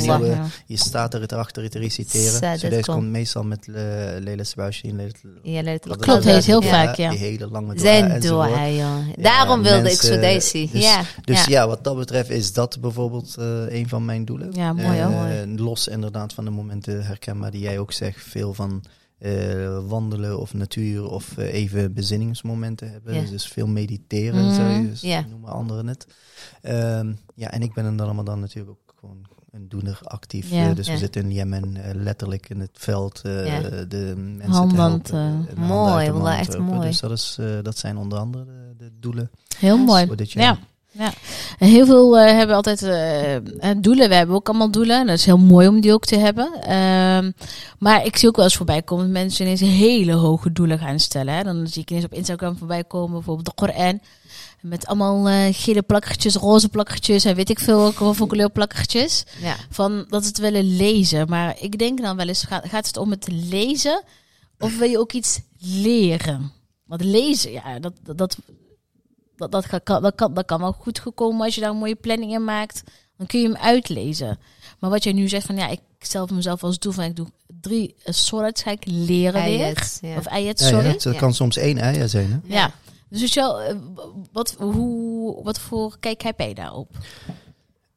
nieuwe- 0.00 0.26
Ja. 0.26 0.44
Je 0.66 0.76
staat 0.76 1.14
er 1.14 1.22
erachter 1.32 1.70
te 1.70 1.78
reciteren. 1.78 2.58
Zo, 2.58 2.68
deze 2.68 2.90
komt. 2.90 3.06
meestal 3.06 3.42
met 3.44 3.68
Sebashin. 4.42 5.12
Ja, 5.42 5.62
Lele- 5.62 5.78
Klopt, 5.96 6.24
hij 6.24 6.36
is 6.36 6.46
heel 6.46 6.62
Ja, 6.62 6.68
vaak, 6.70 6.94
ja. 6.96 7.10
Die 7.10 7.18
hele 7.18 7.48
lange 7.50 7.78
Zijn 7.78 8.20
door. 8.20 8.48
Daarom 9.16 9.62
wilde 9.62 9.90
ik 9.90 10.00
zo 10.00 10.18
deze. 10.20 10.68
Dus, 10.72 10.82
ja. 10.82 11.00
dus 11.24 11.44
ja. 11.44 11.50
ja. 11.50 11.66
wat 11.66 11.84
dat 11.84 11.96
betreft 11.96 12.30
is 12.30 12.52
dat 12.52 12.80
bijvoorbeeld 12.80 13.34
eh, 13.38 13.44
een 13.78 13.88
van 13.88 14.04
mijn 14.04 14.24
doelen. 14.24 14.48
Ja, 14.52 14.72
mooi, 14.72 14.98
Eh. 14.98 15.56
Los 15.56 15.88
inderdaad 15.88 16.32
van 16.32 16.44
de 16.44 16.50
momenten 16.50 17.06
herkenbaar 17.06 17.50
die 17.50 17.60
jij 17.60 17.78
ook 17.78 17.92
zegt. 17.92 18.18
Veel 18.28 18.54
van 18.54 18.82
eh, 19.24 19.78
wandelen 19.86 20.38
of 20.40 20.54
natuur 20.54 21.08
of 21.10 21.36
eh, 21.38 21.54
even 21.54 21.92
bezinningsmomenten 21.92 22.90
hebben. 22.90 23.30
Dus 23.30 23.46
veel 23.46 23.66
mediteren, 23.66 24.44
Mhm. 24.46 24.54
zou 24.54 24.68
je 24.68 24.88
dus 24.88 25.00
Ja. 25.00 25.24
noemen 25.30 25.50
anderen 25.50 25.86
het. 25.86 26.06
Ehm, 26.62 27.12
ja, 27.34 27.50
en 27.50 27.62
ik 27.62 27.74
ben 27.74 27.84
in 27.84 27.96
de 27.96 28.04
Ramadan 28.04 28.40
natuurlijk 28.40 28.70
ook 28.70 28.94
gewoon 29.00 29.24
een 29.50 29.68
doener 29.68 29.98
actief. 30.02 30.52
Eh, 30.52 30.74
dus 30.74 30.88
we 30.88 30.96
zitten 30.98 31.22
in 31.22 31.32
Jemen 31.32 31.76
letterlijk 32.02 32.48
in 32.48 32.60
het 32.60 32.70
veld 32.72 33.22
de 33.22 34.14
mensen 34.16 34.50
Handland, 34.52 35.04
te 35.04 35.16
helpen. 35.16 35.58
mooi, 35.62 36.10
mand 36.10 36.26
echt 36.38 36.48
helpen. 36.52 36.64
mooi. 36.74 36.88
Dus 36.88 37.00
dat, 37.00 37.10
is, 37.10 37.38
dat 37.62 37.78
zijn 37.78 37.96
onder 37.96 38.18
andere 38.18 38.44
de, 38.44 38.74
de 38.84 38.90
doelen 39.00 39.30
Heel 39.56 39.78
mooi. 39.78 40.06
voor 40.06 40.16
dit 40.16 40.32
jaar. 40.32 40.44
Ja. 40.44 40.58
Ja, 40.98 41.12
en 41.58 41.68
heel 41.68 41.86
veel 41.86 42.18
eh, 42.18 42.32
hebben 42.32 42.56
altijd 42.56 42.82
eh, 42.82 43.70
doelen. 43.76 44.08
We 44.08 44.14
hebben 44.14 44.36
ook 44.36 44.48
allemaal 44.48 44.70
doelen. 44.70 45.00
En 45.00 45.06
dat 45.06 45.18
is 45.18 45.24
heel 45.24 45.38
mooi 45.38 45.68
om 45.68 45.80
die 45.80 45.92
ook 45.92 46.04
te 46.04 46.16
hebben. 46.16 46.52
Ehm, 46.62 47.30
maar 47.78 48.04
ik 48.04 48.16
zie 48.16 48.28
ook 48.28 48.36
wel 48.36 48.44
eens 48.44 48.56
voorbij 48.56 48.82
komen 48.82 49.04
dat 49.04 49.12
mensen 49.12 49.44
ineens 49.44 49.60
hele 49.60 50.12
hoge 50.12 50.52
doelen 50.52 50.78
gaan 50.78 50.98
stellen. 50.98 51.34
Hè. 51.34 51.42
Dan 51.42 51.66
zie 51.66 51.82
ik 51.82 51.90
ineens 51.90 52.04
op 52.04 52.12
Instagram 52.12 52.58
voorbij 52.58 52.84
komen, 52.84 53.12
bijvoorbeeld 53.12 53.46
de 53.46 53.54
Koran. 53.54 54.00
Met 54.60 54.86
allemaal 54.86 55.28
eh, 55.28 55.54
gele 55.54 55.82
plakkertjes, 55.82 56.34
roze 56.34 56.68
plakkertjes 56.68 57.24
en 57.24 57.34
weet 57.34 57.50
ik 57.50 57.58
veel 57.58 57.80
ook 57.80 57.98
wat 57.98 58.16
voor 58.16 58.26
kleur 58.26 58.50
plakkertjes. 58.50 59.24
Ja. 59.40 59.56
Van 59.70 60.04
dat 60.08 60.22
ze 60.22 60.28
het 60.28 60.38
willen 60.38 60.76
lezen. 60.76 61.28
Maar 61.28 61.56
ik 61.60 61.78
denk 61.78 62.00
dan 62.00 62.16
wel 62.16 62.28
eens, 62.28 62.44
gaat, 62.44 62.68
gaat 62.68 62.86
het 62.86 62.96
om 62.96 63.10
het 63.10 63.28
lezen? 63.30 64.02
Of 64.58 64.78
wil 64.78 64.88
je 64.88 64.98
ook 64.98 65.12
iets 65.12 65.40
leren? 65.58 66.52
Want 66.86 67.04
lezen, 67.04 67.52
ja, 67.52 67.78
dat, 67.78 67.92
dat, 68.02 68.18
dat, 68.18 68.36
dat, 69.36 69.52
dat, 69.52 69.66
kan, 69.82 70.02
dat, 70.02 70.14
kan, 70.14 70.34
dat 70.34 70.44
kan 70.44 70.60
wel 70.60 70.72
goed 70.72 70.98
gekomen 70.98 71.44
als 71.44 71.54
je 71.54 71.60
daar 71.60 71.70
een 71.70 71.76
mooie 71.76 71.94
planning 71.94 72.32
in 72.32 72.44
maakt. 72.44 72.82
Dan 73.16 73.26
kun 73.26 73.40
je 73.40 73.46
hem 73.48 73.56
uitlezen. 73.56 74.38
Maar 74.78 74.90
wat 74.90 75.04
jij 75.04 75.12
nu 75.12 75.28
zegt 75.28 75.46
van 75.46 75.56
ja, 75.56 75.68
ik 75.68 75.80
stel 75.98 76.28
mezelf 76.32 76.62
als 76.64 76.78
doel 76.78 76.92
van 76.92 77.04
ik 77.04 77.16
doe 77.16 77.26
drie 77.60 77.94
uh, 77.98 78.14
sorts 78.14 78.62
ga 78.62 78.70
ik 78.70 78.82
leren 78.86 79.44
weer. 79.44 79.98
Ja. 80.00 80.16
Of 80.18 80.28
Ja, 80.60 80.66
sorry. 80.66 80.76
ja, 80.76 80.82
Ja, 80.82 80.92
het 80.92 81.02
Ja. 81.02 81.12
kan 81.12 81.34
soms 81.34 81.56
één 81.56 81.78
eier 81.78 82.08
zijn. 82.08 82.42
Hè? 82.46 82.66
Dus 83.08 83.34
je 83.34 83.40
wel, 83.40 83.60
eh, 83.60 83.76
wat, 84.32 84.54
hoe, 84.58 85.42
wat 85.42 85.58
voor 85.58 85.96
kijk 86.00 86.22
heb 86.22 86.38
jij 86.38 86.54
daarop? 86.54 86.90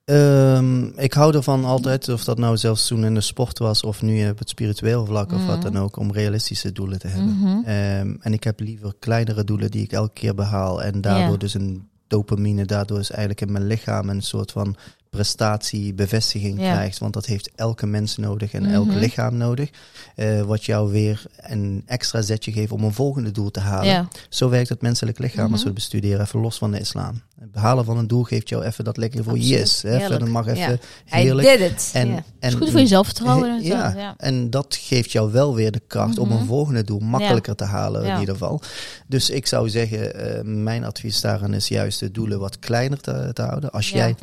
Ehm, 0.08 0.84
ik 0.86 1.14
hou 1.14 1.36
ervan 1.36 1.66
altijd, 1.66 2.10
of 2.10 2.24
dat 2.24 2.38
nou 2.38 2.58
zelfs 2.58 2.88
toen 2.88 3.06
in 3.06 3.14
de 3.14 3.22
sport 3.22 3.60
was 3.60 3.84
of 3.84 4.02
nu 4.02 4.30
op 4.30 4.40
het 4.40 4.50
spiritueel 4.50 5.06
vlak 5.06 5.32
of 5.32 5.46
wat 5.46 5.64
Mhm. 5.64 5.72
dan 5.72 5.82
ook, 5.84 5.98
om 5.98 6.12
realistische 6.12 6.72
doelen 6.72 7.00
te 7.00 7.08
hebben. 7.08 7.38
Mhm. 7.40 7.64
Ehm, 7.66 8.16
en 8.22 8.34
ik 8.34 8.44
heb 8.44 8.60
liever 8.60 8.94
kleinere 9.00 9.44
doelen 9.44 9.72
die 9.72 9.84
ik 9.84 9.92
elke 9.92 10.14
keer 10.14 10.36
behaal 10.36 10.84
en 10.84 11.02
daardoor 11.02 11.38
dus 11.40 11.54
een 11.54 11.88
dopamine, 12.08 12.66
daardoor 12.66 13.00
is 13.00 13.10
eigenlijk 13.10 13.42
in 13.42 13.52
mijn 13.52 13.68
lichaam 13.68 14.10
een 14.10 14.22
soort 14.22 14.52
van 14.52 14.76
prestatiebevestiging 15.10 16.60
Ja. 16.62 16.72
krijgt. 16.74 16.98
Want 16.98 17.14
dat 17.14 17.26
heeft 17.26 17.50
elke 17.56 17.86
mens 17.86 18.18
nodig 18.18 18.54
en 18.54 18.66
elk 18.66 18.86
Mhm. 18.88 18.98
lichaam 18.98 19.38
nodig. 19.38 19.70
eh, 20.16 20.42
wat 20.42 20.66
jou 20.66 20.92
weer 20.92 21.24
een 21.38 21.84
extra 21.86 22.22
zetje 22.22 22.52
geeft 22.52 22.72
om 22.72 22.84
een 22.84 22.94
volgende 22.94 23.32
doel 23.32 23.52
te 23.52 23.60
halen. 23.60 23.86
Ja, 23.88 24.08
Zo 24.30 24.50
werkt 24.50 24.70
het 24.70 24.82
menselijk 24.82 25.20
lichaam 25.20 25.42
als 25.52 25.52
we 25.52 25.58
Mhm. 25.58 25.66
het 25.66 25.74
bestuderen, 25.74 26.22
even 26.22 26.40
los 26.40 26.58
van 26.58 26.72
de 26.72 26.80
islam. 26.80 27.22
Het 27.40 27.52
behalen 27.52 27.86
van 27.86 27.98
een 27.98 28.08
doel 28.08 28.24
geeft 28.24 28.50
jou 28.50 28.64
even 28.64 28.84
dat 28.84 28.98
lekker 28.98 29.24
voor 29.24 29.34
Absoluut. 29.34 29.58
yes. 29.60 29.82
Hè? 29.82 29.90
Heerlijk. 29.90 30.10
Verder 30.10 30.30
mag 30.30 30.48
even 30.48 30.62
Ja. 31.06 31.18
I 31.18 31.22
heerlijk. 31.22 31.48
did 31.48 31.72
it. 31.72 31.90
En, 31.94 32.10
en, 32.40 32.50
is 32.50 32.54
goed 32.54 32.70
voor 32.72 32.80
je 32.80 32.88
zelfvertrouwen. 32.88 33.64
ja, 33.64 34.14
en 34.18 34.50
dat 34.50 34.78
geeft 34.82 35.12
jou 35.12 35.32
wel 35.32 35.56
weer 35.56 35.72
de 35.72 35.82
kracht 35.88 36.18
om 36.18 36.28
Mhm. 36.30 36.38
een 36.38 36.46
volgende 36.46 36.84
doel 36.84 37.00
makkelijker 37.00 37.56
te 37.56 37.64
halen 37.66 38.06
in 38.06 38.20
ieder 38.20 38.34
geval. 38.34 38.62
Dus 39.08 39.30
ik 39.30 39.48
zou 39.48 39.70
zeggen, 39.70 40.16
eh, 40.16 40.42
mijn 40.44 40.84
advies 40.86 41.22
daarin 41.22 41.54
is 41.54 41.68
juist 41.68 42.00
de 42.00 42.12
doelen 42.12 42.40
wat 42.40 42.60
kleiner 42.60 43.00
te, 43.00 43.30
te 43.34 43.42
houden. 43.42 43.72
Als 43.72 43.90
jij, 43.90 44.16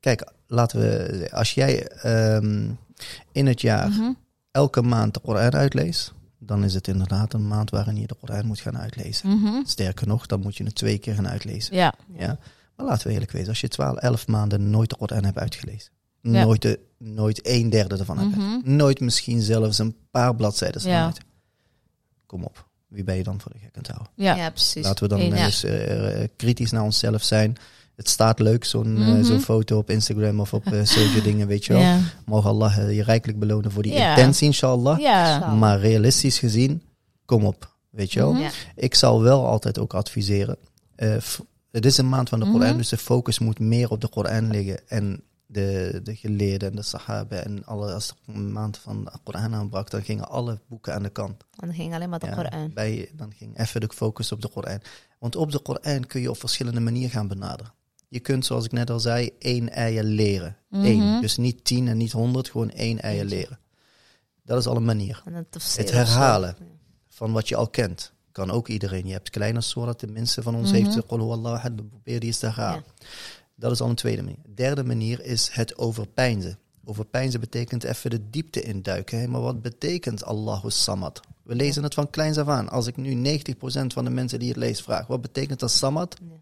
kijk, 0.00 0.32
laten 0.46 0.80
we, 0.80 1.28
als 1.32 1.54
jij 1.54 1.88
ehm, 1.88 2.70
in 3.32 3.46
het 3.46 3.60
jaar 3.60 3.88
Mhm. 3.88 4.12
elke 4.50 4.82
maand 4.82 5.14
de 5.14 5.20
Koran 5.20 5.54
uitleest, 5.54 6.12
dan 6.38 6.64
is 6.64 6.74
het 6.74 6.88
inderdaad 6.88 7.32
een 7.32 7.48
maand 7.48 7.70
waarin 7.70 7.96
je 8.00 8.06
de 8.06 8.14
Koran 8.14 8.46
moet 8.46 8.60
gaan 8.60 8.78
uitlezen. 8.78 9.28
Mhm. 9.28 9.64
Sterker 9.64 10.06
nog, 10.06 10.26
dan 10.26 10.40
moet 10.40 10.56
je 10.56 10.64
het 10.64 10.74
twee 10.74 10.98
keer 10.98 11.14
gaan 11.14 11.28
uitlezen. 11.28 11.76
Ja, 11.76 11.94
Ja. 12.16 12.38
Maar 12.76 12.86
laten 12.88 13.06
we 13.06 13.12
eerlijk 13.12 13.32
wezen, 13.32 13.48
als 13.48 13.60
je 13.60 13.68
12, 13.68 13.96
11 13.96 14.26
maanden 14.26 14.70
nooit 14.70 14.90
de 14.90 14.96
Koran 14.96 15.24
hebt 15.24 15.38
uitgelezen, 15.38 15.90
Ja. 16.20 16.44
nooit, 16.44 16.62
de, 16.62 16.78
nooit 16.98 17.40
een 17.42 17.70
derde 17.70 17.96
ervan 17.98 18.18
hebt, 18.18 18.36
Mhm. 18.36 18.76
nooit 18.76 19.00
misschien 19.00 19.40
zelfs 19.42 19.78
een 19.78 19.96
paar 20.10 20.34
bladzijden 20.36 20.82
Ja. 20.88 21.04
uit. 21.04 21.18
Kom 22.26 22.44
op, 22.44 22.66
wie 22.88 23.04
ben 23.04 23.16
je 23.16 23.22
dan 23.22 23.40
voor 23.40 23.52
de 23.52 23.58
gek 23.58 23.66
aan 23.76 23.82
het 23.82 23.86
houden? 23.88 24.12
ja. 24.14 24.36
Ja, 24.36 24.50
precies. 24.50 24.84
Laten 24.84 25.02
we 25.02 25.08
dan 25.08 25.20
Eens. 25.20 25.62
eens 25.62 25.64
eh, 25.64 26.28
kritisch 26.36 26.70
naar 26.70 26.82
onszelf 26.82 27.22
zijn. 27.22 27.56
Het 28.00 28.08
staat 28.08 28.38
leuk, 28.38 28.64
zo'n 28.64 28.96
eh, 28.96 29.06
Mhm. 29.08 29.22
zo'n 29.24 29.40
foto 29.40 29.78
op 29.78 29.90
Instagram 29.90 30.40
of 30.40 30.52
op 30.54 30.66
eh 30.66 30.84
social 30.96 31.22
dingen, 31.22 31.46
weet 31.46 31.64
je 31.64 31.72
wel. 31.72 31.82
Ja. 31.82 31.98
Mogen 32.24 32.50
Allah 32.50 32.78
eh, 32.78 32.96
je 32.96 33.02
rijkelijk 33.02 33.38
belonen 33.38 33.70
voor 33.72 33.82
die 33.82 33.92
intentie, 34.08 34.46
inshallah. 34.46 34.98
Maar 35.58 35.80
realistisch 35.80 36.38
gezien, 36.38 36.82
kom 37.24 37.44
op, 37.44 37.74
weet 37.90 38.12
je 38.12 38.20
wel. 38.20 38.32
Mhm. 38.32 38.48
Ik 38.76 38.94
zal 38.94 39.22
wel 39.22 39.46
altijd 39.46 39.78
ook 39.78 39.94
adviseren. 39.94 40.56
eh, 40.96 41.16
het 41.70 41.86
is 41.86 41.96
een 41.98 42.08
maand 42.08 42.28
van 42.28 42.40
de 42.40 42.44
Koran, 42.50 42.68
Mhm. 42.68 42.76
dus 42.76 42.88
de 42.88 42.96
focus 42.96 43.38
moet 43.38 43.58
meer 43.58 43.90
op 43.90 44.00
de 44.00 44.08
Koran 44.08 44.50
liggen. 44.50 44.88
En 44.88 45.22
de, 45.46 46.00
de 46.04 46.16
geleerden 46.16 46.70
en 46.70 46.76
de 46.76 46.82
sahaba 46.82 47.36
en 47.36 47.64
alle, 47.64 47.92
als 47.92 48.14
de 48.24 48.32
maand 48.32 48.78
van 48.78 49.04
de 49.04 49.10
Koran 49.24 49.54
aanbrak, 49.54 49.90
dan 49.90 50.02
gingen 50.02 50.28
alle 50.28 50.58
boeken 50.68 50.94
aan 50.94 51.02
de 51.02 51.08
kant. 51.10 51.44
En 51.58 51.66
dan 51.66 51.74
ging 51.76 51.94
alleen 51.94 52.08
maar 52.08 52.18
de 52.18 52.26
Ja, 52.26 52.34
Koran. 52.34 52.70
bij, 52.74 53.10
dan 53.16 53.32
ging 53.36 53.58
even 53.58 53.80
de 53.80 53.88
focus 53.94 54.32
op 54.32 54.42
de 54.42 54.48
Koran. 54.48 54.78
Want 55.18 55.36
op 55.36 55.50
de 55.52 55.58
Koran 55.58 56.06
kun 56.06 56.20
je 56.20 56.30
op 56.30 56.38
verschillende 56.38 56.80
manieren 56.80 57.10
gaan 57.10 57.28
benaderen. 57.28 57.72
Je 58.12 58.20
kunt, 58.20 58.46
zoals 58.46 58.64
ik 58.64 58.72
net 58.72 58.90
al 58.90 59.00
zei, 59.00 59.30
één 59.38 59.68
eier 59.70 60.02
leren. 60.04 60.56
Mhm. 60.68 60.84
Eén. 60.84 61.20
Dus 61.20 61.36
niet 61.36 61.64
tien 61.64 61.88
en 61.88 61.96
niet 61.96 62.12
honderd, 62.12 62.48
gewoon 62.50 62.70
één 62.70 63.00
eier 63.00 63.24
leren. 63.24 63.58
Dat 64.44 64.58
is 64.58 64.66
al 64.66 64.76
een 64.76 64.84
manier 64.84 65.22
Het 65.76 65.90
herhalen. 65.90 66.56
van 67.08 67.32
wat 67.32 67.48
je 67.48 67.56
al 67.56 67.68
kent. 67.68 68.12
Kan 68.32 68.50
ook 68.50 68.68
iedereen. 68.68 69.06
Je 69.06 69.12
hebt 69.12 69.30
kleine 69.30 69.60
soorten, 69.60 70.06
de 70.08 70.12
minste 70.14 70.42
van 70.42 70.54
ons 70.54 70.70
Mhm. 70.72 70.82
heeft 70.82 70.94
de 70.94 71.04
Qul 71.06 71.46
ahad, 71.48 71.76
probeer 71.76 72.20
die 72.20 72.28
eens 72.28 72.38
te 72.38 72.46
herhalen. 72.46 72.84
Dat 73.54 73.72
is 73.72 73.80
al 73.80 73.88
een 73.88 73.94
tweede 73.94 74.22
manier. 74.22 74.38
Derde 74.54 74.84
manier 74.84 75.24
is 75.24 75.48
het 75.52 75.78
overpijnzen. 75.78 76.58
Overpijnzen 76.84 77.40
betekent 77.40 77.84
even 77.84 78.10
de 78.10 78.30
diepte 78.30 78.62
induiken. 78.62 79.20
Hè? 79.20 79.26
Maar 79.26 79.40
wat 79.40 79.62
betekent 79.62 80.24
Allahu 80.24 80.70
Samad? 80.70 81.20
We 81.42 81.54
lezen 81.54 81.82
het 81.82 81.94
van 81.94 82.10
kleins 82.10 82.38
af 82.38 82.48
aan. 82.48 82.68
Als 82.68 82.86
ik 82.86 82.96
nu 82.96 83.14
90% 83.14 83.92
van 83.92 84.04
de 84.04 84.10
mensen 84.10 84.38
die 84.38 84.48
het 84.48 84.56
leest 84.56 84.82
vraag, 84.82 85.06
wat 85.06 85.20
betekent 85.20 85.60
dat 85.60 85.70
Samad? 85.70 86.16
Ja. 86.20 86.36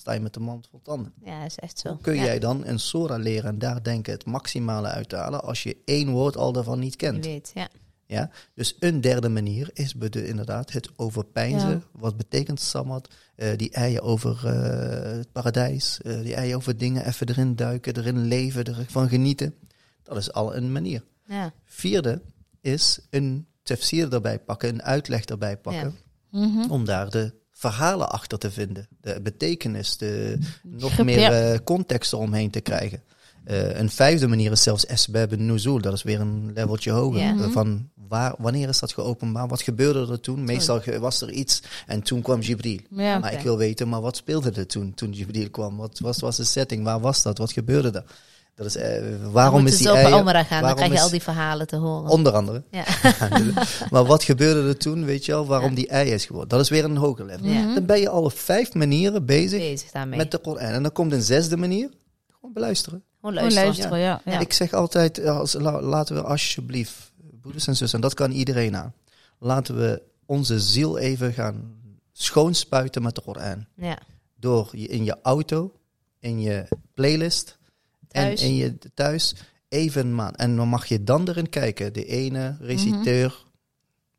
Sta 0.00 0.12
je 0.12 0.20
met 0.20 0.34
de 0.34 0.40
mond 0.40 0.66
vol 0.70 0.80
tanden. 0.82 1.12
Ja, 1.24 1.44
is 1.44 1.56
echt 1.58 1.78
zo. 1.78 1.88
Hoe 1.88 2.00
kun 2.00 2.14
Ja, 2.14 2.24
jij 2.24 2.38
dan 2.38 2.66
een 2.66 2.78
Sora 2.78 3.16
leren 3.16 3.48
en 3.50 3.58
daar 3.58 3.82
denken 3.82 4.12
het 4.12 4.24
maximale 4.24 4.88
uithalen 4.88 5.42
als 5.42 5.62
je 5.62 5.76
één 5.84 6.10
woord 6.10 6.36
al 6.36 6.52
daarvan 6.52 6.78
niet 6.78 6.90
Je 6.90 6.96
kent? 6.96 7.24
weet, 7.24 7.50
ja. 7.54 7.68
Ja? 8.06 8.30
Dus 8.54 8.76
een 8.78 9.00
derde 9.00 9.28
manier 9.28 9.70
is 9.72 9.94
inderdaad 10.10 10.72
het 10.72 10.88
overpijnzen. 10.96 11.70
Ja. 11.70 11.80
Wat 11.92 12.16
betekent 12.16 12.60
Samad? 12.60 13.14
Eh, 13.36 13.56
die 13.56 13.70
eieren 13.70 14.02
over 14.02 14.46
eh, 14.46 15.16
het 15.16 15.32
paradijs. 15.32 16.00
eh, 16.00 16.20
die 16.22 16.34
eieren 16.34 16.56
over 16.56 16.76
dingen 16.76 17.06
even 17.06 17.28
erin 17.28 17.56
duiken, 17.56 17.96
erin 17.96 18.20
leven, 18.24 18.64
ervan 18.64 19.08
genieten. 19.08 19.54
Dat 20.02 20.16
is 20.16 20.32
al 20.32 20.56
een 20.56 20.72
manier. 20.72 21.04
Ja. 21.26 21.52
Vierde 21.64 22.22
is 22.60 23.00
een 23.10 23.46
tafsir 23.62 24.12
erbij 24.12 24.38
pakken, 24.38 24.68
een 24.68 24.82
uitleg 24.82 25.24
erbij 25.24 25.56
pakken. 25.56 25.96
Mhm. 26.30 26.70
Om 26.70 26.84
daar 26.84 27.10
de 27.10 27.38
verhalen 27.60 28.10
achter 28.10 28.38
te 28.38 28.50
vinden. 28.50 28.88
De 29.00 29.20
betekenis, 29.22 29.96
de 29.96 30.38
nog 30.62 30.98
meer 30.98 31.18
ja. 31.18 31.30
eh, 31.30 31.58
context 31.64 32.12
eromheen 32.12 32.50
te 32.50 32.60
krijgen. 32.60 33.02
Eh, 33.44 33.78
een 33.78 33.90
vijfde 33.90 34.28
manier 34.28 34.50
is 34.52 34.62
zelfs 34.62 34.86
Esbab 34.86 35.36
nuzul. 35.36 35.80
Dat 35.80 35.92
is 35.92 36.02
weer 36.02 36.20
een 36.20 36.50
leveltje 36.54 36.90
hoger. 36.90 37.20
Ja. 37.20 37.36
Eh, 37.38 37.50
Van 37.50 37.88
waar, 38.08 38.34
wanneer 38.38 38.68
is 38.68 38.78
dat 38.78 38.92
geopenbaar? 38.92 39.48
Wat 39.48 39.62
gebeurde 39.62 40.12
er 40.12 40.20
toen? 40.20 40.44
Meestal 40.44 40.80
was 40.98 41.20
er 41.20 41.30
iets 41.30 41.62
en 41.86 42.02
toen 42.02 42.22
kwam 42.22 42.40
Jibril. 42.40 42.80
Ja. 42.90 43.18
Maar 43.18 43.32
ik 43.32 43.40
wil 43.40 43.56
weten, 43.56 43.88
maar 43.88 44.00
wat 44.00 44.16
speelde 44.16 44.50
er 44.50 44.66
toen, 44.66 44.94
toen 44.94 45.12
Jibril 45.12 45.50
kwam? 45.50 45.76
Wat 45.76 45.98
was, 45.98 46.20
was 46.20 46.36
de 46.36 46.44
setting? 46.44 46.84
Waar 46.84 47.00
was 47.00 47.22
dat? 47.22 47.38
Wat 47.38 47.52
gebeurde 47.52 47.90
er? 47.90 48.04
Dat 48.54 48.66
is, 48.66 48.76
eh, 48.76 49.02
waarom 49.32 49.58
Dan 49.64 49.66
is 49.72 49.76
die 49.78 49.86
ze 49.86 49.90
op 49.92 49.96
eier- 49.96 50.10
gaan, 50.10 50.24
dan 50.24 50.44
waarom 50.60 50.74
krijg 50.76 50.90
je 50.90 50.96
is- 50.96 51.02
al 51.02 51.10
die 51.10 51.22
verhalen 51.22 51.66
te 51.66 51.76
horen. 51.76 52.10
Onder 52.10 52.32
andere. 52.32 52.62
ja. 52.70 52.84
maar 53.90 54.04
wat 54.04 54.22
gebeurde 54.22 54.68
er 54.68 54.76
toen, 54.76 55.04
weet 55.04 55.24
je 55.24 55.32
wel, 55.32 55.46
waarom 55.46 55.68
Ja. 55.70 55.74
die 55.76 55.88
ei 55.88 56.10
is 56.10 56.24
geworden? 56.26 56.48
Dat 56.48 56.60
is 56.60 56.68
weer 56.68 56.84
een 56.84 56.96
hoger 56.96 57.24
level. 57.24 57.46
Ja. 57.46 57.74
Dan 57.74 57.86
ben 57.86 58.00
je 58.00 58.08
al 58.08 58.22
op 58.22 58.32
vijf 58.38 58.74
manieren 58.74 59.26
bezig 59.26 59.58
bezig 59.60 59.90
daarmee. 59.90 60.18
met 60.18 60.30
de 60.30 60.38
Koran. 60.38 60.58
En 60.62 60.82
dan 60.82 60.92
komt 60.92 61.12
een 61.12 61.22
zesde 61.22 61.56
manier, 61.56 61.90
gewoon 62.34 62.52
beluisteren. 62.52 63.02
Gewoon 63.20 63.34
luisteren. 63.34 63.64
luisteren, 63.68 63.98
ja. 63.98 64.20
ja. 64.24 64.38
Ik 64.40 64.52
zeg 64.52 64.72
altijd, 64.72 65.26
als, 65.26 65.52
la- 65.52 65.82
laten 65.82 66.14
we 66.14 66.22
alsjeblieft, 66.22 67.12
broeders 67.40 67.66
en 67.66 67.76
zussen, 67.76 67.98
en 67.98 68.04
dat 68.04 68.14
kan 68.14 68.30
iedereen 68.30 68.76
aan. 68.76 68.94
Laten 69.38 69.76
we 69.76 70.02
onze 70.26 70.60
ziel 70.60 70.98
even 70.98 71.32
gaan 71.32 71.78
schoonspuiten 72.12 73.02
met 73.02 73.14
de 73.14 73.20
Koran. 73.20 73.66
Ja. 73.76 73.98
Door 74.36 74.68
je 74.72 74.86
in 74.86 75.04
je 75.04 75.16
auto, 75.22 75.72
in 76.18 76.40
je 76.40 76.68
playlist 76.94 77.58
Thuis. 78.12 78.40
en 78.42 78.46
in 78.48 78.54
je 78.54 78.78
thuis 78.94 79.34
even 79.68 80.06
een 80.06 80.14
maand. 80.14 80.36
En 80.36 80.56
dan 80.56 80.68
mag 80.68 80.86
je 80.86 81.04
dan 81.04 81.28
erin 81.28 81.48
kijken. 81.48 81.92
De 81.92 82.04
ene 82.06 82.56
reciteur 82.60 83.44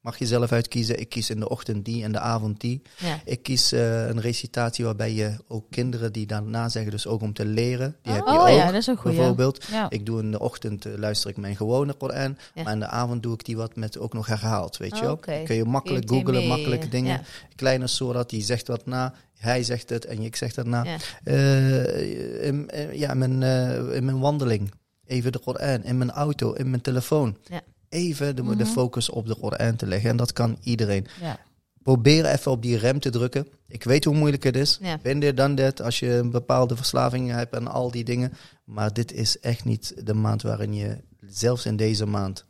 mag 0.02 0.18
je 0.18 0.26
zelf 0.26 0.52
uitkiezen. 0.52 1.00
Ik 1.00 1.10
kies 1.10 1.30
in 1.30 1.40
de 1.40 1.50
ochtend 1.50 1.86
die 1.86 2.04
en 2.04 2.12
de 2.12 2.20
avond 2.20 2.60
die. 2.62 2.82
Ja. 2.98 3.20
Ik 3.26 3.44
kies 3.44 3.72
eh, 3.72 4.08
een 4.08 4.22
recitatie 4.22 4.86
waarbij 4.86 5.14
je 5.14 5.36
ook 5.48 5.66
kinderen 5.70 6.14
die 6.14 6.26
daarna 6.26 6.70
zeggen, 6.70 6.92
dus 6.92 7.08
ook 7.08 7.22
om 7.22 7.34
te 7.34 7.46
leren. 7.46 7.96
Die 8.02 8.14
heb 8.14 8.26
je 8.26 8.32
Oh 8.32 8.42
ook, 8.42 8.48
ja, 8.48 8.66
dat 8.66 8.74
is 8.74 8.90
ook 8.90 9.00
goed. 9.00 9.16
bijvoorbeeld. 9.16 9.66
Ja. 9.72 9.90
Ik 9.90 10.06
doe 10.06 10.22
in 10.22 10.32
de 10.32 10.40
ochtend 10.40 10.86
eh, 10.86 10.94
luister 10.98 11.30
ik 11.30 11.38
mijn 11.38 11.56
gewone 11.56 11.94
Koran, 11.94 12.38
maar 12.64 12.74
in 12.74 12.80
de 12.80 12.88
avond 12.88 13.24
doe 13.24 13.34
ik 13.34 13.46
die 13.46 13.58
wat 13.58 13.76
met 13.76 13.98
ook 13.98 14.14
nog 14.14 14.28
herhaald, 14.28 14.78
weet 14.78 14.90
je 14.90 14.96
Oh, 14.96 15.02
wel. 15.02 15.14
oké. 15.14 15.42
Kun 15.46 15.56
je 15.56 15.66
makkelijk 15.66 16.10
makkelijke 16.10 16.86
eh, 16.86 16.92
dingen. 16.92 17.22
Kleine 17.56 17.88
soort 17.88 18.30
die 18.30 18.42
zegt 18.44 18.68
wat 18.68 18.86
na, 18.86 19.14
hij 19.42 19.64
zegt 19.64 19.90
het 19.90 20.06
en 20.06 20.20
ik 20.22 20.36
zeg 20.36 20.54
dat 20.54 20.66
na. 20.66 20.84
Ja. 20.84 20.98
Eh, 21.24 22.46
in, 22.48 22.68
in- 22.68 22.98
ja, 22.98 23.14
mijn, 23.14 23.44
eh, 23.44 23.96
in 23.96 24.06
mijn 24.06 24.20
wandeling, 24.20 24.72
even 25.06 25.32
de 25.32 25.40
Koran, 25.40 25.84
in 25.84 25.98
mijn 25.98 26.12
auto, 26.12 26.54
in 26.54 26.70
mijn 26.70 26.82
telefoon. 26.82 27.38
Ja. 27.44 27.62
Even 27.90 28.36
de, 28.36 28.44
de 28.44 28.52
Mhm. 28.64 28.66
focus 28.66 29.10
op 29.10 29.28
de 29.28 29.36
Koran 29.36 29.76
te 29.76 29.86
leggen 29.88 30.10
en 30.10 30.18
dat 30.18 30.34
kan 30.34 30.58
iedereen. 30.64 31.08
Ja. 31.22 31.40
Probeer 31.84 32.26
even 32.26 32.52
op 32.52 32.62
die 32.62 32.78
rem 32.78 33.00
te 33.00 33.10
drukken. 33.10 33.48
Ik 33.68 33.84
weet 33.84 34.06
hoe 34.06 34.16
moeilijk 34.16 34.44
het 34.44 34.56
is. 34.56 34.78
Ja. 34.82 34.98
Ben 35.02 35.36
dan 35.36 35.56
dit 35.56 35.82
als 35.82 36.00
je 36.00 36.10
een 36.14 36.32
bepaalde 36.32 36.76
verslaving 36.76 37.32
hebt 37.32 37.56
en 37.56 37.68
al 37.68 37.92
die 37.92 38.04
dingen. 38.04 38.34
Maar 38.66 38.94
dit 38.94 39.12
is 39.12 39.40
echt 39.40 39.66
niet 39.66 39.94
de 40.06 40.14
maand 40.14 40.42
waarin 40.42 40.74
je, 40.74 40.98
zelfs 41.28 41.66
in 41.66 41.76
deze 41.76 42.06
maand, 42.06 42.46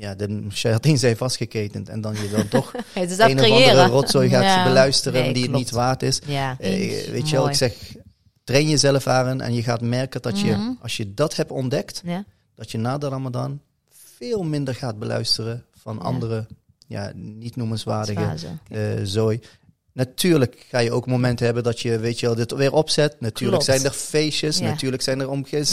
ja, 0.00 0.14
de 0.14 0.46
shayateen 0.50 0.98
zijn 0.98 1.16
vastgeketend. 1.16 1.88
En 1.88 2.00
dan 2.00 2.14
je 2.14 2.30
dan 2.30 2.48
toch 2.48 2.72
een 2.94 3.10
of 3.10 3.50
andere 3.50 3.86
rotzooi 3.86 4.28
gaat 4.28 4.42
Ja. 4.42 4.64
beluisteren 4.64 5.22
Nee, 5.22 5.32
die 5.32 5.42
het 5.42 5.52
niet 5.52 5.70
waard 5.70 6.02
is. 6.02 6.20
Ja. 6.26 6.56
Eh, 6.58 6.70
weet 7.10 7.28
je 7.28 7.36
wel, 7.36 7.48
ik 7.48 7.54
zeg, 7.54 7.72
train 8.44 8.68
jezelf 8.68 9.06
aan 9.06 9.40
en 9.40 9.54
je 9.54 9.62
gaat 9.62 9.80
merken 9.80 10.22
dat 10.22 10.40
je, 10.40 10.50
Mhm. 10.50 10.70
als 10.82 10.96
je 10.96 11.14
dat 11.14 11.36
hebt 11.36 11.50
ontdekt, 11.50 12.02
Ja. 12.04 12.24
dat 12.54 12.70
je 12.70 12.78
na 12.78 12.98
de 12.98 13.08
ramadan 13.08 13.60
veel 14.16 14.42
minder 14.42 14.74
gaat 14.74 14.98
beluisteren 14.98 15.64
van 15.82 15.94
Ja. 15.96 16.02
andere, 16.02 16.46
ja, 16.86 17.12
niet 17.14 17.56
noemenswaardige 17.56 18.34
eh 18.68 18.80
zooi. 19.02 19.40
Natuurlijk 19.92 20.66
ga 20.68 20.78
je 20.78 20.92
ook 20.92 21.06
momenten 21.06 21.44
hebben 21.44 21.62
dat 21.64 21.80
je, 21.80 21.98
weet 21.98 22.20
je 22.20 22.26
wel, 22.26 22.34
dit 22.34 22.52
weer 22.52 22.72
opzet. 22.72 23.20
Natuurlijk 23.20 23.62
Klopt. 23.62 23.64
zijn 23.80 23.92
er 23.92 23.98
feestjes, 23.98 24.58
Ja. 24.58 24.64
natuurlijk 24.64 25.02
zijn 25.02 25.20
er 25.20 25.28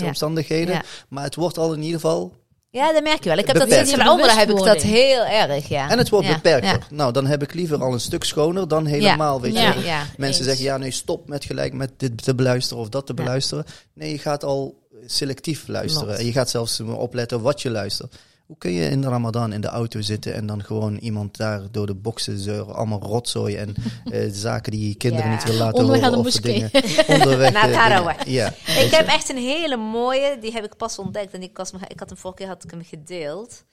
omstandigheden. 0.07 0.82
Maar 1.09 1.23
het 1.23 1.36
wordt 1.36 1.57
al 1.57 1.73
in 1.73 1.82
ieder 1.82 1.99
geval, 1.99 2.36
Ja, 2.70 2.93
dat 2.93 3.03
merk 3.03 3.24
je 3.24 3.30
wel. 3.30 3.38
Ik 3.38 3.47
heb 3.47 3.55
dat 3.57 3.72
sinds 3.72 3.95
mijn 3.95 4.20
heb 4.20 4.49
ik 4.49 4.57
dat 4.57 4.82
heel 4.82 5.26
erg, 5.26 5.68
ja. 5.68 5.89
en 5.89 5.97
het 5.97 6.09
wordt 6.09 6.28
ja. 6.28 6.34
beperkter. 6.34 6.72
Ja. 6.89 6.95
Nou, 6.95 7.11
dan 7.13 7.26
heb 7.26 7.41
ik 7.43 7.53
liever 7.53 7.82
al 7.84 7.93
een 7.93 7.99
stuk 7.99 8.24
schoner 8.24 8.68
dan 8.68 8.86
helemaal, 8.86 9.41
weet 9.41 9.53
je 9.53 9.59
Ja. 9.59 9.74
wel. 9.74 9.84
ja. 9.84 10.03
Mensen 10.18 10.38
eens. 10.41 10.47
zeggen, 10.47 10.65
ja 10.65 10.78
nee, 10.78 10.91
stop 10.91 11.28
met 11.30 11.45
gelijk 11.45 11.74
met 11.74 11.91
dit 11.97 12.24
te 12.24 12.36
beluisteren 12.36 12.84
of 12.84 12.89
dat 12.89 13.05
te 13.05 13.13
Ja. 13.15 13.24
beluisteren. 13.24 13.65
Nee, 13.93 14.11
je 14.11 14.18
gaat 14.20 14.43
al 14.43 14.88
selectief 15.05 15.68
luisteren. 15.68 16.18
En 16.18 16.26
je 16.26 16.32
gaat 16.32 16.49
zelfs 16.49 16.80
opletten 16.80 17.41
wat 17.41 17.61
je 17.61 17.70
luistert. 17.70 18.15
Hoe 18.47 18.57
kun 18.57 18.71
je 18.71 18.89
in 18.89 19.01
de 19.01 19.07
ramadan 19.07 19.53
in 19.53 19.61
de 19.61 19.67
auto 19.67 20.01
zitten 20.01 20.33
en 20.33 20.45
dan 20.45 20.63
gewoon 20.63 20.95
iemand 20.95 21.37
daar 21.37 21.61
door 21.71 21.85
de 21.87 21.95
boksen 21.95 22.39
zeuren, 22.39 22.75
allemaal 22.75 22.99
rotzooi 23.01 23.55
en 23.55 23.73
eh, 24.11 24.27
zaken 24.31 24.71
die 24.71 24.87
je 24.87 24.95
kinderen 24.95 25.25
Ja. 25.29 25.33
niet 25.35 25.43
wil 25.43 25.53
laten 25.55 25.77
Onderweg 25.79 26.01
horen 26.01 26.19
of 26.19 26.31
dingen. 26.33 26.71
Onderweg. 27.19 27.53
Naar 27.53 27.69
eh, 27.69 27.75
Taraweh. 27.75 28.17
dingen. 28.17 28.31
Ja. 28.33 28.47
Ik 28.85 28.91
heb 28.91 29.07
echt 29.07 29.29
een 29.29 29.37
hele 29.37 29.77
mooie, 29.77 30.37
die 30.41 30.51
heb 30.51 30.63
ik 30.63 30.75
pas 30.77 30.99
ontdekt. 30.99 31.33
En 31.33 31.39
die 31.39 31.51
kost 31.51 31.73
me, 31.73 31.79
ik 31.87 31.99
had 31.99 32.09
hem 32.09 32.17
vorige 32.17 32.39
keer 32.39 32.47
had 32.49 32.63
ik 32.63 32.71
hem 32.71 32.83
gedeeld. 32.83 33.65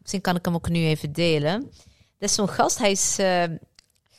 Misschien 0.00 0.20
kan 0.20 0.36
ik 0.36 0.44
hem 0.44 0.54
ook 0.54 0.68
nu 0.68 0.78
even 0.84 1.12
delen. 1.12 1.60
Dat 2.18 2.28
is 2.28 2.34
zo'n 2.34 2.48
gast, 2.48 2.78
hij 2.78 2.90
is... 2.90 3.16
eh, 3.18 3.42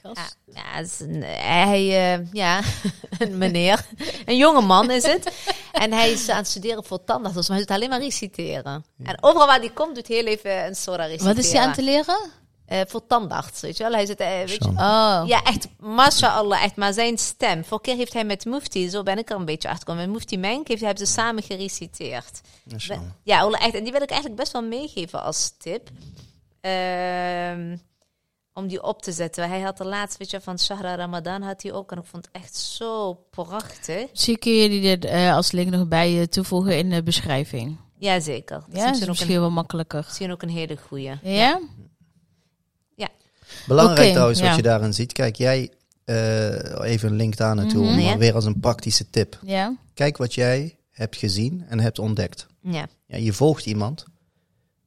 Gast. 0.04 0.38
ja, 0.46 0.54
ja, 0.54 0.80
is 0.80 1.00
een, 1.00 1.24
hij, 1.24 2.14
eh, 2.14 2.32
ja, 2.32 2.62
een 3.20 3.38
meneer. 3.38 3.86
Een 4.26 4.38
jonge 4.38 4.62
man 4.62 4.92
is 4.92 5.04
het. 5.04 5.32
En 5.72 5.92
hij 5.92 6.12
is 6.12 6.30
aan 6.30 6.38
het 6.38 6.48
studeren 6.48 6.84
voor 6.84 7.04
tandarts. 7.04 7.36
Dus 7.36 7.48
hij 7.48 7.58
doet 7.58 7.72
alleen 7.72 7.90
maar 7.90 8.00
reciteren. 8.00 8.86
En 9.04 9.24
overal 9.24 9.48
waar 9.48 9.60
hij 9.60 9.70
komt, 9.70 9.96
doet 9.96 10.08
hij 10.08 10.18
heel 10.18 10.26
even 10.26 10.66
een 10.66 10.76
soort 10.76 11.00
reciteren. 11.00 11.36
Wat 11.36 11.44
is 11.44 11.52
hij 11.52 11.62
aan 11.62 11.74
te 11.74 11.84
leren? 11.84 12.32
Eh, 12.72 12.82
voor 12.88 13.08
tandarts, 13.08 13.62
weet 13.62 13.78
je 13.78 13.84
wel. 13.84 13.94
Hij 13.94 14.06
zit, 14.06 14.20
eh, 14.20 14.38
weet 14.38 14.50
je, 14.50 14.64
Zo. 14.64 14.70
Oh. 14.70 15.24
ja, 15.26 15.44
echt, 15.44 15.68
mashallah, 15.80 16.64
echt. 16.64 16.76
Maar 16.76 16.94
zijn 16.94 17.18
stem. 17.18 17.64
Vorige 17.64 17.90
keer 17.90 17.96
heeft 17.96 18.14
hij 18.14 18.26
met 18.26 18.46
Mufti, 18.46 18.90
zo 18.90 19.04
ben 19.04 19.18
ik 19.18 19.30
er 19.30 19.36
een 19.36 19.46
beetje 19.46 19.68
achter 19.68 19.88
gekomen. 19.88 20.04
Met 20.04 20.14
Mufti 20.14 20.38
Menk 20.38 20.68
heeft, 20.68 20.82
hebben 20.82 21.08
ze 21.08 21.14
samen 21.14 21.44
gereciteerd. 21.44 22.42
Ja, 23.24 23.40
Allah, 23.40 23.62
echt. 23.62 23.74
En 23.74 23.84
die 23.84 23.92
wil 23.92 24.02
ik 24.02 24.10
eigenlijk 24.10 24.40
best 24.40 24.52
wel 24.52 24.62
meegeven 24.62 25.24
als 25.24 25.54
tip. 25.58 25.90
Ehm, 26.62 27.78
om 28.54 28.68
die 28.68 28.84
op 28.84 29.02
te 29.02 29.12
zetten. 29.12 29.50
Hij 29.50 29.62
had 29.62 29.78
de 29.78 29.86
laatste, 29.86 30.18
weet 30.18 30.30
je, 30.32 30.42
van 30.42 30.60
Shahra 30.60 30.96
Ramadan 30.96 31.42
had 31.42 31.62
hij 31.64 31.74
ook. 31.74 31.92
En 31.92 31.98
ik 31.98 32.06
vond 32.06 32.26
het 32.26 32.36
echt 32.44 32.56
zo 32.56 33.14
prachtig. 33.14 34.10
Zie 34.14 34.38
kun 34.38 34.52
je 34.52 34.70
die 34.70 34.82
dit 34.82 35.06
eh, 35.06 35.36
als 35.36 35.52
link 35.52 35.70
nog 35.70 35.88
bij 35.88 36.12
je 36.12 36.30
toevoegen 36.30 36.78
in 36.78 36.90
de 36.90 37.04
beschrijving. 37.04 37.78
Jazeker. 37.98 38.60
Dat 38.60 38.66
Ja, 38.70 38.76
is 38.78 38.82
dat 38.84 38.84
is 38.84 38.90
misschien, 38.90 39.02
ook 39.04 39.10
misschien 39.10 39.36
een, 39.36 39.42
wel 39.42 39.52
makkelijker. 39.52 40.04
misschien 40.06 40.32
ook 40.32 40.42
een 40.42 40.50
hele 40.50 40.78
goeie. 40.88 41.12
Ja? 41.24 41.62
Belangrijk 43.68 44.00
Oké, 44.02 44.12
trouwens 44.12 44.40
ja. 44.40 44.48
wat 44.48 44.56
je 44.56 44.62
daarin 44.62 44.94
ziet. 44.94 45.14
Kijk, 45.14 45.36
jij, 45.36 45.72
eh, 46.06 46.92
even 46.92 47.10
een 47.10 47.16
link 47.16 47.36
daar 47.38 47.56
naartoe, 47.56 47.86
maar 47.86 48.00
Ja. 48.00 48.18
weer 48.18 48.34
als 48.36 48.46
een 48.46 48.60
praktische 48.60 49.10
tip. 49.10 49.40
Ja? 49.46 49.76
Kijk 49.94 50.18
wat 50.18 50.34
jij 50.34 50.78
hebt 50.92 51.16
gezien 51.16 51.66
en 51.68 51.80
hebt 51.80 52.00
ontdekt. 52.00 52.48
Ja. 52.62 52.88
Ja, 53.06 53.18
je 53.18 53.34
volgt 53.34 53.66
iemand 53.66 54.06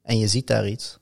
en 0.02 0.18
je 0.18 0.28
ziet 0.28 0.46
daar 0.46 0.68
iets. 0.68 0.98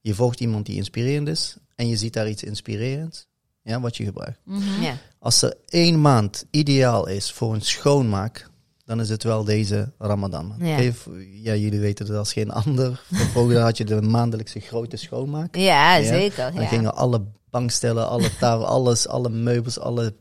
Je 0.00 0.14
volgt 0.14 0.40
iemand 0.40 0.66
die 0.66 0.76
inspirerend 0.76 1.28
is 1.28 1.56
en 1.78 1.88
je 1.88 1.96
ziet 1.96 2.12
daar 2.12 2.28
iets 2.28 2.42
inspirerends. 2.42 3.26
Ja, 3.62 3.80
wat 3.80 3.96
je 3.96 4.04
gebruikt. 4.04 4.38
Mhm. 4.44 4.82
ja. 4.82 4.96
Als 5.18 5.42
er 5.42 5.54
één 5.68 6.00
maand 6.00 6.44
ideaal 6.50 7.06
is 7.08 7.32
voor 7.32 7.54
een 7.54 7.60
schoonmaak, 7.60 8.50
dan 8.84 9.00
is 9.00 9.08
het 9.08 9.22
wel 9.22 9.44
deze 9.44 9.92
Ramadan. 9.98 10.54
Ja. 10.60 10.76
Geef- 10.76 11.08
ja, 11.42 11.54
jullie 11.54 11.80
weten 11.80 12.06
het 12.06 12.16
als 12.16 12.32
geen 12.32 12.50
ander. 12.50 13.02
Vervolgens 13.12 13.58
had 13.58 13.76
je 13.76 13.84
de 13.84 14.02
maandelijkse 14.02 14.60
grote 14.60 14.96
schoonmaak. 14.96 15.56
Ja, 15.56 15.96
Ja. 15.96 16.08
zeker. 16.08 16.54
Dan 16.54 16.66
gingen 16.66 16.94
alle 16.94 17.22
bankstellen, 17.50 18.08
alle 18.08 18.30
tafel, 18.38 18.66
alles, 18.76 19.08
alle 19.08 19.28
meubels, 19.28 19.78
alle, 19.78 20.14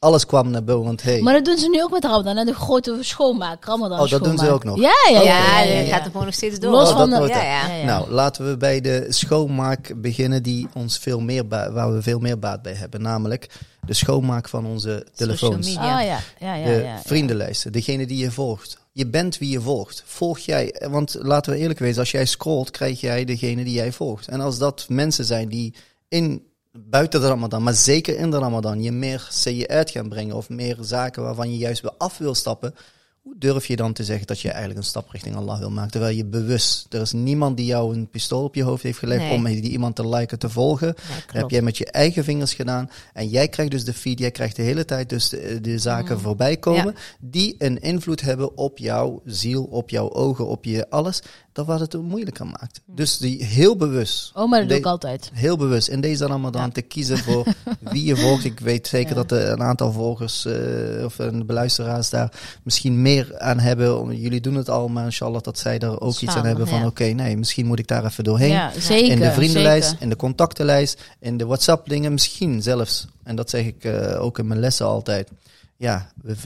alles 0.00 0.26
kwam 0.26 0.50
naar 0.50 0.64
boven. 0.64 0.84
Want 0.84 1.02
hey, 1.02 1.20
Maar 1.20 1.34
dat 1.34 1.44
doen 1.44 1.58
ze 1.58 1.68
nu 1.68 1.82
ook 1.82 1.90
met 1.90 2.04
Ramadan, 2.04 2.36
hè? 2.36 2.44
de 2.44 2.54
grote 2.54 2.96
schoonmaak. 3.00 3.64
Ramadan 3.64 4.00
Oh, 4.00 4.08
dat 4.08 4.24
doen 4.24 4.38
ze 4.38 4.50
ook 4.50 4.64
nog? 4.64 4.80
Ja, 4.80 4.92
ja, 5.10 5.20
Ja, 5.20 5.22
ja. 5.22 5.62
ja, 5.62 5.76
dat 5.76 5.86
ja. 5.86 5.92
gaat 5.92 6.04
er 6.04 6.10
gewoon 6.10 6.26
nog 6.26 6.34
steeds 6.34 6.58
door. 6.58 6.70
Los 6.70 6.90
Oh, 6.90 6.96
van 6.96 7.10
dat 7.10 7.26
de... 7.26 7.28
ja. 7.28 7.84
Nou, 7.84 8.10
laten 8.10 8.48
we 8.48 8.56
bij 8.56 8.80
de 8.80 9.06
schoonmaak 9.08 9.92
beginnen 9.96 10.42
die 10.42 10.68
ons 10.74 10.98
veel 10.98 11.20
meer 11.20 11.48
waar 11.48 11.92
we 11.92 12.02
veel 12.02 12.18
meer 12.18 12.38
baat 12.38 12.62
bij 12.62 12.74
hebben. 12.74 13.02
Namelijk 13.02 13.50
de 13.86 13.94
schoonmaak 13.94 14.48
van 14.48 14.66
onze 14.66 15.06
telefoons. 15.14 15.66
media. 15.66 15.98
Ah, 15.98 16.04
ja. 16.04 16.18
Ja, 16.38 16.54
ja, 16.54 16.64
de 16.64 16.70
ja, 16.70 16.78
ja. 16.78 17.00
vriendenlijsten, 17.04 17.72
degene 17.72 18.06
die 18.06 18.18
je 18.18 18.30
volgt. 18.30 18.78
Je 18.92 19.06
bent 19.06 19.38
wie 19.38 19.50
je 19.50 19.60
volgt. 19.60 20.02
Volg 20.06 20.38
jij, 20.38 20.82
want 20.90 21.16
laten 21.18 21.52
we 21.52 21.58
eerlijk 21.58 21.78
wezen, 21.78 22.00
als 22.00 22.10
jij 22.10 22.26
scrolt, 22.26 22.70
krijg 22.70 23.00
jij 23.00 23.24
degene 23.24 23.64
die 23.64 23.74
jij 23.74 23.92
volgt. 23.92 24.28
En 24.28 24.40
als 24.40 24.58
dat 24.58 24.86
mensen 24.88 25.24
zijn 25.24 25.48
die 25.48 25.74
in, 26.08 26.42
buiten 26.72 27.20
de 27.20 27.26
Ramadan, 27.26 27.62
maar 27.62 27.74
zeker 27.74 28.18
in 28.18 28.30
de 28.30 28.38
Ramadan, 28.38 28.82
je 28.82 28.92
meer 28.92 29.28
je 29.44 29.68
uit 29.68 29.90
gaan 29.90 30.08
brengen 30.08 30.36
of 30.36 30.48
meer 30.48 30.76
zaken 30.80 31.22
waarvan 31.22 31.52
je 31.52 31.58
juist 31.58 31.82
weer 31.82 31.94
af 31.98 32.18
wil 32.18 32.34
stappen. 32.34 32.74
Hoe 33.22 33.34
durf 33.38 33.66
je 33.66 33.76
dan 33.76 33.92
te 33.92 34.04
zeggen 34.04 34.26
dat 34.26 34.40
je 34.40 34.48
eigenlijk 34.48 34.78
een 34.78 34.84
stap 34.86 35.10
richting 35.10 35.36
Allah 35.36 35.58
wil 35.58 35.70
maken? 35.70 35.90
Terwijl 35.90 36.16
je 36.16 36.24
bewust, 36.24 36.86
er 36.94 37.00
is 37.00 37.12
niemand 37.12 37.56
die 37.56 37.66
jou 37.66 37.94
een 37.94 38.08
pistool 38.08 38.44
op 38.44 38.54
je 38.54 38.62
hoofd 38.62 38.82
heeft 38.82 38.98
gelegd 38.98 39.20
Nee. 39.22 39.32
om 39.32 39.44
die 39.44 39.70
iemand 39.70 39.96
te 39.96 40.08
liken, 40.08 40.38
te 40.38 40.48
volgen. 40.50 40.86
Ja, 40.86 41.14
Dat 41.26 41.34
heb 41.36 41.50
jij 41.50 41.62
met 41.62 41.78
je 41.78 41.86
eigen 41.90 42.24
vingers 42.24 42.54
gedaan. 42.54 42.90
En 43.12 43.28
jij 43.28 43.48
krijgt 43.48 43.72
dus 43.72 43.84
de 43.84 43.92
feed, 43.94 44.18
jij 44.18 44.30
krijgt 44.30 44.56
de 44.56 44.62
hele 44.62 44.84
tijd 44.84 45.08
dus 45.08 45.28
de, 45.28 45.58
de 45.60 45.78
zaken 45.78 46.20
voorbij 46.20 46.56
komen. 46.56 46.94
Die 47.20 47.54
een 47.58 47.80
invloed 47.80 48.20
hebben 48.20 48.56
op 48.56 48.78
jouw 48.78 49.22
ziel, 49.24 49.64
op 49.64 49.90
jouw 49.90 50.12
ogen, 50.12 50.46
op 50.46 50.64
je 50.64 50.90
alles. 50.90 51.22
Dat 51.52 51.66
wat 51.66 51.80
het 51.80 52.02
moeilijker 52.02 52.46
maakt. 52.46 52.80
Dus 52.86 53.18
die 53.18 53.44
heel 53.44 53.76
bewust. 53.76 54.30
Oh, 54.34 54.50
maar 54.50 54.60
dat 54.60 54.68
doe 54.68 54.78
ik 54.78 54.84
altijd. 54.84 55.30
Heel 55.34 55.56
bewust 55.56 55.88
in 55.88 56.00
deze 56.00 56.26
Ramadan 56.26 56.62
Ja. 56.64 56.70
te 56.70 56.82
kiezen 56.82 57.18
voor 57.18 57.46
wie 57.92 58.04
je 58.04 58.16
volgt. 58.16 58.44
Ik 58.44 58.60
weet 58.60 58.86
zeker 58.86 59.14
dat 59.14 59.30
er 59.32 59.48
een 59.48 59.62
aantal 59.62 59.92
volgers 59.92 60.44
eh, 60.44 61.04
of 61.04 61.18
een 61.18 61.46
beluisteraars 61.46 62.10
daar 62.10 62.32
misschien 62.62 63.02
meer 63.02 63.09
aan 63.38 63.58
hebben. 63.58 64.20
Jullie 64.20 64.40
doen 64.40 64.54
het 64.54 64.68
al, 64.70 64.88
maar 64.88 65.04
inshallah 65.04 65.42
dat 65.42 65.58
zij 65.58 65.78
daar 65.78 66.00
ook 66.00 66.18
iets 66.18 66.34
aan 66.36 66.46
hebben 66.46 66.68
van 66.68 66.78
ja. 66.78 66.86
oké, 66.86 67.04
nee, 67.04 67.36
misschien 67.36 67.66
moet 67.66 67.78
ik 67.78 67.86
daar 67.86 68.04
even 68.04 68.24
doorheen 68.24 68.50
Ja, 68.50 68.70
zeker. 68.78 69.10
in 69.10 69.20
de 69.20 69.32
vriendenlijst, 69.32 69.88
zeker. 69.88 70.02
in 70.02 70.08
de 70.08 70.16
contactenlijst, 70.16 71.00
in 71.20 71.36
de 71.36 71.46
WhatsApp 71.46 71.88
dingen, 71.88 72.12
misschien 72.12 72.62
zelfs. 72.62 73.06
En 73.22 73.36
dat 73.36 73.50
zeg 73.50 73.64
ik 73.66 73.84
eh, 73.84 74.22
ook 74.22 74.38
in 74.38 74.46
mijn 74.46 74.60
lessen 74.60 74.86
altijd. 74.86 75.30
Ja, 75.76 76.10
we- 76.22 76.36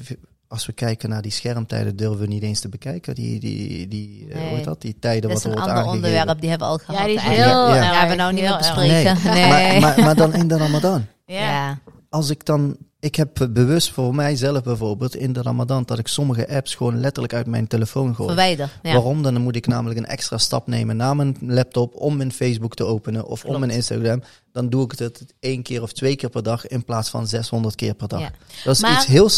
als 0.48 0.66
we 0.66 0.72
kijken 0.72 1.08
naar 1.08 1.22
die 1.22 1.32
schermtijden, 1.32 1.96
durven 1.96 2.18
we 2.20 2.26
niet 2.26 2.42
eens 2.42 2.60
te 2.60 2.68
bekijken. 2.68 3.14
Die, 3.14 3.40
die, 3.40 3.88
die, 3.88 4.26
eh, 4.28 4.34
Nee. 4.34 4.46
hoe 4.48 4.56
heet 4.56 4.64
dat? 4.64 4.80
Die 4.80 4.96
tijden 5.00 5.22
Dat 5.22 5.30
wat 5.30 5.38
is 5.38 5.44
er 5.44 5.50
een 5.50 5.56
wordt 5.56 5.68
ander 5.70 5.84
aangegeven. 5.84 6.08
onderwerp, 6.08 6.40
die 6.40 6.50
hebben 6.50 6.66
we 6.68 6.72
al 6.72 6.78
gehad. 6.78 7.00
Ja, 7.00 7.06
die 7.06 7.14
is 7.16 7.22
heel 7.22 7.36
Ja, 7.36 7.74
ja. 7.74 7.76
erg, 7.76 8.02
Ja, 8.02 8.08
we 8.08 8.14
nou 8.14 8.32
niet 8.32 8.42
meer 8.42 8.56
bespreken. 8.56 9.16
Nee. 9.24 9.32
Nee. 9.34 9.50
Maar, 9.50 9.80
maar, 9.80 10.04
maar 10.04 10.14
dan 10.14 10.34
in 10.34 10.48
de 10.48 10.56
Ramadan. 10.56 11.06
Ja. 11.26 11.78
Als 12.10 12.30
ik 12.30 12.44
dan 12.44 12.76
Ik 13.04 13.14
heb 13.14 13.46
bewust 13.50 13.90
voor 13.90 14.14
mijzelf 14.14 14.62
bijvoorbeeld 14.62 15.16
in 15.16 15.32
de 15.32 15.42
Ramadan 15.42 15.82
dat 15.86 15.98
ik 15.98 16.08
sommige 16.08 16.48
apps 16.48 16.74
gewoon 16.74 17.00
letterlijk 17.00 17.34
uit 17.34 17.46
mijn 17.46 17.66
telefoon 17.66 18.14
gooi. 18.14 18.28
Verwijder. 18.28 18.70
Ja. 18.82 18.92
Waarom? 18.92 19.22
Dan 19.22 19.40
moet 19.40 19.56
ik 19.56 19.66
namelijk 19.66 19.98
een 19.98 20.06
extra 20.06 20.38
stap 20.38 20.66
nemen 20.66 20.96
naar 20.96 21.16
mijn 21.16 21.36
laptop 21.40 21.94
om 21.94 22.16
mijn 22.16 22.32
Facebook 22.32 22.74
te 22.74 22.84
openen 22.84 23.26
of 23.26 23.44
om 23.44 23.58
mijn 23.58 23.70
Instagram. 23.72 24.22
Dan 24.52 24.68
doe 24.68 24.84
ik 24.84 24.98
het 24.98 25.34
één 25.40 25.62
keer 25.62 25.82
of 25.82 25.92
twee 25.92 26.16
keer 26.16 26.30
per 26.30 26.42
dag 26.42 26.66
in 26.66 26.84
plaats 26.84 27.10
van 27.10 27.26
600 27.26 27.74
keer 27.74 27.94
per 27.94 28.08
dag. 28.08 28.20
Ja. 28.20 28.30
Dat 28.64 28.74
is 28.74 28.82
Maar- 28.82 28.92
iets 28.92 29.06
heel, 29.06 29.30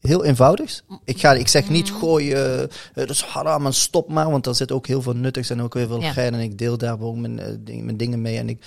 heel 0.00 0.24
eenvoudigs. 0.24 0.82
Ik, 1.04 1.20
ga, 1.20 1.32
ik 1.32 1.48
zeg 1.48 1.68
niet 1.68 1.90
gooi, 1.90 2.32
eh, 2.32 2.62
eh, 2.62 2.68
dat 2.94 3.10
is 3.10 3.22
haram 3.22 3.66
en 3.66 3.74
stop 3.74 4.08
maar, 4.08 4.30
want 4.30 4.46
er 4.46 4.54
zit 4.54 4.72
ook 4.72 4.86
heel 4.86 5.02
veel 5.02 5.12
nuttigs 5.16 5.50
en 5.50 5.62
ook 5.62 5.74
heel 5.74 5.86
veel 5.86 6.00
Ja. 6.00 6.12
gein. 6.12 6.34
En 6.34 6.40
ik 6.40 6.58
deel 6.58 6.78
daar 6.78 7.00
ook 7.00 7.16
mijn, 7.16 7.38
eh, 7.38 7.46
ding- 7.60 7.84
mijn 7.84 7.96
dingen 7.96 8.20
mee 8.22 8.36
en 8.38 8.48
ik 8.48 8.62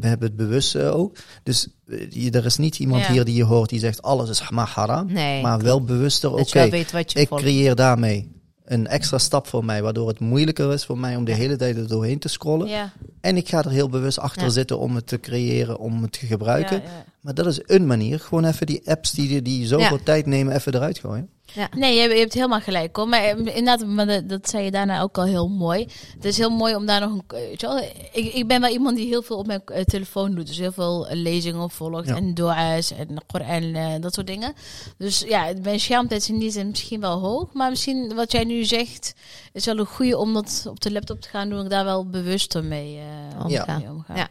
heb 0.00 0.20
het 0.20 0.36
bewust 0.36 0.76
ook. 0.76 1.16
Dus 1.42 1.68
je- 2.10 2.30
er 2.30 2.44
is 2.44 2.56
niet 2.56 2.78
iemand 2.78 3.04
Ja. 3.04 3.12
hier 3.12 3.24
die 3.24 3.34
je 3.36 3.44
hoort 3.44 3.68
die 3.68 3.78
zegt 3.80 4.02
alles 4.02 4.28
is 4.30 4.50
maar 4.50 4.70
haram. 4.74 5.12
Nee. 5.12 5.42
Maar 5.42 5.60
wel 5.62 5.82
bewuster, 5.82 6.32
oké, 6.32 6.62
je 6.62 6.84
ik 7.12 7.28
creëer 7.28 7.74
daarmee 7.74 8.36
een 8.68 8.86
extra 8.86 9.18
stap 9.18 9.46
voor 9.46 9.64
mij, 9.64 9.82
waardoor 9.82 10.08
het 10.08 10.18
moeilijker 10.20 10.72
is 10.72 10.84
voor 10.84 10.98
mij 10.98 11.16
om 11.16 11.24
de 11.24 11.34
hele 11.34 11.56
tijd 11.56 11.76
er 11.76 11.88
doorheen 11.88 12.18
te 12.18 12.28
scrollen. 12.28 12.68
Ja. 12.68 12.92
En 13.20 13.36
ik 13.36 13.48
ga 13.48 13.64
er 13.64 13.70
heel 13.70 13.88
bewust 13.88 14.18
achter 14.18 14.42
Ja. 14.42 14.48
zitten 14.48 14.78
om 14.78 14.94
het 14.94 15.06
te 15.06 15.20
creëren, 15.20 15.78
om 15.78 16.02
het 16.02 16.12
te 16.12 16.26
gebruiken. 16.26 16.82
Ja. 16.82 17.04
Maar 17.20 17.34
dat 17.34 17.46
is 17.46 17.60
een 17.66 17.86
manier. 17.86 18.20
Gewoon 18.20 18.44
even 18.44 18.66
die 18.66 18.82
apps 18.84 19.10
die, 19.10 19.42
die 19.42 19.66
zoveel 19.66 20.02
tijd 20.02 20.26
nemen, 20.26 20.54
even 20.54 20.74
eruit 20.74 20.98
gooien. 20.98 21.28
Ja. 21.54 21.68
Nee, 21.76 21.94
je 21.94 22.00
hebt, 22.00 22.12
je 22.12 22.18
hebt 22.18 22.34
helemaal 22.34 22.60
gelijk 22.60 22.96
hoor. 22.96 23.08
Maar 23.08 23.22
eh, 23.22 23.38
inderdaad, 23.38 23.86
maar 23.86 24.06
dat, 24.06 24.28
dat 24.28 24.48
zei 24.48 24.64
je 24.64 24.70
daarna 24.70 25.00
ook 25.00 25.18
al 25.18 25.24
heel 25.24 25.48
mooi. 25.48 25.86
Het 26.14 26.24
is 26.24 26.38
heel 26.38 26.50
mooi 26.50 26.74
om 26.74 26.86
daar 26.86 27.00
nog 27.00 27.10
een. 27.12 27.22
eh, 27.26 27.48
Weet 27.48 27.60
je 27.60 27.66
wel, 27.66 27.78
ik, 28.12 28.34
ik 28.34 28.46
ben 28.46 28.60
wel 28.60 28.70
iemand 28.70 28.96
die 28.96 29.06
heel 29.06 29.22
veel 29.22 29.36
op 29.36 29.46
mijn 29.46 29.62
eh, 29.64 29.84
telefoon 29.84 30.34
doet. 30.34 30.46
Dus 30.46 30.58
heel 30.58 30.72
veel 30.72 31.06
lezingen 31.10 31.70
volgt 31.70 32.08
Ja. 32.08 32.16
en 32.16 32.34
dua's 32.34 32.90
en 32.92 33.08
Koran, 33.26 33.74
eh, 33.74 33.92
dat 34.00 34.14
soort 34.14 34.26
dingen. 34.26 34.52
Dus 34.98 35.20
ja, 35.20 35.52
mijn 35.62 35.80
schermtijd 35.80 36.20
is 36.20 36.28
in 36.28 36.38
die 36.38 36.50
zin 36.50 36.68
misschien 36.68 37.00
wel 37.00 37.18
hoog. 37.18 37.52
Maar 37.52 37.70
misschien 37.70 38.14
wat 38.14 38.32
jij 38.32 38.44
nu 38.44 38.64
zegt, 38.64 39.14
is 39.52 39.64
wel 39.64 39.78
een 39.78 39.86
goede 39.86 40.18
om 40.18 40.34
dat 40.34 40.66
op 40.68 40.80
de 40.80 40.92
laptop 40.92 41.20
te 41.20 41.28
gaan 41.28 41.48
doen. 41.48 41.64
Ik 41.64 41.70
daar 41.70 41.84
wel 41.84 42.06
bewuster 42.08 42.64
mee, 42.64 42.98
eh, 42.98 43.44
Omgaan. 43.44 43.80
mee 43.80 43.90
omgaan. 43.90 44.16
Ja. 44.16 44.28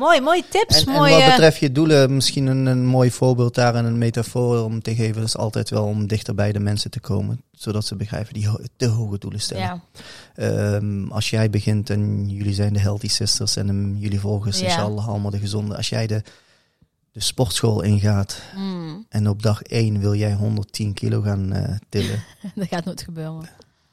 Mooi, 0.00 0.20
mooie 0.20 0.44
tips. 0.50 0.84
En, 0.84 0.94
en 0.94 1.00
wat 1.10 1.24
betreft 1.26 1.56
je 1.58 1.72
doelen, 1.72 2.14
misschien 2.14 2.46
een, 2.46 2.66
een 2.66 2.86
mooi 2.86 3.10
voorbeeld 3.10 3.54
daar 3.54 3.74
en 3.74 3.84
een 3.84 3.98
metafoor 3.98 4.64
om 4.64 4.82
te 4.82 4.94
geven, 4.94 5.22
is 5.22 5.36
altijd 5.36 5.70
wel 5.70 5.84
om 5.84 6.06
dichter 6.06 6.34
bij 6.34 6.52
de 6.52 6.58
mensen 6.60 6.90
te 6.90 7.00
komen. 7.00 7.42
Zodat 7.52 7.84
ze 7.86 7.96
begrijpen 7.96 8.34
die 8.34 8.48
ho- 8.48 8.60
te 8.76 8.86
hoge 8.86 9.18
doelen 9.18 9.40
stellen. 9.40 9.62
Ja. 9.64 9.80
Ehm, 10.34 11.08
als 11.08 11.30
jij 11.30 11.50
begint 11.50 11.90
en 11.90 12.28
jullie 12.30 12.54
zijn 12.54 12.72
de 12.72 12.78
healthy 12.78 13.08
sisters 13.08 13.56
en 13.56 13.68
um, 13.68 13.96
jullie 13.96 14.20
volgers 14.20 14.60
Ja. 14.60 14.80
al 14.80 15.00
allemaal 15.00 15.30
de 15.30 15.38
gezonde. 15.38 15.76
Als 15.76 15.88
jij 15.88 16.06
de, 16.06 16.22
de 17.12 17.20
sportschool 17.20 17.82
ingaat 17.82 18.42
Mm, 18.56 19.06
en 19.08 19.28
op 19.28 19.42
dag 19.42 19.62
1 19.62 20.00
wil 20.00 20.14
jij 20.14 20.32
110 20.34 20.92
kilo 20.92 21.20
gaan 21.20 21.52
eh, 21.52 21.76
tillen. 21.88 22.22
dat 22.54 22.68
gaat 22.68 22.84
nooit 22.84 23.02
gebeuren. 23.02 23.48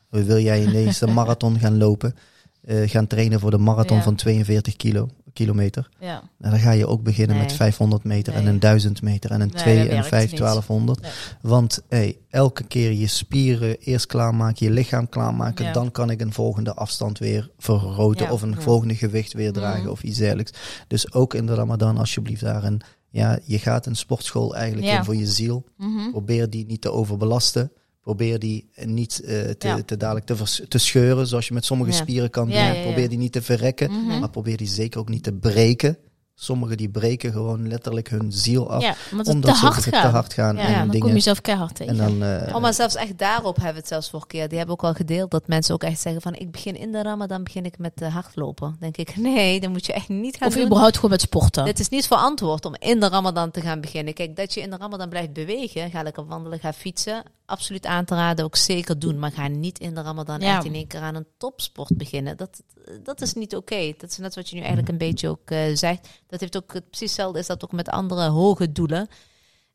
wil 0.10 0.40
jij 0.40 0.64
ineens 0.64 1.00
de 1.00 1.08
marathon 1.08 1.60
gaan 1.60 1.78
lopen, 1.78 2.16
eh, 2.62 2.90
gaan 2.90 3.08
trainen 3.08 3.40
voor 3.40 3.52
de 3.52 3.58
marathon 3.58 3.98
Ja. 3.98 4.04
van 4.04 4.16
42 4.16 4.76
kilo, 4.76 5.10
kilometer. 5.38 5.90
Ja. 6.00 6.24
Dan 6.38 6.60
ga 6.60 6.72
je 6.72 6.88
ook 6.88 7.04
beginnen 7.04 7.36
Nee. 7.36 7.46
met 7.46 7.54
500 7.56 8.04
meter 8.04 8.34
en 8.34 8.46
een 8.46 8.60
1000 8.60 9.02
meter 9.02 9.32
en 9.32 9.42
een 9.42 9.52
Nee, 9.54 9.62
2 9.64 9.78
dat 9.78 9.86
en 9.88 9.92
werkt 9.94 10.08
5, 10.08 10.30
niet. 10.32 10.40
1200. 10.40 11.02
Nee. 11.02 11.12
Want 11.42 11.82
hey, 11.90 12.18
elke 12.30 12.64
keer 12.64 12.92
je 12.92 13.08
spieren 13.08 13.78
eerst 13.80 14.06
klaarmaken, 14.06 14.66
je 14.66 14.72
lichaam 14.72 15.10
klaarmaken, 15.10 15.66
Ja. 15.66 15.74
dan 15.74 15.92
kan 15.92 16.10
ik 16.10 16.22
een 16.22 16.34
volgende 16.34 16.74
afstand 16.74 17.20
weer 17.20 17.50
vergroten 17.58 18.26
Ja. 18.26 18.32
of 18.32 18.42
een 18.42 18.62
volgende 18.62 18.96
gewicht 18.96 19.34
weer 19.34 19.52
dragen 19.54 19.82
Mhm. 19.82 19.90
of 19.90 20.04
iets 20.04 20.18
dergelijks. 20.18 20.52
Dus 20.88 21.14
ook 21.14 21.34
in 21.34 21.46
de 21.46 21.54
Ramadan 21.54 21.98
alsjeblieft 21.98 22.42
daarin. 22.42 22.82
Ja, 23.10 23.40
je 23.44 23.60
gaat 23.60 23.86
een 23.86 23.96
sportschool 23.96 24.56
eigenlijk 24.56 24.88
Ja. 24.88 24.98
in 24.98 25.04
voor 25.06 25.16
je 25.16 25.26
ziel. 25.28 25.66
Mhm. 25.78 26.10
Probeer 26.12 26.50
die 26.50 26.66
niet 26.66 26.82
te 26.82 26.92
overbelasten. 26.92 27.72
Probeer 28.08 28.40
die 28.40 28.70
niet 28.76 29.20
eh, 29.22 29.40
te, 29.50 29.68
Ja. 29.68 29.82
te 29.86 29.98
dadelijk 29.98 30.26
te, 30.26 30.36
vers- 30.36 30.62
te 30.68 30.78
scheuren, 30.78 31.28
zoals 31.28 31.48
je 31.48 31.54
met 31.54 31.66
sommige 31.66 31.92
Ja. 31.92 31.98
spieren 31.98 32.30
kan 32.30 32.46
doen. 32.48 32.56
Ja, 32.58 32.68
ja, 32.68 32.74
ja. 32.74 32.82
Probeer 32.82 33.10
die 33.10 33.18
niet 33.18 33.32
te 33.32 33.42
verrekken, 33.42 33.92
Mhm. 33.92 34.20
maar 34.20 34.30
probeer 34.30 34.58
die 34.58 34.68
zeker 34.68 35.00
ook 35.00 35.10
niet 35.10 35.24
te 35.24 35.34
breken. 35.34 35.98
Sommigen 36.36 36.78
die 36.78 36.90
breken 36.90 37.32
gewoon 37.32 37.68
letterlijk 37.68 38.10
hun 38.10 38.32
ziel 38.32 38.72
af, 38.72 38.82
Ja, 38.82 38.96
omdat 39.12 39.26
het 39.26 39.36
omdat 39.36 39.52
te 39.54 39.58
ze 39.60 39.66
hard 39.66 39.84
te 39.84 39.96
hard 39.98 40.34
gaan 40.34 40.56
Ja, 40.56 40.62
en 40.62 40.74
dan 40.74 40.82
kom 40.90 40.92
dingen. 41.00 41.14
je 41.16 41.20
zelf 41.20 41.42
keihard 41.42 41.76
tegen. 41.76 42.00
En 42.00 42.20
dan, 42.20 42.24
eh, 42.30 42.56
Oh, 42.56 42.62
maar 42.62 42.74
zelfs 42.74 42.96
echt 42.96 43.18
daarop 43.18 43.56
hebben 43.56 43.74
we 43.74 43.80
het 43.80 43.88
zelfs 43.88 44.10
vorige 44.10 44.28
keer. 44.28 44.48
Die 44.48 44.58
hebben 44.58 44.76
ook 44.76 44.84
al 44.84 44.94
gedeeld 44.94 45.32
dat 45.32 45.48
mensen 45.48 45.74
ook 45.74 45.84
echt 45.84 46.00
zeggen 46.00 46.22
van... 46.22 46.36
ik 46.36 46.52
begin 46.52 46.76
in 46.78 46.92
de 46.92 47.02
ramadan 47.02 47.44
begin 47.44 47.66
ik 47.66 47.78
met 47.78 48.02
uh, 48.02 48.14
hardlopen. 48.14 48.76
denk 48.80 48.98
ik, 48.98 49.16
nee, 49.30 49.60
dan 49.60 49.72
moet 49.72 49.86
je 49.86 49.94
echt 49.94 50.10
niet 50.10 50.38
gaan 50.38 50.48
of 50.48 50.54
doen. 50.54 50.66
überhaupt 50.66 50.96
gewoon 50.96 51.12
met 51.12 51.22
sporten. 51.22 51.66
Dit 51.66 51.80
is 51.80 51.90
niet 51.90 52.08
verantwoord 52.08 52.66
om 52.66 52.76
in 52.80 53.00
de 53.00 53.08
ramadan 53.10 53.52
te 53.52 53.62
gaan 53.62 53.82
beginnen. 53.82 54.14
Kijk, 54.14 54.36
dat 54.36 54.54
je 54.54 54.62
in 54.62 54.70
de 54.70 54.78
ramadan 54.78 55.10
blijft 55.10 55.34
bewegen. 55.34 55.90
Ga 55.92 56.04
lekker 56.04 56.26
wandelen, 56.26 56.60
ga 56.60 56.74
fietsen. 56.74 57.24
Absoluut 57.50 57.86
aan 57.86 58.06
te 58.06 58.16
raden, 58.16 58.46
ook 58.46 58.56
zeker 58.56 59.00
doen. 59.00 59.20
Maar 59.20 59.32
ga 59.32 59.48
niet 59.48 59.80
in 59.80 59.96
de 59.96 60.02
ramadan 60.02 60.40
Ja. 60.40 60.56
echt 60.56 60.66
in 60.66 60.74
één 60.74 60.88
keer 60.88 61.00
aan 61.02 61.16
een 61.16 61.28
topsport 61.38 61.98
beginnen. 61.98 62.38
Dat, 62.38 62.62
dat 63.04 63.22
is 63.22 63.34
niet 63.34 63.56
oké. 63.56 63.94
Dat 63.98 64.10
is 64.10 64.18
net 64.18 64.36
wat 64.36 64.50
je 64.50 64.56
nu 64.56 64.62
eigenlijk 64.62 64.90
een 64.92 64.98
beetje 64.98 65.30
ook 65.30 65.50
eh, 65.50 65.60
zegt. 65.76 66.08
Dat 66.28 66.40
heeft 66.40 66.58
ook 66.58 66.74
het- 66.74 66.90
precies 66.90 67.08
hetzelfde 67.10 67.40
is 67.40 67.48
dat 67.48 67.64
ook 67.64 67.72
met 67.72 67.90
andere 67.90 68.28
hoge 68.30 68.72
doelen. 68.72 69.08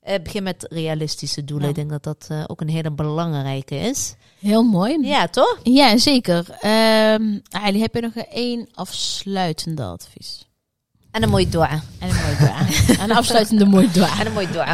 Eh, 0.00 0.22
begin 0.22 0.42
met 0.42 0.66
realistische 0.70 1.44
doelen. 1.44 1.64
Ja. 1.64 1.70
Ik 1.70 1.74
denk 1.88 1.90
dat 1.90 2.02
dat 2.02 2.26
eh, 2.30 2.44
ook 2.46 2.60
een 2.60 2.68
hele 2.68 2.90
belangrijke 2.92 3.74
is. 3.76 4.14
Heel 4.40 4.62
mooi. 4.62 5.06
Ja, 5.06 5.28
toch? 5.28 5.58
Ja, 5.62 5.96
zeker. 5.98 6.46
Ali, 7.50 7.80
heb 7.80 7.94
je 7.94 8.00
nog 8.00 8.14
één 8.14 8.68
afsluitende 8.72 9.82
advies? 9.84 10.46
En 11.12 11.22
een 11.22 11.28
mooie 11.28 11.48
dua. 11.48 11.70
En 11.98 12.08
een 12.08 12.14
mooi 12.22 12.36
dua. 12.38 12.58
en 12.98 13.10
een 13.10 13.16
afsluitende 13.16 13.64
mooi 13.64 13.88
dua. 13.92 14.18
En 14.20 14.26
een 14.26 14.32
mooie 14.32 14.46
dua. 14.48 14.64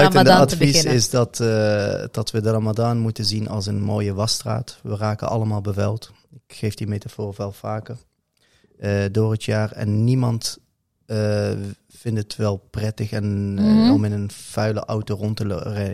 Ramadan 0.00 0.24
te 0.24 0.32
advies 0.32 0.58
beginnen. 0.72 0.92
is 0.94 1.10
dat, 1.10 1.40
eh, 1.40 2.04
dat 2.10 2.30
we 2.30 2.40
de 2.40 2.50
Ramadan 2.50 2.98
moeten 2.98 3.24
zien 3.24 3.48
als 3.48 3.66
een 3.66 3.82
mooie 3.82 4.14
wasstraat. 4.14 4.78
We 4.82 4.96
raken 4.96 5.28
allemaal 5.28 5.60
bevuild. 5.60 6.12
Ik 6.48 6.56
geef 6.56 6.74
die 6.74 6.86
metafoor 6.86 7.34
wel 7.36 7.52
vaker. 7.52 7.96
eh, 8.78 9.04
door 9.12 9.32
het 9.32 9.44
jaar. 9.44 9.72
En 9.72 10.04
niemand 10.04 10.58
eh, 11.06 11.50
vindt 11.88 12.18
het 12.18 12.36
wel 12.36 12.56
prettig 12.70 13.10
en, 13.12 13.54
Mhm. 13.54 13.90
om 13.90 14.04
in 14.04 14.12
een 14.12 14.30
vuile 14.30 14.84
auto 14.84 15.14
rond 15.14 15.36
te 15.36 15.44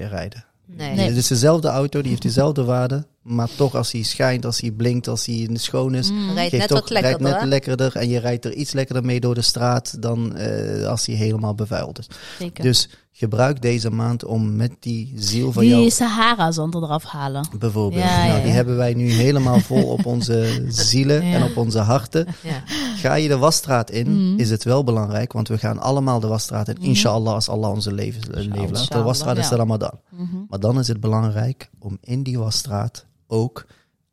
rijden. 0.08 0.44
Nee. 0.66 0.94
Nee. 0.94 1.06
Het 1.06 1.16
is 1.16 1.26
dezelfde 1.26 1.68
auto, 1.68 2.00
die 2.00 2.10
heeft 2.10 2.22
dezelfde 2.22 2.64
waarde. 2.64 3.06
Maar 3.22 3.48
toch 3.56 3.74
als 3.74 3.92
hij 3.92 4.02
schijnt, 4.02 4.44
als 4.46 4.60
hij 4.60 4.70
blinkt, 4.70 5.08
als 5.08 5.26
hij 5.26 5.48
schoon 5.52 5.94
is... 5.94 6.10
Mm. 6.10 6.30
Rijdt 6.34 6.52
net 6.52 6.68
toch- 6.68 6.80
wat 6.80 6.90
lekkerder. 6.90 7.20
rijdt 7.26 7.40
net 7.40 7.48
lekkerder 7.48 7.96
en 7.96 8.08
je 8.08 8.18
rijdt 8.18 8.44
er 8.44 8.52
iets 8.52 8.72
lekkerder 8.72 9.04
mee 9.04 9.20
door 9.20 9.34
de 9.34 9.42
straat 9.42 10.02
dan 10.02 10.36
eh, 10.36 10.86
als 10.86 11.06
hij 11.06 11.14
helemaal 11.14 11.54
bevuild 11.54 11.98
is. 11.98 12.06
Zeker. 12.38 12.64
Dus 12.64 12.88
gebruik 13.16 13.62
deze 13.62 13.90
maand 13.90 14.24
om 14.24 14.56
met 14.56 14.72
die 14.80 15.12
ziel 15.16 15.52
van 15.52 15.62
die 15.62 15.70
jou, 15.70 15.90
Sahara-zand 15.90 16.74
eraf 16.74 17.04
halen. 17.04 17.46
bijvoorbeeld, 17.58 18.02
Ja, 18.02 18.16
nou, 18.16 18.28
ja, 18.28 18.36
die 18.38 18.46
ja. 18.46 18.52
hebben 18.52 18.76
wij 18.76 18.94
nu 18.94 19.10
helemaal 19.12 19.60
vol 19.60 19.84
op 19.86 20.06
onze 20.06 20.64
zielen 20.68 21.22
en 21.22 21.42
op 21.42 21.56
onze 21.56 21.78
harten. 21.78 22.26
Ja. 22.42 22.62
Ga 22.96 23.14
je 23.14 23.28
de 23.28 23.36
wasstraat 23.38 23.90
in, 23.90 24.30
Mhm. 24.30 24.38
is 24.40 24.50
het 24.50 24.64
wel 24.64 24.84
belangrijk, 24.84 25.32
want 25.32 25.48
we 25.48 25.58
gaan 25.58 25.78
allemaal 25.78 26.20
de 26.20 26.26
wasstraat 26.26 26.68
in, 26.68 26.74
Mhm. 26.78 26.84
inshallah, 26.84 27.34
als 27.34 27.48
Allah 27.48 27.70
onze 27.70 27.92
leven, 27.92 28.22
leven 28.30 28.70
laat. 28.72 28.92
De 28.92 29.02
wasstraat 29.02 29.38
is 29.38 29.48
de 29.48 29.56
Ramadan. 29.56 30.00
Mhm. 30.10 30.36
Maar 30.48 30.60
dan 30.60 30.78
is 30.78 30.88
het 30.88 31.00
belangrijk 31.00 31.70
om 31.78 31.98
in 32.00 32.22
die 32.22 32.38
wasstraat 32.38 33.06
ook 33.26 33.66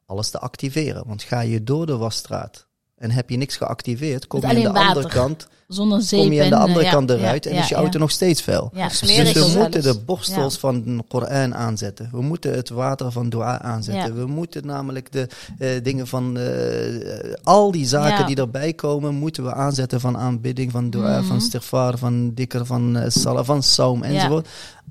alles 0.05 0.29
te 0.29 0.39
activeren. 0.39 1.03
Want 1.07 1.23
ga 1.23 1.39
je 1.39 1.63
door 1.63 1.85
de 1.85 1.97
wasstraat 1.97 2.67
en 3.01 3.11
heb 3.11 3.29
je 3.29 3.37
niks 3.37 3.57
geactiveerd, 3.57 4.27
kom 4.27 4.41
je 4.41 4.47
aan 4.47 4.55
de 4.55 4.61
water. 4.61 4.87
andere 4.87 5.07
kant 5.07 5.47
Zonder 5.67 6.01
zeep 6.01 6.19
kom 6.21 6.31
je 6.31 6.43
aan 6.43 6.49
de 6.49 6.55
en, 6.55 6.61
andere 6.61 6.79
eh, 6.79 6.85
ja, 6.85 6.91
kant 6.91 7.09
eruit 7.09 7.45
en 7.45 7.55
is 7.55 7.69
je 7.69 7.75
auto 7.75 7.99
nog 7.99 8.11
steeds 8.11 8.41
Smerig 8.89 9.33
Dus 9.33 9.53
we 9.53 9.59
moeten 9.59 9.81
de 9.81 9.99
borstels 10.05 10.57
van 10.57 10.83
de 10.83 11.03
Koran 11.07 11.55
aanzetten. 11.55 12.09
We 12.11 12.21
moeten 12.21 12.53
het 12.53 12.69
water 12.69 13.11
van 13.11 13.29
dua 13.29 13.61
aanzetten. 13.61 14.15
We 14.15 14.25
moeten 14.25 14.65
namelijk 14.65 15.11
de 15.11 15.27
eh, 15.57 15.83
dingen 15.83 16.07
van... 16.07 16.37
eh, 16.37 17.33
al 17.43 17.71
die 17.71 17.87
zaken 17.87 18.25
die 18.25 18.35
erbij 18.35 18.73
komen, 18.73 19.13
moeten 19.15 19.43
we 19.43 19.53
aanzetten 19.53 19.99
van 19.99 20.17
aanbidding, 20.17 20.71
van 20.71 20.89
dua, 20.89 21.19
Mhm. 21.19 21.27
van 21.27 21.41
stigfar, 21.41 21.97
van 21.97 22.33
dikker, 22.33 22.65
van 22.65 22.97
uh, 22.97 23.03
salah, 23.07 23.45
van 23.45 23.63
saum 23.63 24.03
enzovoort. 24.03 24.47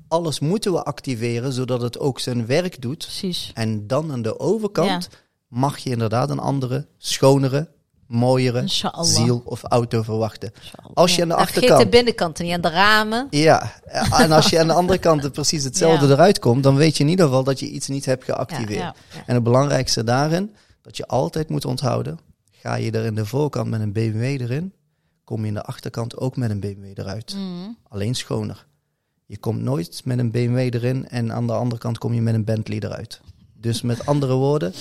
Alles 0.07 0.39
moeten 0.39 0.71
we 0.71 0.83
activeren, 0.83 1.53
zodat 1.53 1.81
het 1.81 1.99
ook 1.99 2.19
zijn 2.19 2.45
werk 2.45 2.81
doet. 2.81 2.97
Precies. 2.97 3.51
En 3.53 3.87
dan 3.87 4.11
aan 4.11 4.21
de 4.21 4.39
overkant 4.39 5.09
mag 5.47 5.77
je 5.77 5.89
inderdaad 5.89 6.29
een 6.29 6.39
andere, 6.39 6.87
schonere, 6.97 7.67
mooiere 8.11 8.59
Inshallah. 8.61 9.03
ziel 9.05 9.41
of 9.45 9.63
auto 9.63 10.01
verwachten. 10.01 10.51
Inshallah. 10.61 10.91
Als 10.93 11.15
je 11.15 11.21
aan 11.21 11.27
de 11.27 11.35
Dan 11.35 11.43
vergeet 11.43 11.61
achterkant... 11.63 11.91
de 11.91 11.97
binnenkant 11.97 12.39
en 12.39 12.45
niet 12.45 12.53
aan 12.53 12.61
de 12.61 12.69
ramen. 12.69 13.27
Ja, 13.29 13.71
en 14.11 14.31
als 14.31 14.49
je 14.49 14.59
aan 14.59 14.67
de 14.67 14.73
andere 14.73 14.99
kant 15.07 15.31
precies 15.31 15.63
hetzelfde 15.63 16.05
Ja. 16.05 16.11
eruit 16.11 16.39
komt, 16.39 16.63
dan 16.63 16.75
weet 16.75 16.97
je 16.97 17.03
in 17.03 17.09
ieder 17.09 17.25
geval 17.25 17.43
dat 17.43 17.59
je 17.59 17.69
iets 17.69 17.87
niet 17.87 18.05
hebt 18.05 18.23
geactiveerd. 18.23 18.69
Ja. 18.79 18.95
En 19.25 19.33
het 19.33 19.43
belangrijkste 19.43 20.03
daarin, 20.03 20.55
dat 20.81 20.97
je 20.97 21.07
altijd 21.07 21.49
moet 21.49 21.65
onthouden, 21.65 22.19
ga 22.51 22.75
je 22.75 22.91
er 22.91 23.05
in 23.05 23.15
de 23.15 23.25
voorkant 23.25 23.69
met 23.69 23.81
een 23.81 23.93
BMW 23.93 24.23
erin, 24.23 24.73
kom 25.23 25.41
je 25.41 25.47
in 25.47 25.53
de 25.53 25.63
achterkant 25.63 26.17
ook 26.17 26.35
met 26.37 26.49
een 26.49 26.59
BMW 26.59 26.83
eruit. 26.99 27.33
Mhm. 27.35 27.69
Alleen 27.89 28.15
schoner. 28.15 28.65
Je 29.25 29.37
komt 29.37 29.61
nooit 29.61 30.01
met 30.05 30.19
een 30.19 30.31
BMW 30.31 30.57
erin 30.57 31.07
en 31.09 31.31
aan 31.33 31.47
de 31.47 31.53
andere 31.53 31.81
kant 31.81 31.97
kom 31.97 32.13
je 32.13 32.21
met 32.21 32.33
een 32.33 32.43
Bentley 32.43 32.79
eruit. 32.79 33.21
Dus 33.61 33.81
met 33.81 34.05
andere 34.05 34.33
woorden, 34.33 34.73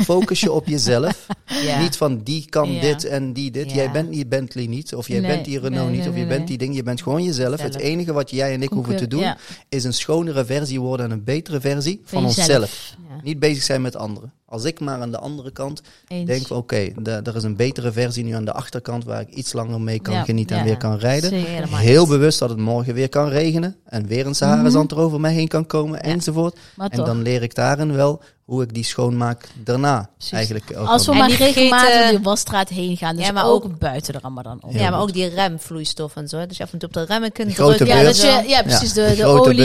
focus 0.00 0.40
je 0.40 0.52
op 0.52 0.66
jezelf. 0.66 1.26
Ja. 1.62 1.80
Niet 1.82 1.96
van 1.96 2.22
die 2.22 2.46
kan 2.48 2.72
Ja. 2.72 2.80
dit 2.80 3.04
en 3.04 3.32
die 3.32 3.50
dit. 3.50 3.70
Ja. 3.70 3.76
Jij 3.76 3.90
bent 3.90 4.12
die 4.12 4.26
Bentley 4.26 4.66
niet, 4.66 4.94
of 4.94 5.08
jij 5.08 5.20
Nee, 5.20 5.30
bent 5.30 5.44
die 5.44 5.60
Renault 5.60 5.88
nee, 5.88 5.90
niet, 5.90 5.98
nee, 5.98 6.08
of 6.08 6.14
je 6.14 6.20
nee, 6.20 6.28
bent 6.28 6.38
nee. 6.38 6.48
die 6.48 6.58
ding. 6.58 6.74
Je 6.74 6.82
bent 6.82 7.02
gewoon 7.02 7.22
jezelf. 7.24 7.58
Zelf. 7.58 7.72
Het 7.72 7.82
enige 7.82 8.12
wat 8.12 8.30
jij 8.30 8.52
en 8.52 8.62
ik 8.62 8.68
hoeven 8.68 8.96
te 8.96 9.06
doen, 9.06 9.34
is 9.68 9.84
een 9.84 9.92
schonere 9.92 10.44
versie 10.44 10.80
worden 10.80 11.06
en 11.06 11.12
een 11.12 11.24
betere 11.24 11.60
versie 11.60 12.00
van, 12.04 12.24
onszelf. 12.24 12.94
Niet 13.22 13.38
bezig 13.38 13.62
zijn 13.62 13.82
met 13.82 13.96
anderen. 13.96 14.32
Als 14.52 14.64
ik 14.64 14.80
maar 14.80 15.00
aan 15.00 15.10
de 15.10 15.18
andere 15.18 15.50
kant 15.50 15.82
Eens. 16.08 16.26
denk 16.26 16.46
van 16.46 16.56
oké, 16.56 16.76
er 17.04 17.36
is 17.36 17.42
een 17.42 17.56
betere 17.56 17.92
versie 17.92 18.24
nu 18.24 18.32
aan 18.32 18.44
de 18.44 18.52
achterkant 18.52 19.04
waar 19.04 19.20
ik 19.20 19.28
iets 19.28 19.52
langer 19.52 19.80
mee 19.80 20.00
kan 20.00 20.14
Ja, 20.14 20.24
genieten 20.24 20.56
en 20.56 20.62
ja. 20.62 20.68
weer 20.68 20.78
kan 20.78 20.96
rijden. 20.96 21.30
Zeker. 21.30 21.76
Heel 21.76 22.06
bewust 22.06 22.38
dat 22.38 22.48
het 22.48 22.58
morgen 22.58 22.94
weer 22.94 23.08
kan 23.08 23.28
regenen 23.28 23.76
en 23.84 24.06
weer 24.06 24.26
een 24.26 24.34
Sahara-zand 24.34 24.90
er 24.90 24.98
over 24.98 25.20
mij 25.20 25.32
heen 25.32 25.48
kan 25.48 25.66
komen 25.66 26.02
enzovoort. 26.02 26.58
En 26.76 26.90
toch. 26.90 27.06
dan 27.06 27.22
leer 27.22 27.42
ik 27.42 27.54
daarin 27.54 27.92
wel 27.92 28.22
hoe 28.44 28.62
ik 28.62 28.74
die 28.74 28.84
schoonmaak 28.84 29.48
daarna 29.64 30.08
Precies. 30.16 30.32
eigenlijk 30.32 30.64
ook 30.76 30.86
Als 30.86 31.06
we 31.06 31.14
maar 31.14 31.30
regelmatig 31.30 32.00
door 32.00 32.08
die 32.10 32.18
wasstraat 32.22 32.68
heen 32.68 32.96
gaan. 32.96 33.16
Dus 33.16 33.26
Ja, 33.26 33.32
maar 33.32 33.46
ook, 33.46 33.64
ook- 33.64 33.78
buiten 33.78 34.12
de 34.12 34.18
Ramadan 34.22 34.58
om. 34.62 34.76
Ja, 34.76 34.90
maar 34.90 35.00
ook 35.00 35.12
die 35.12 35.28
remvloeistof 35.28 36.16
en 36.16 36.28
zo. 36.28 36.46
Dus 36.46 36.56
je 36.56 36.62
af 36.62 36.72
en 36.72 36.78
toe 36.78 36.88
op 36.88 36.94
de 36.94 37.04
remmen 37.04 37.32
kunt 37.32 37.54
drukken. 37.54 37.86
Ja, 37.86 37.94
beurt. 37.94 38.06
dat 38.06 38.20
je, 38.20 38.44
ja, 38.48 38.62
precies. 38.62 38.94
Ja, 38.94 39.08
de, 39.08 39.14
de 39.16 39.22
grote 39.22 39.48
olie 39.48 39.62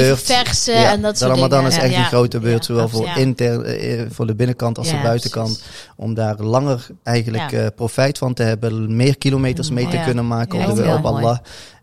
Ja, 0.65 0.91
en 0.91 1.01
dat 1.01 1.11
de 1.13 1.17
soort 1.19 1.31
Ramadan 1.31 1.49
dingen. 1.63 1.77
is 1.77 1.83
echt 1.83 1.93
Ja. 1.93 1.99
een 1.99 2.05
grote 2.05 2.39
beurt, 2.39 2.57
Ja, 2.57 2.63
zowel 2.73 2.89
voor, 2.89 3.07
intern, 3.15 3.63
eh, 3.63 4.01
voor 4.09 4.27
de 4.27 4.35
binnenkant 4.35 4.77
als 4.77 4.89
Ja, 4.89 4.95
de 4.97 5.01
buitenkant. 5.03 5.47
precies. 5.57 5.89
Om 5.95 6.13
daar 6.13 6.35
langer 6.41 6.87
eigenlijk 7.03 7.51
Ja. 7.51 7.59
eh, 7.59 7.67
profijt 7.75 8.17
van 8.17 8.33
te 8.33 8.43
hebben, 8.43 8.95
meer 8.95 9.17
kilometers 9.17 9.69
mee 9.69 9.87
te 9.87 9.95
Ja. 9.97 10.03
kunnen 10.03 10.27
maken 10.27 10.59
Ja, 10.59 10.69
op, 10.69 10.75
de, 10.75 10.93
op. 10.97 11.05
Allah. 11.05 11.37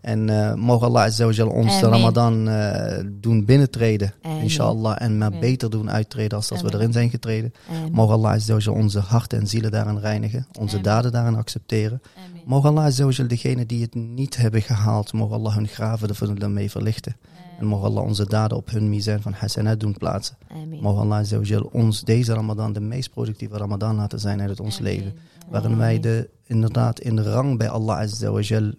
En 0.05 0.29
eh 0.29 0.53
mogen 0.53 0.87
Allah 0.87 1.03
Azzawajal 1.03 1.49
ons 1.49 1.73
Amen. 1.77 1.89
Ramadan 1.89 2.49
eh, 2.49 3.03
doen 3.11 3.45
binnentreden, 3.45 4.13
Amen. 4.21 4.41
inshallah. 4.41 4.95
En 5.01 5.17
maar 5.17 5.31
beter 5.39 5.69
doen 5.69 5.91
uittreden 5.91 6.37
als 6.37 6.47
dat 6.47 6.61
we 6.61 6.73
erin 6.73 6.91
zijn 6.93 7.09
getreden. 7.09 7.53
En- 7.69 7.91
Mogen 7.91 8.13
Allah 8.13 8.31
onze 8.73 8.99
harten 8.99 9.39
en 9.39 9.47
zielen 9.47 9.71
daarin 9.71 9.97
reinigen, 9.97 10.47
onze 10.59 10.81
daden 10.81 11.11
daarin 11.11 11.35
accepteren. 11.35 12.01
Mogen 12.45 12.69
Allah 12.69 12.83
Azzawajal 12.85 13.27
degenen 13.27 13.67
die 13.67 13.81
het 13.81 13.95
niet 13.95 14.37
hebben 14.37 14.61
gehaald, 14.61 15.13
mogen 15.13 15.35
Allah 15.35 15.55
hun 15.55 15.67
graven 15.67 16.09
ervoor 16.09 16.39
daarmee 16.39 16.71
verlichten. 16.71 17.15
En 17.59 17.65
mogen 17.65 17.87
Allah 17.87 18.03
onze 18.03 18.27
daden 18.27 18.57
op 18.57 18.69
hun 18.69 18.89
mizan 18.89 19.21
van 19.21 19.33
hasanat 19.33 19.79
doen 19.79 19.97
plaatsen. 19.97 20.37
Amen. 20.51 20.79
Mogen 20.81 21.01
Allah 21.01 21.71
ons 21.71 22.01
deze 22.01 22.33
Ramadan 22.33 22.73
de 22.73 22.79
meest 22.79 23.09
productieve 23.09 23.57
Ramadan 23.57 23.95
laten 23.95 24.19
zijn 24.19 24.41
uit 24.41 24.59
ons 24.59 24.79
leven. 24.79 25.13
Waarin 25.49 25.77
wij 25.77 25.99
de, 25.99 26.29
inderdaad 26.43 26.99
in 26.99 27.19
rang 27.19 27.57
bij 27.57 27.69
Allah 27.69 28.07
zullen, 28.07 28.75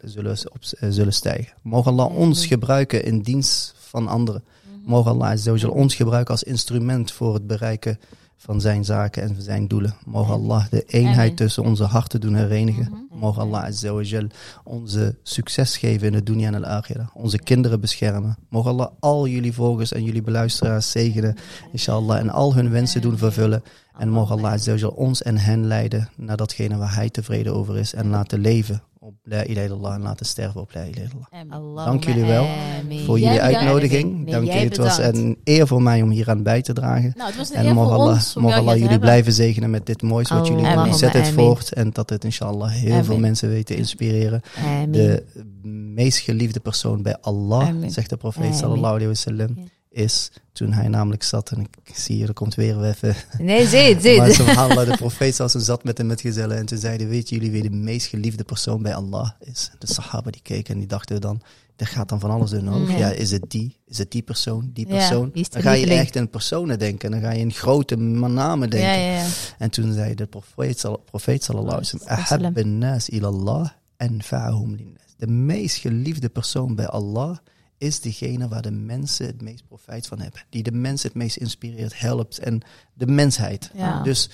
op, 0.53 0.59
eh, 0.79 0.89
zullen 0.91 1.13
stijgen. 1.13 1.53
Mogen 1.63 1.91
Allah 1.93 2.17
ons 2.17 2.47
gebruiken 2.47 3.05
in 3.05 3.21
dienst 3.21 3.75
van 3.77 4.09
anderen. 4.09 4.45
Mogen 4.85 5.11
Allah 5.11 5.71
ons 5.71 5.95
gebruiken 5.95 6.33
als 6.33 6.43
instrument 6.43 7.13
voor 7.13 7.35
het 7.35 7.47
bereiken 7.47 7.99
van 8.37 8.61
zijn 8.61 8.85
zaken 8.85 9.23
en 9.23 9.37
zijn 9.43 9.69
doelen. 9.69 9.95
Mogen 10.05 10.35
Allah 10.35 10.65
de 10.71 10.83
eenheid 10.87 11.19
Amen. 11.19 11.35
tussen 11.35 11.63
onze 11.63 11.85
harten 11.85 12.21
doen 12.21 12.35
herenigen. 12.35 13.09
Mogen 13.13 13.43
Allah 13.43 13.65
Azzawajal 13.65 14.27
onze 14.65 15.17
succes 15.23 15.77
geven 15.77 16.07
in 16.07 16.13
de 16.13 16.23
dunya 16.23 16.53
en 16.53 16.61
de 16.61 16.67
akhirah. 16.67 17.07
Onze 17.15 17.39
kinderen 17.39 17.81
beschermen. 17.81 18.37
Mogen 18.49 18.71
Allah 18.71 18.89
al 19.01 19.27
jullie 19.27 19.53
volgers 19.53 19.93
en 19.93 20.05
jullie 20.05 20.23
beluisteraars 20.23 20.91
zegenen. 20.91 21.37
Inshallah. 21.73 22.19
En 22.19 22.31
al 22.31 22.55
hun 22.55 22.71
wensen 22.71 23.01
doen 23.01 23.19
vervullen. 23.19 23.63
En 23.99 24.09
mogen 24.09 24.37
Allah 24.37 24.53
Azzawajal 24.53 24.91
ons 24.91 25.23
en 25.23 25.39
hen 25.39 25.67
leiden 25.67 26.09
naar 26.17 26.37
datgene 26.37 26.77
waar 26.77 26.95
hij 26.95 27.11
tevreden 27.11 27.55
over 27.55 27.77
is. 27.77 27.95
En 27.95 28.09
laten 28.09 28.41
leven 28.41 28.83
op 28.99 29.15
La 29.23 29.45
ilaha 29.45 29.67
illallah 29.67 29.95
en 29.95 30.03
laten 30.03 30.27
sterven 30.27 30.61
op 30.61 30.71
La 30.75 30.85
ilaha 30.85 31.85
Dank 31.85 32.05
jullie 32.05 32.25
wel. 32.25 32.47
Voor 33.05 33.19
jullie 33.19 33.41
uitnodiging. 33.41 34.31
Dank 34.31 34.47
jullie. 34.47 34.61
Het 34.61 34.77
was 34.77 34.99
een 34.99 35.39
eer 35.45 35.67
voor 35.67 35.83
mij 35.83 36.03
om 36.03 36.11
hier 36.11 36.31
aan 36.31 36.43
bij 36.43 36.63
te 36.63 36.73
dragen. 36.73 37.13
Nou, 37.17 37.29
het 37.29 37.37
was 37.37 37.51
een 37.51 37.57
En 37.57 37.67
eer 37.67 37.75
mogen 37.75 37.91
voor 37.91 38.01
Allah, 38.01 38.35
mogen 38.35 38.79
jullie 38.79 38.99
blijven 38.99 39.33
zegenen 39.33 39.71
met 39.71 39.87
dit 39.87 40.03
moois 40.03 40.29
wat 40.29 40.47
jullie 40.47 40.75
doen. 40.75 40.95
Zet 40.95 41.13
het 41.13 41.29
voort 41.29 41.73
en 41.73 41.91
dat 41.93 42.11
het 42.11 42.25
inshallah 42.25 42.71
heel 42.71 43.05
veel 43.05 43.19
mensen 43.19 43.49
weet 43.49 43.67
te 43.67 43.77
inspireren. 43.77 44.41
De 44.91 45.25
meest 45.95 46.19
geliefde 46.19 46.61
persoon 46.61 47.03
bij 47.03 47.17
Allah, 47.21 47.69
zegt 47.87 48.11
de 48.11 48.17
profeet 48.17 48.55
sallallahu 48.55 48.95
alayhi 48.95 49.07
wasallam, 49.07 49.49
Ja. 49.57 49.63
Is 49.97 50.31
toen 50.53 50.73
hij 50.73 50.89
namelijk 50.89 51.23
zat, 51.23 51.51
en 51.51 51.61
ik 51.61 51.97
zie 51.97 52.17
hier, 52.17 52.29
er 52.29 52.35
komt 52.35 52.55
weer 52.55 52.85
even, 52.85 53.15
Nee, 53.39 53.67
zit, 53.67 54.03
zit. 54.35 54.55
maar 54.55 54.85
de 54.85 54.97
profeet 54.97 55.35
zelfs 55.35 55.55
zat 55.55 55.85
met 55.85 55.99
hem 55.99 56.07
met 56.07 56.21
gezellen 56.21 56.57
en 56.57 56.67
toen 56.67 56.79
zeiden, 56.79 57.09
weet 57.09 57.29
jullie 57.29 57.51
wie 57.51 57.63
de 57.63 57.71
meest 57.71 58.07
geliefde 58.07 58.45
persoon 58.45 58.83
bij 58.83 58.95
Allah 58.95 59.31
is? 59.41 59.71
De 59.79 59.87
sahaba 59.87 60.31
die 60.31 60.41
keken 60.43 60.73
en 60.75 60.79
die 60.79 60.89
dachten 60.89 61.21
dan, 61.21 61.41
er 61.77 61.87
gaat 61.87 62.09
dan 62.09 62.21
van 62.21 62.31
alles 62.31 62.53
in 62.53 62.67
hoofd. 62.67 62.91
Ja. 62.91 62.99
Ja, 62.99 63.11
is 63.11 63.31
het 63.31 63.45
die? 63.49 63.77
Is 63.87 63.99
het 63.99 64.11
die 64.11 64.23
persoon? 64.23 64.71
Die 64.73 64.87
persoon? 64.87 65.31
de 65.33 65.47
dan 65.51 65.63
ga 65.63 65.73
je 65.73 65.87
echt 65.87 66.17
in 66.17 66.31
personen 66.31 66.79
denken, 66.79 67.11
dan 67.11 67.21
ga 67.21 67.31
je 67.33 67.39
in 67.39 67.53
grote 67.53 67.97
namen 67.97 68.71
denken. 68.71 69.01
Ja, 69.01 69.19
ja. 69.19 69.27
En 69.59 69.71
toen 69.71 69.93
zei 69.93 70.15
de 70.15 70.27
profeet, 70.27 70.85
profeet 71.05 71.45
sallallahu 71.45 71.77
alaihi 71.77 71.91
wasallam, 71.93 72.25
Sallam. 72.27 72.45
"Ahabba 72.45 72.61
an-nas 72.61 73.09
ila 73.09 73.27
Allah 73.27 73.69
anfa'uhum 73.97 74.75
linnas." 74.75 75.15
De 75.17 75.27
meest 75.27 75.77
geliefde 75.77 76.29
persoon 76.29 76.75
bij 76.75 76.87
Allah 76.87 77.37
is 77.79 78.01
degene 78.01 78.49
waar 78.49 78.63
de 78.63 78.71
mensen 78.71 79.27
het 79.27 79.43
meest 79.43 79.67
profijt 79.67 80.07
van 80.07 80.21
hebben. 80.21 80.41
Die 80.51 80.63
de 80.63 80.73
mensen 80.73 81.09
het 81.09 81.17
meest 81.17 81.37
inspireert, 81.37 82.01
helpt 82.01 82.39
en 82.39 82.61
de 82.95 83.07
mensheid. 83.07 83.71
Ja. 83.75 84.03
Dus 84.03 84.31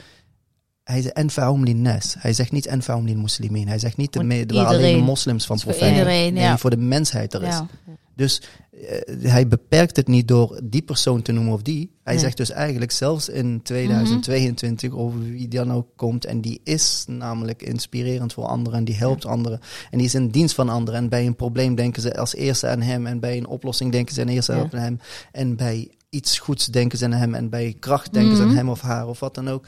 hij 0.84 1.02
zegt 1.02 1.14
anfa'uhum 1.14 1.64
linnas. 1.64 2.16
Hij 2.18 2.32
zegt 2.32 2.52
niet 2.52 2.68
lil 2.68 3.16
muslimin. 3.16 3.68
Hij 3.68 3.78
zegt 3.78 3.96
niet 3.96 4.12
de 4.12 4.46
waar 4.46 4.66
alleen 4.66 5.02
moslims 5.04 5.46
van 5.46 5.58
profijten. 5.58 5.88
iedereen, 5.88 6.34
Nee, 6.34 6.56
voor 6.56 6.70
de 6.70 6.76
mensheid 6.76 7.34
er 7.34 7.42
is. 7.42 7.54
Ja. 7.54 7.68
Dus 8.14 8.42
eh, 8.70 9.30
hij 9.30 9.48
beperkt 9.48 9.96
het 9.96 10.08
niet 10.08 10.28
door 10.28 10.60
die 10.64 10.82
persoon 10.82 11.22
te 11.22 11.32
noemen 11.32 11.52
of 11.52 11.62
die. 11.62 11.90
Hij 12.02 12.12
Nee. 12.14 12.22
zegt 12.22 12.36
dus 12.36 12.50
eigenlijk 12.50 12.90
zelfs 12.92 13.28
in 13.28 13.62
2022 13.62 14.92
over 14.92 15.20
wie 15.20 15.48
dan 15.48 15.72
ook 15.72 15.86
komt. 15.96 16.24
En 16.24 16.40
die 16.40 16.60
is 16.64 17.04
namelijk 17.08 17.62
inspirerend 17.62 18.32
voor 18.32 18.44
anderen 18.46 18.78
en 18.78 18.84
die 18.84 18.96
helpt 18.96 19.24
anderen. 19.26 19.60
En 19.90 19.98
die 19.98 20.06
is 20.06 20.14
in 20.14 20.28
dienst 20.28 20.54
van 20.54 20.68
anderen. 20.68 21.00
En 21.00 21.08
bij 21.08 21.26
een 21.26 21.36
probleem 21.36 21.74
denken 21.74 22.02
ze 22.02 22.16
als 22.18 22.34
eerste 22.34 22.68
aan 22.68 22.80
hem. 22.82 23.06
En 23.06 23.20
bij 23.20 23.36
een 23.36 23.46
oplossing 23.46 23.92
denken 23.92 24.14
ze 24.14 24.20
als 24.22 24.30
eerste 24.30 24.52
Ja. 24.52 24.60
aan 24.62 24.70
hem. 24.78 24.98
En 25.32 25.56
bij 25.56 25.90
iets 26.08 26.38
goeds 26.38 26.66
denken 26.66 26.98
ze 26.98 27.04
aan 27.04 27.12
hem. 27.12 27.34
En 27.34 27.48
bij 27.50 27.76
kracht 27.78 28.12
denken 28.12 28.36
ze 28.36 28.42
aan 28.42 28.48
Mhm. 28.48 28.56
hem 28.56 28.68
of 28.68 28.80
haar 28.80 29.06
of 29.08 29.20
wat 29.20 29.34
dan 29.34 29.48
ook. 29.48 29.64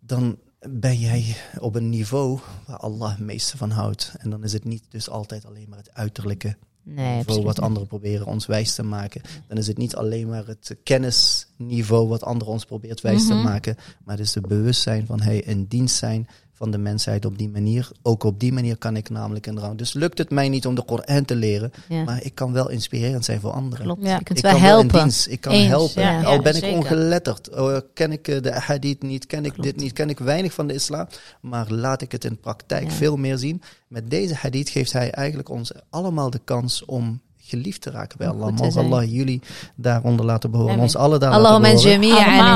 Dan 0.00 0.38
ben 0.68 0.98
jij 0.98 1.36
op 1.58 1.74
een 1.74 1.88
niveau 1.90 2.38
waar 2.66 2.76
Allah 2.76 3.10
het 3.10 3.18
meeste 3.18 3.56
van 3.56 3.70
houdt. 3.70 4.12
En 4.18 4.30
dan 4.30 4.44
is 4.44 4.52
het 4.52 4.64
niet 4.64 4.82
dus 4.88 5.08
altijd 5.10 5.46
alleen 5.46 5.68
maar 5.68 5.78
het 5.78 5.94
uiterlijke 5.94 6.56
Nee, 6.84 6.96
niveau 6.96 7.18
absoluut 7.18 7.44
wat 7.44 7.60
anderen 7.60 7.88
proberen 7.88 8.26
ons 8.26 8.46
wijs 8.46 8.74
te 8.74 8.82
maken. 8.82 9.22
Dan 9.48 9.56
is 9.58 9.66
het 9.66 9.78
niet 9.78 9.96
alleen 9.96 10.28
maar 10.28 10.46
het 10.46 10.76
kennisniveau 10.84 12.08
wat 12.08 12.22
anderen 12.24 12.52
ons 12.52 12.64
probeert 12.64 13.00
wijs 13.00 13.26
te 13.26 13.34
Mhm. 13.34 13.42
maken, 13.42 13.76
maar 14.04 14.16
het 14.16 14.26
is 14.26 14.34
het 14.34 14.46
bewustzijn 14.46 15.06
van 15.06 15.20
hey, 15.20 15.38
in 15.38 15.64
dienst 15.64 15.96
zijn 15.96 16.28
van 16.62 16.70
de 16.70 16.78
mensheid 16.78 17.24
op 17.24 17.38
die 17.38 17.48
manier. 17.48 17.90
Ook 18.02 18.24
op 18.24 18.40
die 18.40 18.52
manier 18.52 18.76
kan 18.76 18.96
ik 18.96 19.10
namelijk 19.10 19.46
in 19.46 19.58
rouw. 19.58 19.74
Dus 19.74 19.92
lukt 19.92 20.18
het 20.18 20.30
mij 20.30 20.48
niet 20.48 20.66
om 20.66 20.74
de 20.74 20.82
Koran 20.84 21.24
te 21.24 21.34
leren, 21.34 21.70
Ja, 21.88 22.04
maar 22.04 22.22
ik 22.22 22.34
kan 22.34 22.52
wel 22.52 22.70
inspirerend 22.70 23.24
zijn 23.24 23.40
voor 23.40 23.50
anderen. 23.50 23.84
klopt. 23.84 24.02
Ja. 24.02 24.16
Je 24.18 24.22
kunt 24.24 24.38
Ik 24.38 24.44
wel 24.44 24.52
kan 24.52 24.62
wel 24.62 24.70
in 24.70 24.78
helpen. 24.78 25.00
dienst, 25.02 25.26
ik 25.26 25.40
kan 25.40 25.52
Eens, 25.52 25.66
helpen. 25.68 26.02
ja, 26.02 26.22
Al 26.22 26.32
ja, 26.34 26.42
ben 26.42 26.54
ik 26.54 26.60
zeker. 26.62 26.76
ongeletterd, 26.78 27.50
oh, 27.56 27.76
ken 27.94 28.12
ik 28.12 28.28
eh, 28.28 28.42
de 28.42 28.52
hadith 28.52 29.02
niet, 29.02 29.26
ken 29.26 29.44
ik 29.44 29.52
Klopt. 29.52 29.68
dit 29.68 29.76
niet, 29.80 29.92
ken 29.92 30.08
ik 30.08 30.18
weinig 30.18 30.52
van 30.52 30.66
de 30.66 30.74
islam, 30.74 31.06
maar 31.40 31.70
laat 31.72 32.02
ik 32.02 32.12
het 32.12 32.24
in 32.24 32.38
praktijk 32.40 32.84
Ja. 32.84 32.90
veel 32.90 33.16
meer 33.16 33.38
zien. 33.38 33.62
Met 33.88 34.10
deze 34.10 34.34
hadith 34.34 34.68
geeft 34.68 34.92
hij 34.92 35.10
eigenlijk 35.10 35.48
ons 35.48 35.72
allemaal 35.90 36.30
de 36.30 36.40
kans 36.44 36.84
om 36.84 37.20
geliefd 37.58 37.80
te 37.82 37.90
raken 37.90 38.18
bij 38.18 38.28
Allah. 38.28 38.56
Mogen. 38.56 38.82
Allah 38.84 39.12
jullie 39.12 39.40
daaronder 39.74 40.24
laten 40.26 40.50
behoren, 40.50 40.70
Amen. 40.72 40.84
ons 40.84 40.96
alle 40.96 41.18
daar 41.18 41.32
Allahumma 41.32 41.68
laten 41.72 41.82
behoren. 41.82 42.06
jami'an 42.08 42.28
Allemaal, 42.28 42.52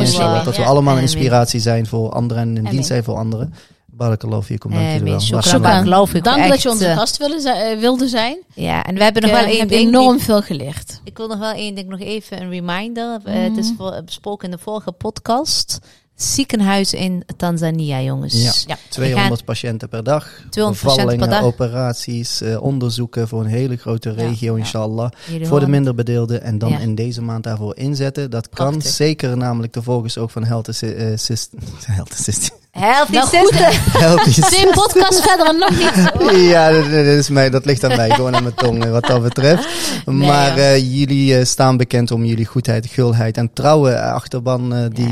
inshallah. 0.00 0.34
wel. 0.34 0.44
Dat 0.44 0.56
we 0.56 0.64
allemaal 0.64 0.98
inspiratie 0.98 1.60
zijn 1.60 1.86
voor 1.86 2.10
anderen 2.12 2.42
en 2.42 2.56
in 2.56 2.64
dienst 2.64 2.86
zijn 2.88 3.04
voor 3.04 3.16
anderen. 3.16 3.54
Barakallahu 3.86 4.42
fikum, 4.42 4.70
dank 4.70 4.82
jullie 4.82 4.98
wel. 5.30 6.06
Dank 6.22 6.48
dat 6.48 6.62
je 6.62 6.70
onze 6.70 6.86
eh, 6.86 6.96
gast 6.96 7.16
wilde, 7.16 7.50
eh, 7.50 7.78
wilde 7.78 8.08
zijn. 8.08 8.38
Ja, 8.54 8.84
en 8.84 8.94
we 8.94 9.02
hebben 9.02 9.22
Ik 9.22 9.28
nog 9.28 9.36
wel 9.38 9.46
eh, 9.46 9.50
één 9.52 9.60
heb 9.60 9.68
ding. 9.68 9.88
enorm 9.88 10.16
die- 10.16 10.24
veel 10.24 10.42
geleerd. 10.42 11.00
Ik 11.04 11.16
wil 11.16 11.28
nog 11.28 11.38
wel 11.38 11.52
één 11.52 11.74
ding, 11.74 11.88
nog 11.88 12.00
even 12.00 12.42
een 12.42 12.50
reminder. 12.50 13.20
Eh, 13.24 13.34
het 13.42 13.50
Mhm. 13.50 13.58
is 13.58 13.72
voor, 13.76 14.02
besproken 14.04 14.50
in 14.50 14.56
de 14.56 14.62
vorige 14.62 14.92
podcast. 14.92 15.78
Ziekenhuis 16.18 16.94
in 16.94 17.24
Tanzania, 17.36 18.00
jongens. 18.00 18.42
Ja. 18.42 18.52
Ja. 18.66 18.76
200 18.88 19.44
patiënten 19.44 19.88
per 19.88 20.02
dag. 20.04 20.42
200 20.50 20.84
patiënten 20.84 21.18
per 21.18 21.28
dag. 21.28 21.42
operaties, 21.42 22.40
eh, 22.40 22.62
onderzoeken 22.62 23.28
voor 23.28 23.40
een 23.40 23.46
hele 23.46 23.76
grote 23.76 24.10
regio, 24.10 24.52
ja. 24.52 24.58
inshallah. 24.58 25.10
Voor 25.42 25.60
de 25.60 25.68
minder 25.68 25.94
bedeelden 25.94 26.42
en 26.42 26.58
dan 26.58 26.80
in 26.80 26.94
deze 26.94 27.22
maand 27.22 27.44
daarvoor 27.44 27.76
inzetten. 27.76 28.30
Dat 28.30 28.48
kan 28.48 28.82
zeker 28.82 29.36
namelijk 29.36 29.72
de 29.72 29.82
volgers 29.82 30.18
ook 30.18 30.30
van 30.30 30.44
Health 30.44 30.68
eh, 30.82 31.12
Assist- 31.12 31.52
Health 31.86 32.12
Assist- 32.12 32.52
Healthy 32.78 33.12
Nou, 33.12 33.26
goed, 33.26 33.38
sister. 33.38 34.00
Healthy 34.00 34.66
podcast 34.70 35.20
verder 35.20 35.46
en 35.46 35.58
nog 35.58 35.70
niet. 35.70 36.42
Ja, 36.48 36.70
dat, 36.70 36.84
dat 36.84 36.92
is 36.92 37.28
mij, 37.28 37.50
dat 37.50 37.64
ligt 37.64 37.84
aan 37.84 37.96
mij, 37.96 38.10
gewoon 38.10 38.34
aan 38.36 38.42
mijn 38.42 38.54
tong 38.54 38.84
wat 38.90 39.04
dat 39.06 39.22
betreft. 39.22 39.68
maar 40.06 40.56
eh, 40.56 40.96
jullie 40.98 41.36
eh, 41.38 41.44
staan 41.44 41.76
bekend 41.76 42.10
om 42.10 42.24
jullie 42.24 42.44
goedheid, 42.46 42.86
gulheid 42.86 43.36
en 43.36 43.50
trouwe 43.52 43.90
eh, 43.90 44.12
achterban 44.12 44.88
die, 44.92 45.08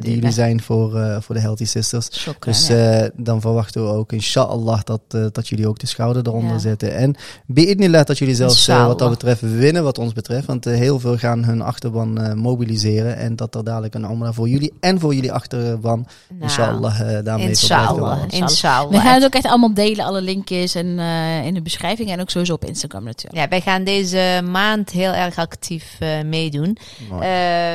die 0.00 0.14
jullie 0.14 0.30
zijn 0.30 0.62
voor, 0.62 0.96
eh, 0.98 1.16
voor 1.20 1.34
de 1.34 1.40
Healthy 1.40 1.64
Sisters. 1.64 2.08
Dus 2.40 2.66
ja. 2.66 2.74
eh, 2.74 3.08
dan 3.16 3.40
verwachten 3.40 3.84
we 3.84 3.92
ook, 3.92 4.12
inshallah, 4.12 4.80
dat, 4.84 5.00
dat 5.34 5.48
jullie 5.48 5.68
ook 5.68 5.78
de 5.78 5.86
schouder 5.86 6.26
eronder 6.26 6.52
Ja. 6.52 6.58
zetten. 6.58 6.94
En 6.94 7.14
bi'idnillah 7.46 8.04
dat 8.04 8.18
jullie 8.18 8.34
zelfs 8.34 8.66
wat 8.66 8.98
dat 8.98 9.10
betreft 9.10 9.40
winnen 9.40 9.82
wat 9.82 9.98
ons 9.98 10.12
betreft. 10.12 10.46
Want 10.46 10.64
heel 10.64 11.00
veel 11.00 11.16
gaan 11.16 11.44
hun 11.44 11.62
achterban 11.62 12.38
mobiliseren. 12.38 13.16
En 13.16 13.36
dat 13.36 13.54
er 13.54 13.64
dadelijk 13.64 13.94
een 13.94 14.08
omra 14.08 14.32
voor 14.32 14.48
jullie 14.48 14.72
en 14.80 15.00
voor 15.00 15.14
jullie 15.14 15.32
achterban, 15.32 16.06
Nou, 16.28 16.42
inshallah, 16.42 17.00
daarmee 17.24 17.48
Inshallah. 17.48 18.18
Inshallah. 18.28 18.90
We 18.90 18.98
gaan 19.00 19.14
het 19.14 19.24
ook 19.24 19.34
echt 19.34 19.46
allemaal 19.46 19.74
delen, 19.74 20.04
alle 20.04 20.20
linkjes 20.22 20.74
en, 20.74 20.98
eh, 20.98 21.46
in 21.46 21.54
de 21.54 21.62
beschrijving. 21.62 22.10
En 22.10 22.20
ook 22.20 22.30
sowieso 22.30 22.52
op 22.54 22.64
Instagram 22.64 23.04
natuurlijk. 23.04 23.42
Ja, 23.42 23.48
wij 23.48 23.60
gaan 23.60 23.84
deze 23.84 24.40
maand 24.50 24.90
heel 24.90 25.12
erg 25.12 25.36
actief 25.36 25.96
eh, 25.98 26.08
meedoen. 26.24 26.76
Ehm, 27.10 27.20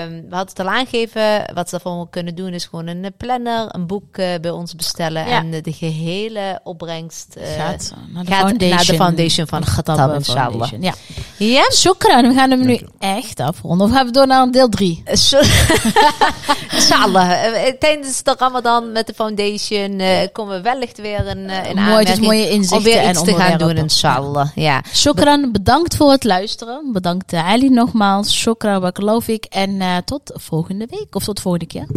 we 0.10 0.26
hadden 0.36 0.40
het 0.56 0.60
al 0.60 0.70
aangegeven. 0.70 1.52
Wat 1.54 1.70
ze 1.70 1.80
daarvoor 1.82 2.10
kunnen 2.10 2.36
doen 2.36 2.54
is 2.54 2.66
gewoon 2.66 2.88
een 2.88 3.04
eh, 3.04 3.12
planner, 3.18 3.66
een 3.76 3.88
boek 3.88 4.18
eh, 4.18 4.28
bij 4.42 4.52
ons 4.52 4.76
bestellen. 4.76 5.28
Ja. 5.28 5.38
En 5.40 5.54
eh, 5.54 5.62
de 5.64 5.74
gehele 5.74 6.60
opbrengst 6.64 7.36
eh, 7.36 7.48
gaat 7.64 7.94
naar 8.14 8.24
de 8.24 8.32
gaat 8.32 8.40
foundation, 8.40 8.70
naar 8.76 8.86
de 8.86 8.96
foundation 8.96 9.48
van 9.48 9.62
Khattab, 9.64 10.14
inshallah. 10.14 10.72
Ja. 10.80 10.94
Ja, 11.38 11.72
Shukran, 11.72 12.28
we 12.28 12.34
gaan 12.34 12.50
hem 12.52 12.66
nu 12.66 12.80
echt 13.00 13.40
afronden. 13.40 13.88
Of 13.88 13.94
gaan 13.94 14.06
we 14.06 14.12
door 14.12 14.28
naar 14.28 14.52
deel 14.52 14.70
3? 14.70 15.04
Zo- 15.14 15.40
Inshallah. 16.76 17.32
Eh, 17.68 17.74
Tijdens 17.80 18.24
de 18.24 18.36
Ramadan 18.38 18.92
met 18.92 19.08
de 19.08 19.14
foundation 19.26 20.00
eh, 20.00 20.28
komen 20.32 20.56
we 20.56 20.62
wellicht 20.62 20.98
weer 21.02 21.28
een, 21.28 21.50
eh, 21.50 21.64
dus 21.64 21.76
aanmerking 21.76 22.26
mooie 22.26 22.50
inzichten 22.50 22.78
om 22.78 22.84
weer 22.84 22.98
en 22.98 23.14
te 23.14 23.34
gaan 23.34 23.58
doen, 23.58 23.78
inshallah. 23.78 24.48
Ja. 24.56 24.84
Shukran, 24.94 25.52
bedankt 25.52 25.96
voor 25.96 26.12
het 26.12 26.24
luisteren. 26.24 26.92
Bedankt 26.92 27.34
eh, 27.34 27.48
Ali 27.48 27.70
nogmaals. 27.70 28.34
Shukran, 28.34 28.82
wat 28.82 28.96
geloof 28.98 29.28
ik. 29.28 29.46
En 29.46 29.82
eh, 29.82 29.98
tot 30.06 30.32
volgende 30.34 30.88
week 30.90 31.16
of 31.16 31.24
tot 31.24 31.40
volgende 31.40 31.68
keer. 31.68 31.88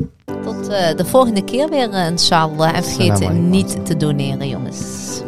Tot 0.43 0.69
eh, 0.69 0.97
de 0.97 1.05
volgende 1.05 1.45
keer 1.45 1.69
weer, 1.69 1.91
eh, 1.91 2.07
inshallah. 2.07 2.77
En 2.77 2.85
vergeet 2.85 3.33
niet 3.33 3.87
te 3.87 3.97
doneren, 3.97 4.49
jongens. 4.49 5.21